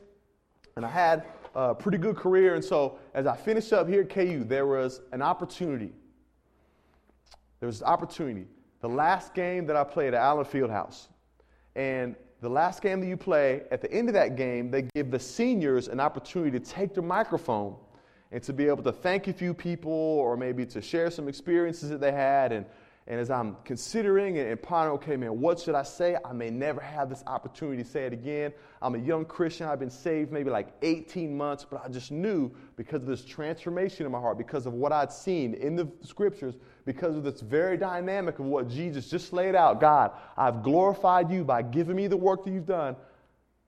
and 0.77 0.85
I 0.85 0.91
had 0.91 1.25
a 1.55 1.75
pretty 1.75 1.99
good 1.99 2.17
career. 2.17 2.55
And 2.55 2.65
so 2.65 2.99
as 3.15 3.27
I 3.27 3.37
finished 3.37 3.73
up 3.73 3.89
here 3.89 4.03
at 4.03 4.11
KU, 4.11 4.45
there 4.45 4.67
was 4.67 5.01
an 5.13 5.23
opportunity. 5.23 5.93
There 7.61 7.67
was 7.67 7.81
an 7.81 7.87
opportunity. 7.87 8.47
The 8.81 8.89
last 8.89 9.35
game 9.35 9.67
that 9.67 9.77
I 9.77 9.85
played 9.85 10.15
at 10.15 10.21
Allen 10.21 10.45
Fieldhouse, 10.45 11.09
and 11.77 12.17
the 12.41 12.49
last 12.49 12.83
game 12.83 13.01
that 13.01 13.07
you 13.07 13.17
play, 13.17 13.63
at 13.71 13.81
the 13.81 13.93
end 13.93 14.09
of 14.09 14.15
that 14.15 14.37
game, 14.37 14.71
they 14.71 14.83
give 14.95 15.13
the 15.13 15.19
seniors 15.19 15.87
an 15.87 16.01
opportunity 16.01 16.59
to 16.59 16.65
take 16.65 16.93
their 16.93 17.05
microphone 17.05 17.77
and 18.33 18.43
to 18.43 18.53
be 18.53 18.67
able 18.67 18.83
to 18.83 18.93
thank 18.93 19.29
a 19.29 19.33
few 19.33 19.55
people 19.55 19.93
or 19.93 20.37
maybe 20.37 20.67
to 20.67 20.83
share 20.83 21.11
some 21.11 21.29
experiences 21.29 21.89
that 21.91 22.01
they 22.01 22.11
had. 22.11 22.51
And, 22.51 22.67
and 23.09 23.19
as 23.19 23.31
I'm 23.31 23.57
considering 23.65 24.39
and, 24.39 24.63
pondering, 24.63 24.95
okay, 24.99 25.17
man, 25.17 25.41
what 25.41 25.59
should 25.59 25.75
I 25.75 25.83
say? 25.83 26.17
I 26.25 26.33
may 26.33 26.51
never 26.51 26.81
have 26.81 27.11
this 27.11 27.25
opportunity 27.27 27.83
to 27.83 27.89
say 27.89 28.07
it 28.07 28.13
again. 28.13 28.53
I'm 28.81 28.95
a 28.95 28.99
young 28.99 29.25
Christian. 29.25 29.67
I've 29.67 29.81
been 29.81 29.91
saved 29.91 30.31
maybe 30.31 30.51
like 30.51 30.69
18 30.83 31.37
months, 31.37 31.67
but 31.69 31.83
I 31.85 31.89
just 31.89 32.13
knew 32.13 32.53
because 32.77 33.03
of 33.03 33.09
this 33.09 33.25
transformation 33.25 34.07
in 34.07 34.13
my 34.13 34.21
heart, 34.21 34.39
because 34.39 34.67
of 34.67 34.75
what 34.75 34.93
I'd 34.93 35.13
seen 35.13 35.55
in 35.55 35.75
the 35.75 35.91
scriptures, 36.03 36.55
because 36.85 37.17
of 37.17 37.25
this 37.25 37.41
very 37.41 37.77
dynamic 37.77 38.39
of 38.39 38.45
what 38.45 38.69
Jesus 38.69 39.11
just 39.11 39.33
laid 39.33 39.57
out 39.57 39.81
God, 39.81 40.13
I've 40.37 40.63
glorified 40.63 41.29
you 41.29 41.43
by 41.43 41.63
giving 41.63 41.97
me 41.97 42.07
the 42.07 42.17
work 42.17 42.45
that 42.45 42.53
you've 42.53 42.67
done. 42.67 42.95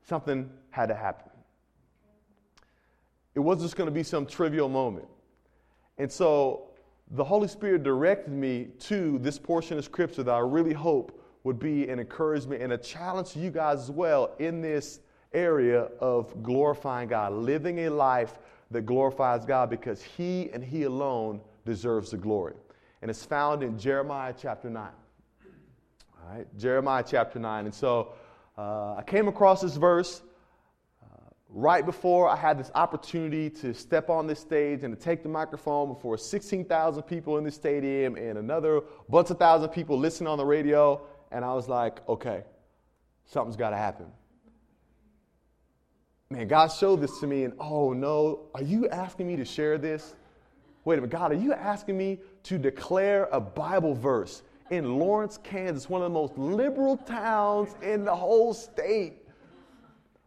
Something 0.07 0.49
had 0.70 0.87
to 0.87 0.94
happen. 0.94 1.33
It 3.35 3.40
wasn't 3.40 3.64
just 3.64 3.77
going 3.77 3.88
to 3.88 3.94
be 3.94 4.05
some 4.05 4.27
trivial 4.27 4.68
moment. 4.68 5.09
And 5.99 6.11
so 6.11 6.68
the 7.14 7.22
Holy 7.24 7.46
Spirit 7.46 7.85
directed 7.85 8.33
me 8.33 8.68
to 8.81 9.18
this 9.20 9.38
portion 9.38 9.79
of 9.79 9.85
Scripture 9.85 10.24
that 10.24 10.35
I 10.35 10.40
really 10.40 10.72
hope 10.72 11.20
would 11.44 11.61
be 11.61 11.88
an 11.88 12.00
encouragement 12.00 12.61
and 12.61 12.72
a 12.72 12.79
challenge 12.79 13.31
to 13.31 13.38
you 13.38 13.50
guys 13.50 13.79
as 13.79 13.90
well 13.90 14.35
in 14.40 14.61
this 14.61 14.98
area 15.33 15.83
of 16.00 16.42
glorifying 16.42 17.09
God, 17.09 17.33
living 17.33 17.87
a 17.87 17.88
life 17.88 18.38
that 18.72 18.83
glorifies 18.83 19.44
God 19.44 19.70
because 19.70 20.03
He 20.03 20.50
and 20.53 20.64
He 20.64 20.85
alone 20.85 21.40
deserves 21.64 22.11
the 22.11 22.16
glory. 22.16 22.55
And 23.00 23.11
it's 23.11 23.24
found 23.24 23.62
in 23.62 23.79
Jeremiah 23.79 24.35
chapter 24.37 24.68
9. 24.68 24.83
All 24.83 26.37
right, 26.37 26.46
Jeremiah 26.59 27.05
chapter 27.07 27.38
9. 27.38 27.66
And 27.66 27.74
so 27.74 28.14
uh, 28.59 28.96
I 28.96 29.05
came 29.07 29.29
across 29.29 29.61
this 29.61 29.77
verse 29.77 30.20
right 31.55 31.87
before 31.87 32.29
I 32.29 32.35
had 32.35 32.59
this 32.59 32.73
opportunity 32.75 33.49
to 33.49 33.73
step 33.73 34.11
on 34.11 34.27
this 34.27 34.40
stage 34.40 34.83
and 34.83 34.95
to 34.95 35.01
take 35.01 35.23
the 35.23 35.29
microphone 35.29 35.87
before 35.87 36.19
16,000 36.19 37.03
people 37.05 37.38
in 37.38 37.45
the 37.45 37.51
stadium 37.53 38.17
and 38.17 38.38
another 38.38 38.83
bunch 39.09 39.31
of 39.31 39.38
thousand 39.38 39.69
people 39.69 39.97
listening 39.97 40.27
on 40.27 40.37
the 40.37 40.45
radio, 40.45 41.01
and 41.31 41.45
I 41.45 41.55
was 41.55 41.69
like, 41.69 42.07
okay, 42.09 42.43
something's 43.27 43.57
got 43.57 43.71
to 43.71 43.77
happen. 43.77 44.07
Man, 46.29 46.49
God 46.49 46.73
showed 46.73 47.01
this 47.01 47.21
to 47.21 47.29
me, 47.29 47.45
and 47.45 47.55
oh 47.61 47.93
no, 47.93 48.49
are 48.57 48.63
you 48.63 48.88
asking 48.88 49.29
me 49.29 49.37
to 49.37 49.44
share 49.44 49.79
this? 49.79 50.17
Wait 50.85 50.98
a 50.98 51.02
minute, 51.02 51.13
God, 51.13 51.31
are 51.31 51.37
you 51.37 51.52
asking 51.52 51.96
me 51.96 52.19
to 52.42 52.59
declare 52.59 53.29
a 53.31 53.40
Bible 53.40 53.94
verse 53.94 54.42
in 54.71 54.98
Lawrence, 54.98 55.38
Kansas, 55.44 55.88
one 55.88 56.02
of 56.02 56.07
the 56.07 56.15
most 56.15 56.37
liberal 56.37 56.96
towns 56.96 57.77
in 57.81 58.05
the 58.05 58.15
whole 58.15 58.52
state? 58.52 59.23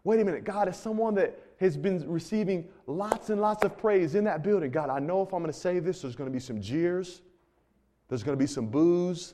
Wait 0.07 0.21
a 0.21 0.23
minute, 0.23 0.45
God, 0.45 0.69
as 0.69 0.79
someone 0.79 1.15
that 1.15 1.37
has 1.59 1.75
been 1.75 2.09
receiving 2.09 2.69
lots 2.85 3.29
and 3.29 3.41
lots 3.41 3.65
of 3.65 3.77
praise 3.77 4.15
in 4.15 4.23
that 4.23 4.41
building, 4.41 4.71
God, 4.71 4.89
I 4.89 4.99
know 4.99 5.21
if 5.21 5.33
I'm 5.33 5.41
going 5.41 5.51
to 5.51 5.59
say 5.59 5.79
this, 5.79 6.01
there's 6.01 6.15
going 6.15 6.29
to 6.29 6.33
be 6.33 6.39
some 6.39 6.61
jeers, 6.61 7.21
there's 8.07 8.23
going 8.23 8.37
to 8.37 8.41
be 8.41 8.47
some 8.47 8.67
boos, 8.67 9.33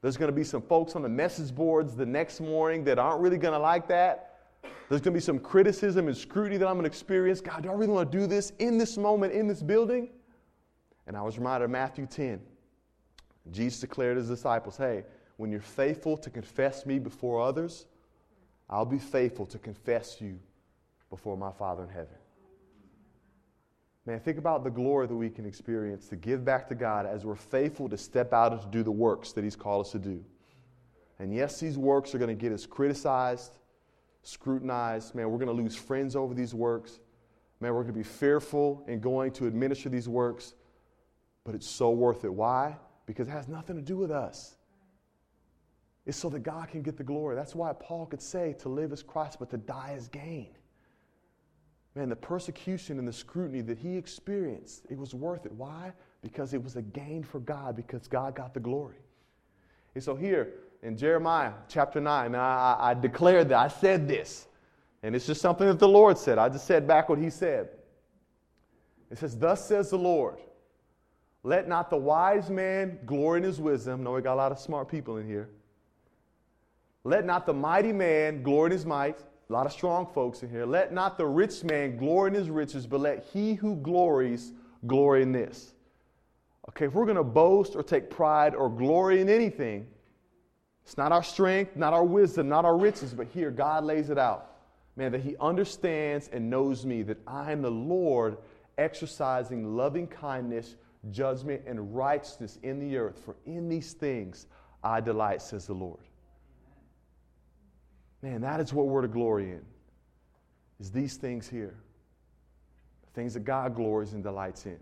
there's 0.00 0.16
going 0.16 0.28
to 0.28 0.34
be 0.34 0.42
some 0.42 0.60
folks 0.60 0.96
on 0.96 1.02
the 1.02 1.08
message 1.08 1.54
boards 1.54 1.94
the 1.94 2.04
next 2.04 2.40
morning 2.40 2.82
that 2.82 2.98
aren't 2.98 3.20
really 3.20 3.38
going 3.38 3.54
to 3.54 3.60
like 3.60 3.86
that. 3.86 4.40
There's 4.88 5.00
going 5.00 5.14
to 5.14 5.18
be 5.18 5.20
some 5.20 5.38
criticism 5.38 6.08
and 6.08 6.16
scrutiny 6.16 6.56
that 6.56 6.66
I'm 6.66 6.74
going 6.74 6.82
to 6.82 6.88
experience. 6.88 7.40
God, 7.40 7.62
do 7.62 7.70
I 7.70 7.72
really 7.72 7.92
want 7.92 8.10
to 8.10 8.18
do 8.18 8.26
this 8.26 8.50
in 8.58 8.78
this 8.78 8.98
moment, 8.98 9.32
in 9.32 9.46
this 9.46 9.62
building? 9.62 10.08
And 11.06 11.16
I 11.16 11.22
was 11.22 11.38
reminded 11.38 11.66
of 11.66 11.70
Matthew 11.70 12.06
10. 12.06 12.40
Jesus 13.52 13.78
declared 13.78 14.16
to 14.16 14.22
his 14.22 14.28
disciples, 14.28 14.76
Hey, 14.76 15.04
when 15.36 15.52
you're 15.52 15.60
faithful 15.60 16.16
to 16.16 16.28
confess 16.28 16.86
me 16.86 16.98
before 16.98 17.40
others, 17.40 17.86
I'll 18.68 18.86
be 18.86 18.98
faithful 18.98 19.46
to 19.46 19.58
confess 19.58 20.20
you 20.20 20.38
before 21.10 21.36
my 21.36 21.52
Father 21.52 21.82
in 21.84 21.90
heaven. 21.90 22.16
Man, 24.04 24.18
think 24.18 24.38
about 24.38 24.64
the 24.64 24.70
glory 24.70 25.06
that 25.06 25.14
we 25.14 25.30
can 25.30 25.46
experience 25.46 26.08
to 26.08 26.16
give 26.16 26.44
back 26.44 26.68
to 26.68 26.74
God 26.74 27.06
as 27.06 27.24
we're 27.24 27.36
faithful 27.36 27.88
to 27.88 27.96
step 27.96 28.32
out 28.32 28.52
and 28.52 28.60
to 28.60 28.66
do 28.66 28.82
the 28.82 28.90
works 28.90 29.32
that 29.32 29.44
He's 29.44 29.54
called 29.54 29.86
us 29.86 29.92
to 29.92 29.98
do. 29.98 30.24
And 31.20 31.32
yes, 31.32 31.60
these 31.60 31.78
works 31.78 32.14
are 32.14 32.18
going 32.18 32.36
to 32.36 32.40
get 32.40 32.50
us 32.50 32.66
criticized, 32.66 33.58
scrutinized. 34.22 35.14
Man, 35.14 35.30
we're 35.30 35.38
going 35.38 35.54
to 35.56 35.62
lose 35.62 35.76
friends 35.76 36.16
over 36.16 36.34
these 36.34 36.52
works. 36.52 36.98
Man, 37.60 37.72
we're 37.74 37.82
going 37.82 37.94
to 37.94 37.98
be 37.98 38.02
fearful 38.02 38.84
in 38.88 38.98
going 38.98 39.30
to 39.32 39.46
administer 39.46 39.88
these 39.88 40.08
works. 40.08 40.54
But 41.44 41.54
it's 41.54 41.68
so 41.68 41.90
worth 41.90 42.24
it. 42.24 42.34
Why? 42.34 42.76
Because 43.06 43.28
it 43.28 43.32
has 43.32 43.46
nothing 43.46 43.76
to 43.76 43.82
do 43.82 43.96
with 43.96 44.10
us. 44.10 44.56
It's 46.04 46.18
so 46.18 46.28
that 46.30 46.40
God 46.40 46.68
can 46.68 46.82
get 46.82 46.96
the 46.96 47.04
glory. 47.04 47.36
That's 47.36 47.54
why 47.54 47.72
Paul 47.74 48.06
could 48.06 48.22
say 48.22 48.54
to 48.60 48.68
live 48.68 48.92
as 48.92 49.02
Christ, 49.02 49.38
but 49.38 49.50
to 49.50 49.56
die 49.56 49.94
as 49.96 50.08
gain. 50.08 50.48
Man, 51.94 52.08
the 52.08 52.16
persecution 52.16 52.98
and 52.98 53.06
the 53.06 53.12
scrutiny 53.12 53.60
that 53.60 53.78
he 53.78 53.96
experienced, 53.96 54.86
it 54.88 54.98
was 54.98 55.14
worth 55.14 55.46
it. 55.46 55.52
Why? 55.52 55.92
Because 56.22 56.54
it 56.54 56.62
was 56.62 56.76
a 56.76 56.82
gain 56.82 57.22
for 57.22 57.38
God, 57.40 57.76
because 57.76 58.08
God 58.08 58.34
got 58.34 58.54
the 58.54 58.60
glory. 58.60 58.96
And 59.94 60.02
so 60.02 60.16
here 60.16 60.54
in 60.82 60.96
Jeremiah 60.96 61.52
chapter 61.68 62.00
9, 62.00 62.34
I, 62.34 62.76
I 62.80 62.94
declared 62.94 63.50
that, 63.50 63.58
I 63.58 63.68
said 63.68 64.08
this. 64.08 64.48
And 65.02 65.14
it's 65.14 65.26
just 65.26 65.40
something 65.40 65.66
that 65.66 65.78
the 65.78 65.88
Lord 65.88 66.16
said. 66.16 66.38
I 66.38 66.48
just 66.48 66.66
said 66.66 66.86
back 66.86 67.08
what 67.08 67.18
he 67.18 67.28
said. 67.28 67.68
It 69.10 69.18
says, 69.18 69.36
Thus 69.36 69.66
says 69.66 69.90
the 69.90 69.98
Lord, 69.98 70.38
let 71.42 71.68
not 71.68 71.90
the 71.90 71.96
wise 71.96 72.48
man 72.48 72.98
glory 73.04 73.38
in 73.38 73.44
his 73.44 73.60
wisdom. 73.60 74.02
No, 74.02 74.12
we 74.12 74.22
got 74.22 74.34
a 74.34 74.36
lot 74.36 74.52
of 74.52 74.58
smart 74.58 74.88
people 74.88 75.18
in 75.18 75.26
here. 75.26 75.50
Let 77.04 77.24
not 77.24 77.46
the 77.46 77.52
mighty 77.52 77.92
man 77.92 78.42
glory 78.42 78.66
in 78.66 78.72
his 78.72 78.86
might. 78.86 79.18
A 79.20 79.52
lot 79.52 79.66
of 79.66 79.72
strong 79.72 80.06
folks 80.06 80.42
in 80.42 80.50
here. 80.50 80.64
Let 80.64 80.92
not 80.92 81.18
the 81.18 81.26
rich 81.26 81.64
man 81.64 81.96
glory 81.96 82.28
in 82.28 82.34
his 82.34 82.48
riches, 82.48 82.86
but 82.86 83.00
let 83.00 83.26
he 83.32 83.54
who 83.54 83.76
glories 83.76 84.52
glory 84.86 85.22
in 85.22 85.32
this. 85.32 85.74
Okay, 86.68 86.86
if 86.86 86.94
we're 86.94 87.04
going 87.04 87.16
to 87.16 87.24
boast 87.24 87.74
or 87.74 87.82
take 87.82 88.08
pride 88.08 88.54
or 88.54 88.70
glory 88.70 89.20
in 89.20 89.28
anything, 89.28 89.86
it's 90.84 90.96
not 90.96 91.12
our 91.12 91.22
strength, 91.22 91.76
not 91.76 91.92
our 91.92 92.04
wisdom, 92.04 92.48
not 92.48 92.64
our 92.64 92.76
riches, 92.78 93.12
but 93.12 93.26
here 93.26 93.50
God 93.50 93.84
lays 93.84 94.10
it 94.10 94.18
out. 94.18 94.52
Man, 94.96 95.12
that 95.12 95.22
he 95.22 95.36
understands 95.40 96.28
and 96.32 96.48
knows 96.48 96.86
me, 96.86 97.02
that 97.02 97.18
I 97.26 97.52
am 97.52 97.62
the 97.62 97.70
Lord 97.70 98.38
exercising 98.78 99.76
loving 99.76 100.06
kindness, 100.06 100.76
judgment, 101.10 101.62
and 101.66 101.94
righteousness 101.94 102.58
in 102.62 102.78
the 102.78 102.96
earth. 102.96 103.20
For 103.24 103.36
in 103.44 103.68
these 103.68 103.92
things 103.92 104.46
I 104.84 105.00
delight, 105.00 105.42
says 105.42 105.66
the 105.66 105.74
Lord. 105.74 106.00
Man, 108.22 108.40
that 108.42 108.60
is 108.60 108.72
what 108.72 108.86
we're 108.86 109.02
to 109.02 109.08
glory 109.08 109.50
in. 109.50 109.62
Is 110.80 110.90
these 110.90 111.16
things 111.16 111.48
here. 111.48 111.74
Things 113.14 113.34
that 113.34 113.44
God 113.44 113.74
glories 113.74 114.14
and 114.14 114.22
delights 114.22 114.66
in. 114.66 114.78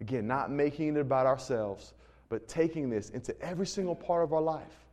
Again, 0.00 0.26
not 0.26 0.50
making 0.50 0.96
it 0.96 1.00
about 1.00 1.26
ourselves, 1.26 1.94
but 2.28 2.46
taking 2.46 2.90
this 2.90 3.10
into 3.10 3.38
every 3.40 3.66
single 3.66 3.94
part 3.94 4.22
of 4.22 4.32
our 4.32 4.40
life. 4.40 4.86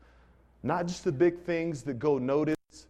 Not 0.64 0.88
just 0.88 1.04
the 1.04 1.12
big 1.12 1.40
things 1.40 1.84
that 1.84 1.96
go 1.96 2.18
noticed, 2.18 2.88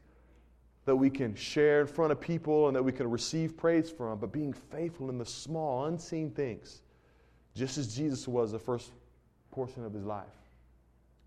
that 0.86 0.96
we 0.96 1.10
can 1.10 1.36
share 1.36 1.82
in 1.82 1.88
front 1.88 2.12
of 2.12 2.20
people 2.20 2.68
and 2.68 2.76
that 2.76 2.84
we 2.84 2.92
can 2.92 3.10
receive 3.10 3.58
praise 3.58 3.90
from, 3.90 4.20
but 4.20 4.32
being 4.32 4.54
faithful 4.54 5.10
in 5.10 5.18
the 5.18 5.26
small, 5.26 5.86
unseen 5.86 6.32
things, 6.32 6.82
just 7.56 7.78
as 7.78 7.96
Jesus 7.96 8.28
was 8.28 8.52
the 8.52 8.60
first 8.60 8.92
portion 9.52 9.86
of 9.86 9.94
his 9.94 10.06
life. 10.06 10.26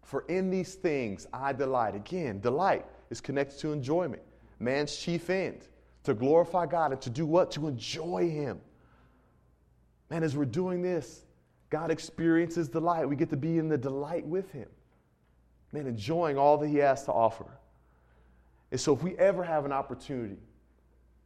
For 0.03 0.25
in 0.29 0.51
these 0.51 0.75
things 0.75 1.27
I 1.33 1.53
delight. 1.53 1.95
Again, 1.95 2.41
delight 2.41 2.85
is 3.15 3.21
connected 3.21 3.61
to 3.61 3.73
enjoyment. 3.73 4.23
Man's 4.59 4.97
chief 4.97 5.31
end, 5.31 5.61
to 6.03 6.15
glorify 6.15 6.67
God 6.67 6.91
and 6.93 7.01
to 7.03 7.11
do 7.11 7.25
what? 7.25 7.53
To 7.53 7.69
enjoy 7.69 8.29
Him. 8.29 8.61
Man, 10.11 10.23
as 10.25 10.37
we're 10.37 10.45
doing 10.45 10.83
this, 10.83 11.25
God 11.71 11.91
experiences 11.91 12.69
delight. 12.69 13.09
We 13.09 13.17
get 13.17 13.31
to 13.31 13.37
be 13.37 13.59
in 13.59 13.69
the 13.69 13.79
delight 13.79 14.27
with 14.27 14.51
Him. 14.51 14.69
Man, 15.73 15.87
enjoying 15.87 16.37
all 16.37 16.59
that 16.59 16.69
He 16.69 16.79
has 16.79 17.05
to 17.05 17.13
offer. 17.13 17.47
And 18.73 18.81
so, 18.81 18.93
if 18.93 19.03
we 19.03 19.17
ever 19.17 19.45
have 19.45 19.65
an 19.65 19.73
opportunity 19.73 20.39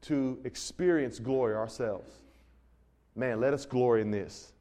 to 0.02 0.38
experience 0.44 1.18
glory 1.18 1.54
ourselves, 1.54 2.10
man, 3.16 3.40
let 3.40 3.54
us 3.54 3.64
glory 3.64 4.02
in 4.02 4.10
this. 4.10 4.52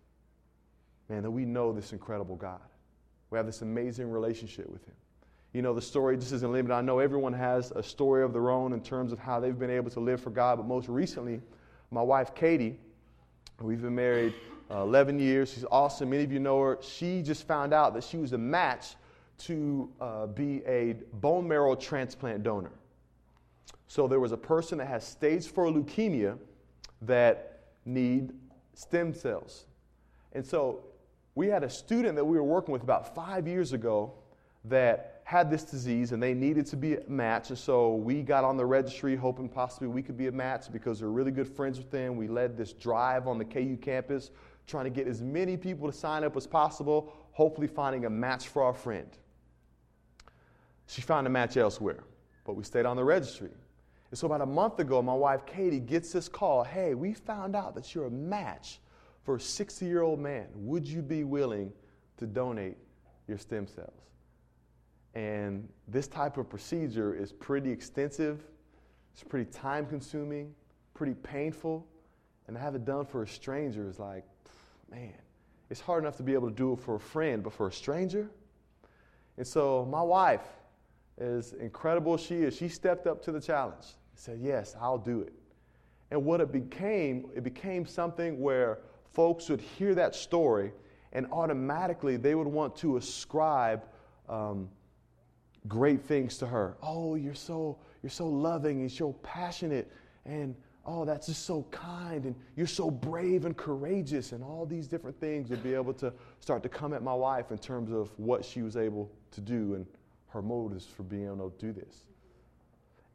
Man, 1.09 1.23
that 1.23 1.31
we 1.31 1.45
know 1.45 1.73
this 1.73 1.91
incredible 1.91 2.37
God. 2.37 2.61
We 3.29 3.37
have 3.37 3.45
this 3.45 3.61
amazing 3.61 4.09
relationship 4.09 4.69
with 4.69 4.85
Him 4.85 4.95
you 5.57 5.63
know, 5.63 5.73
the 5.73 5.81
story 5.81 6.15
just 6.17 6.33
isn't 6.33 6.51
limited. 6.51 6.71
I 6.71 6.81
know 6.81 6.99
everyone 6.99 7.33
has 7.33 7.71
a 7.71 7.81
story 7.81 8.23
of 8.23 8.31
their 8.31 8.51
own 8.51 8.73
in 8.73 8.79
terms 8.79 9.11
of 9.11 9.17
how 9.17 9.39
they've 9.39 9.57
been 9.57 9.71
able 9.71 9.89
to 9.89 9.99
live 9.99 10.21
for 10.21 10.29
God, 10.29 10.57
but 10.57 10.67
most 10.67 10.87
recently, 10.87 11.41
my 11.89 12.03
wife, 12.03 12.35
Katie, 12.35 12.77
we've 13.59 13.81
been 13.81 13.95
married 13.95 14.35
uh, 14.69 14.83
11 14.83 15.17
years. 15.17 15.51
She's 15.51 15.65
awesome. 15.71 16.11
Many 16.11 16.23
of 16.23 16.31
you 16.31 16.37
know 16.37 16.61
her. 16.61 16.77
She 16.83 17.23
just 17.23 17.47
found 17.47 17.73
out 17.73 17.95
that 17.95 18.03
she 18.03 18.17
was 18.17 18.33
a 18.33 18.37
match 18.37 18.89
to 19.45 19.89
uh, 19.99 20.27
be 20.27 20.61
a 20.67 20.93
bone 21.13 21.47
marrow 21.47 21.73
transplant 21.73 22.43
donor. 22.43 22.73
So 23.87 24.07
there 24.07 24.19
was 24.19 24.33
a 24.33 24.37
person 24.37 24.77
that 24.77 24.87
has 24.87 25.03
stage 25.03 25.47
4 25.47 25.69
leukemia 25.69 26.37
that 27.01 27.61
need 27.83 28.31
stem 28.75 29.11
cells. 29.11 29.65
And 30.33 30.45
so 30.45 30.83
we 31.33 31.47
had 31.47 31.63
a 31.63 31.69
student 31.71 32.15
that 32.15 32.25
we 32.25 32.37
were 32.37 32.43
working 32.43 32.73
with 32.73 32.83
about 32.83 33.15
five 33.15 33.47
years 33.47 33.73
ago 33.73 34.13
that 34.69 35.21
had 35.23 35.51
this 35.51 35.63
disease 35.63 36.13
and 36.13 36.23
they 36.23 36.33
needed 36.33 36.65
to 36.67 36.77
be 36.77 36.95
a 36.95 37.01
match. 37.07 37.49
And 37.49 37.59
so 37.59 37.95
we 37.95 38.21
got 38.21 38.43
on 38.43 38.55
the 38.55 38.65
registry 38.65 39.15
hoping 39.15 39.49
possibly 39.49 39.87
we 39.89 40.01
could 40.01 40.17
be 40.17 40.27
a 40.27 40.31
match 40.31 40.71
because 40.71 41.01
we're 41.01 41.09
really 41.09 41.31
good 41.31 41.47
friends 41.47 41.77
with 41.77 41.91
them. 41.91 42.15
We 42.15 42.27
led 42.27 42.55
this 42.55 42.71
drive 42.71 43.27
on 43.27 43.37
the 43.37 43.45
KU 43.45 43.77
campus 43.81 44.31
trying 44.67 44.85
to 44.85 44.89
get 44.89 45.07
as 45.07 45.21
many 45.21 45.57
people 45.57 45.89
to 45.89 45.97
sign 45.97 46.23
up 46.23 46.35
as 46.35 46.45
possible, 46.45 47.13
hopefully 47.31 47.67
finding 47.67 48.05
a 48.05 48.09
match 48.09 48.49
for 48.49 48.61
our 48.61 48.73
friend. 48.73 49.09
She 50.87 51.01
found 51.01 51.27
a 51.27 51.29
match 51.29 51.57
elsewhere, 51.57 52.03
but 52.45 52.53
we 52.55 52.63
stayed 52.63 52.85
on 52.85 52.95
the 52.95 53.03
registry. 53.03 53.51
And 54.09 54.17
so 54.17 54.27
about 54.27 54.41
a 54.41 54.45
month 54.45 54.79
ago, 54.79 55.01
my 55.01 55.13
wife 55.13 55.45
Katie 55.45 55.79
gets 55.79 56.11
this 56.11 56.29
call 56.29 56.63
Hey, 56.63 56.93
we 56.93 57.13
found 57.13 57.55
out 57.55 57.75
that 57.75 57.93
you're 57.93 58.07
a 58.07 58.11
match 58.11 58.79
for 59.23 59.35
a 59.35 59.39
60 59.39 59.85
year 59.85 60.01
old 60.01 60.19
man. 60.19 60.47
Would 60.55 60.87
you 60.87 61.01
be 61.01 61.23
willing 61.23 61.73
to 62.17 62.25
donate 62.25 62.77
your 63.27 63.37
stem 63.37 63.67
cells? 63.67 64.07
And 65.17 65.67
this 65.87 66.07
type 66.07 66.37
of 66.37 66.47
procedure 66.47 67.15
is 67.15 67.31
pretty 67.31 67.71
extensive, 67.71 68.43
it's 69.13 69.23
pretty 69.23 69.49
time 69.49 69.87
consuming, 69.87 70.53
pretty 70.93 71.15
painful. 71.15 71.87
And 72.45 72.55
to 72.55 72.61
have 72.61 72.75
it 72.75 72.85
done 72.85 73.03
for 73.03 73.23
a 73.23 73.27
stranger 73.27 73.89
is 73.89 73.97
like, 73.97 74.23
man, 74.91 75.15
it's 75.71 75.81
hard 75.81 76.03
enough 76.03 76.17
to 76.17 76.23
be 76.23 76.35
able 76.35 76.49
to 76.49 76.55
do 76.55 76.73
it 76.73 76.79
for 76.79 76.97
a 76.97 76.99
friend, 76.99 77.41
but 77.41 77.51
for 77.51 77.67
a 77.67 77.71
stranger? 77.71 78.29
And 79.37 79.47
so 79.47 79.87
my 79.89 80.03
wife, 80.03 80.45
as 81.17 81.53
incredible 81.53 82.13
as 82.13 82.21
she 82.21 82.35
is, 82.35 82.55
she 82.55 82.69
stepped 82.69 83.07
up 83.07 83.23
to 83.23 83.31
the 83.31 83.41
challenge 83.41 83.85
and 83.85 84.19
said, 84.19 84.37
Yes, 84.39 84.75
I'll 84.79 84.99
do 84.99 85.21
it. 85.21 85.33
And 86.11 86.25
what 86.25 86.41
it 86.41 86.51
became, 86.51 87.31
it 87.35 87.43
became 87.43 87.87
something 87.87 88.39
where 88.39 88.81
folks 89.13 89.49
would 89.49 89.61
hear 89.61 89.95
that 89.95 90.13
story 90.13 90.73
and 91.11 91.25
automatically 91.31 92.17
they 92.17 92.35
would 92.35 92.45
want 92.45 92.75
to 92.75 92.97
ascribe 92.97 93.83
um, 94.29 94.69
great 95.67 96.01
things 96.01 96.37
to 96.37 96.47
her. 96.47 96.77
Oh, 96.81 97.15
you're 97.15 97.35
so 97.35 97.77
you're 98.03 98.09
so 98.09 98.27
loving 98.27 98.81
and 98.81 98.91
so 98.91 99.13
passionate 99.23 99.91
and 100.25 100.55
oh, 100.85 101.03
that's 101.03 101.27
just 101.27 101.45
so 101.45 101.63
kind 101.69 102.25
and 102.25 102.35
you're 102.55 102.65
so 102.65 102.89
brave 102.89 103.45
and 103.45 103.57
courageous 103.57 104.31
and 104.31 104.43
all 104.43 104.65
these 104.65 104.87
different 104.87 105.19
things 105.19 105.49
would 105.49 105.61
be 105.63 105.73
able 105.73 105.93
to 105.93 106.13
start 106.39 106.63
to 106.63 106.69
come 106.69 106.93
at 106.93 107.03
my 107.03 107.13
wife 107.13 107.51
in 107.51 107.57
terms 107.57 107.91
of 107.91 108.09
what 108.17 108.45
she 108.45 108.61
was 108.61 108.77
able 108.77 109.11
to 109.31 109.41
do 109.41 109.75
and 109.75 109.85
her 110.27 110.41
motives 110.41 110.85
for 110.85 111.03
being 111.03 111.25
able 111.25 111.49
to 111.49 111.65
do 111.65 111.73
this. 111.73 112.05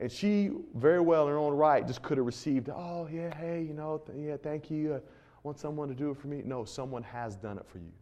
And 0.00 0.10
she 0.10 0.50
very 0.74 1.00
well 1.00 1.26
in 1.26 1.30
her 1.30 1.38
own 1.38 1.54
right 1.54 1.86
just 1.86 2.02
could 2.02 2.18
have 2.18 2.26
received, 2.26 2.68
oh 2.68 3.08
yeah, 3.10 3.34
hey, 3.36 3.62
you 3.62 3.72
know, 3.72 4.02
th- 4.04 4.18
yeah, 4.18 4.36
thank 4.36 4.70
you. 4.70 4.96
I 4.96 5.00
want 5.42 5.58
someone 5.58 5.88
to 5.88 5.94
do 5.94 6.10
it 6.10 6.16
for 6.16 6.26
me. 6.26 6.42
No, 6.44 6.64
someone 6.64 7.02
has 7.04 7.36
done 7.36 7.56
it 7.56 7.66
for 7.66 7.78
you. 7.78 7.92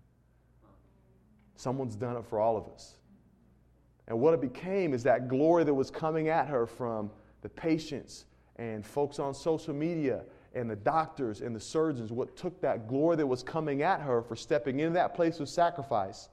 Someone's 1.56 1.94
done 1.94 2.16
it 2.16 2.24
for 2.24 2.40
all 2.40 2.56
of 2.56 2.66
us. 2.68 2.96
And 4.10 4.18
what 4.18 4.34
it 4.34 4.40
became 4.40 4.92
is 4.92 5.04
that 5.04 5.28
glory 5.28 5.62
that 5.62 5.72
was 5.72 5.88
coming 5.88 6.28
at 6.30 6.48
her 6.48 6.66
from 6.66 7.12
the 7.42 7.48
patients 7.48 8.24
and 8.56 8.84
folks 8.84 9.20
on 9.20 9.32
social 9.32 9.72
media 9.72 10.22
and 10.52 10.68
the 10.68 10.74
doctors 10.74 11.42
and 11.42 11.54
the 11.54 11.60
surgeons, 11.60 12.10
what 12.10 12.36
took 12.36 12.60
that 12.60 12.88
glory 12.88 13.14
that 13.14 13.26
was 13.26 13.44
coming 13.44 13.82
at 13.82 14.00
her 14.00 14.20
for 14.20 14.34
stepping 14.34 14.80
into 14.80 14.94
that 14.94 15.14
place 15.14 15.38
of 15.38 15.48
sacrifice, 15.48 16.28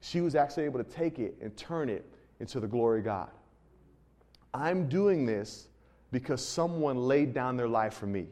she 0.00 0.22
was 0.22 0.34
actually 0.34 0.64
able 0.64 0.82
to 0.82 0.90
take 0.90 1.18
it 1.18 1.36
and 1.42 1.54
turn 1.54 1.90
it 1.90 2.06
into 2.40 2.60
the 2.60 2.66
glory 2.66 3.00
of 3.00 3.04
God. 3.04 3.30
I'm 4.54 4.88
doing 4.88 5.26
this 5.26 5.68
because 6.12 6.42
someone 6.42 6.96
laid 6.96 7.34
down 7.34 7.58
their 7.58 7.68
life 7.68 7.92
for 7.92 8.06
me. 8.06 8.28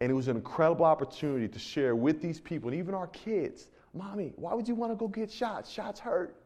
And 0.00 0.10
it 0.10 0.14
was 0.14 0.28
an 0.28 0.36
incredible 0.36 0.84
opportunity 0.84 1.48
to 1.48 1.58
share 1.58 1.96
with 1.96 2.20
these 2.20 2.38
people 2.38 2.68
and 2.68 2.78
even 2.78 2.94
our 2.94 3.06
kids. 3.06 3.70
Mommy, 3.94 4.34
why 4.36 4.52
would 4.52 4.68
you 4.68 4.74
want 4.74 4.92
to 4.92 4.96
go 4.96 5.08
get 5.08 5.30
shots? 5.30 5.70
Shots 5.70 5.98
hurt. 5.98 6.36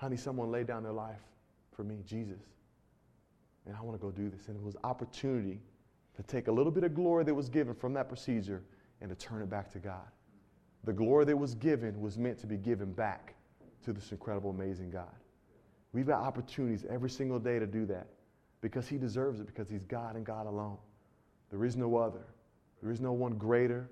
Honey, 0.00 0.16
someone 0.16 0.50
laid 0.50 0.66
down 0.66 0.82
their 0.82 0.94
life 0.94 1.20
for 1.76 1.84
me, 1.84 1.98
Jesus. 2.06 2.40
And 3.66 3.76
I 3.76 3.82
want 3.82 4.00
to 4.00 4.02
go 4.02 4.10
do 4.10 4.30
this. 4.30 4.48
And 4.48 4.56
it 4.56 4.62
was 4.62 4.74
opportunity 4.82 5.60
to 6.16 6.22
take 6.22 6.48
a 6.48 6.52
little 6.52 6.72
bit 6.72 6.84
of 6.84 6.94
glory 6.94 7.22
that 7.24 7.34
was 7.34 7.50
given 7.50 7.74
from 7.74 7.92
that 7.92 8.08
procedure 8.08 8.62
and 9.02 9.10
to 9.10 9.14
turn 9.14 9.42
it 9.42 9.50
back 9.50 9.70
to 9.72 9.78
God. 9.78 10.06
The 10.84 10.94
glory 10.94 11.26
that 11.26 11.36
was 11.36 11.54
given 11.54 12.00
was 12.00 12.16
meant 12.16 12.38
to 12.38 12.46
be 12.46 12.56
given 12.56 12.92
back 12.92 13.34
to 13.84 13.92
this 13.92 14.10
incredible, 14.10 14.48
amazing 14.48 14.88
God. 14.88 15.14
We've 15.92 16.06
got 16.06 16.22
opportunities 16.22 16.86
every 16.88 17.10
single 17.10 17.38
day 17.38 17.58
to 17.58 17.66
do 17.66 17.84
that 17.86 18.06
because 18.62 18.88
He 18.88 18.96
deserves 18.96 19.38
it, 19.38 19.46
because 19.48 19.68
He's 19.68 19.84
God 19.84 20.16
and 20.16 20.24
God 20.24 20.46
alone. 20.46 20.78
There 21.50 21.62
is 21.66 21.76
no 21.76 21.98
other. 21.98 22.24
There 22.80 22.90
is 22.90 23.02
no 23.02 23.12
one 23.12 23.34
greater. 23.34 23.90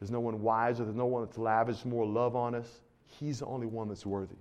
There's 0.00 0.10
no 0.10 0.18
one 0.18 0.42
wiser. 0.42 0.82
There's 0.82 0.96
no 0.96 1.06
one 1.06 1.24
that's 1.24 1.38
lavished 1.38 1.86
more 1.86 2.04
love 2.04 2.34
on 2.34 2.56
us. 2.56 2.80
He's 3.06 3.38
the 3.38 3.46
only 3.46 3.68
one 3.68 3.86
that's 3.86 4.04
worthy. 4.04 4.34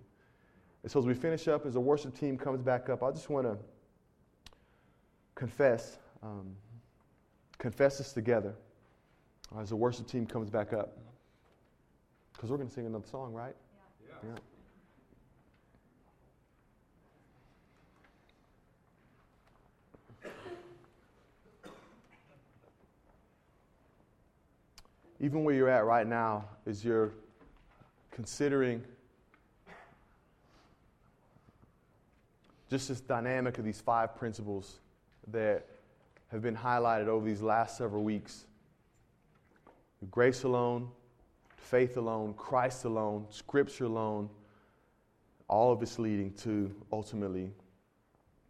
And 0.85 0.91
so 0.91 0.99
as 0.99 1.07
we 1.07 1.15
finish 1.15 1.47
up, 1.47 1.65
as 1.65 1.73
the 1.73 1.79
worship 1.79 2.15
team 2.15 2.37
comes 2.37 2.61
back 2.61 2.89
up, 2.89 3.01
I 3.01 3.09
just 3.09 3.27
want 3.27 3.47
to 3.47 3.57
confess, 5.33 5.97
um, 6.21 6.55
confess 7.57 7.97
this 7.97 8.13
together 8.13 8.53
as 9.59 9.69
the 9.69 9.75
worship 9.75 10.05
team 10.05 10.27
comes 10.27 10.51
back 10.51 10.73
up. 10.73 10.95
Because 12.33 12.51
we're 12.51 12.57
going 12.57 12.69
to 12.69 12.75
sing 12.75 12.85
another 12.85 13.07
song, 13.07 13.33
right? 13.33 13.55
Yeah. 14.07 14.29
yeah. 14.29 14.35
even 25.19 25.43
where 25.43 25.55
you're 25.55 25.67
at 25.67 25.85
right 25.85 26.05
now, 26.05 26.45
is 26.67 26.85
you're 26.85 27.11
considering 28.11 28.83
just 32.75 32.89
this 32.89 32.99
dynamic 32.99 33.57
of 33.57 33.63
these 33.63 33.79
five 33.79 34.17
principles 34.17 34.79
that 35.31 35.65
have 36.27 36.41
been 36.41 36.57
highlighted 36.57 37.07
over 37.07 37.25
these 37.25 37.41
last 37.41 37.77
several 37.77 38.03
weeks 38.03 38.47
grace 40.11 40.43
alone, 40.43 40.89
faith 41.55 41.95
alone, 41.95 42.33
Christ 42.33 42.83
alone, 42.83 43.27
Scripture 43.29 43.85
alone, 43.85 44.29
all 45.47 45.71
of 45.71 45.79
this 45.79 45.97
leading 45.97 46.33
to 46.33 46.69
ultimately 46.91 47.49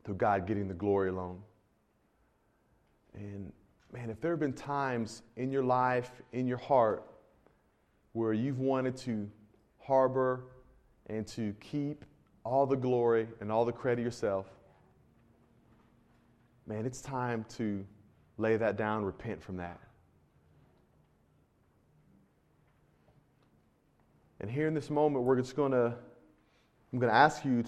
to 0.05 0.13
God 0.15 0.47
getting 0.47 0.67
the 0.67 0.73
glory 0.73 1.09
alone. 1.09 1.39
And 3.13 3.53
man, 3.93 4.09
if 4.09 4.19
there 4.21 4.31
have 4.31 4.39
been 4.39 4.53
times 4.53 5.21
in 5.37 5.51
your 5.51 5.63
life, 5.63 6.09
in 6.33 6.47
your 6.47 6.57
heart, 6.57 7.03
where 8.13 8.33
you've 8.33 8.59
wanted 8.59 8.97
to 8.97 9.29
harbor 9.79 10.45
and 11.05 11.27
to 11.27 11.53
keep 11.59 12.03
all 12.45 12.67
the 12.67 12.75
glory 12.75 13.27
and 13.41 13.51
all 13.51 13.65
the 13.65 13.71
credit 13.71 14.03
yourself, 14.03 14.45
man, 16.67 16.85
it's 16.85 17.01
time 17.01 17.43
to 17.57 17.83
lay 18.37 18.55
that 18.55 18.77
down, 18.77 19.03
repent 19.03 19.41
from 19.41 19.57
that. 19.57 19.79
And 24.39 24.49
here 24.49 24.67
in 24.67 24.73
this 24.75 24.89
moment, 24.89 25.25
we're 25.25 25.37
just 25.37 25.55
going 25.55 25.71
to, 25.71 25.95
I'm 26.93 26.99
going 26.99 27.11
to 27.11 27.17
ask 27.17 27.43
you 27.43 27.63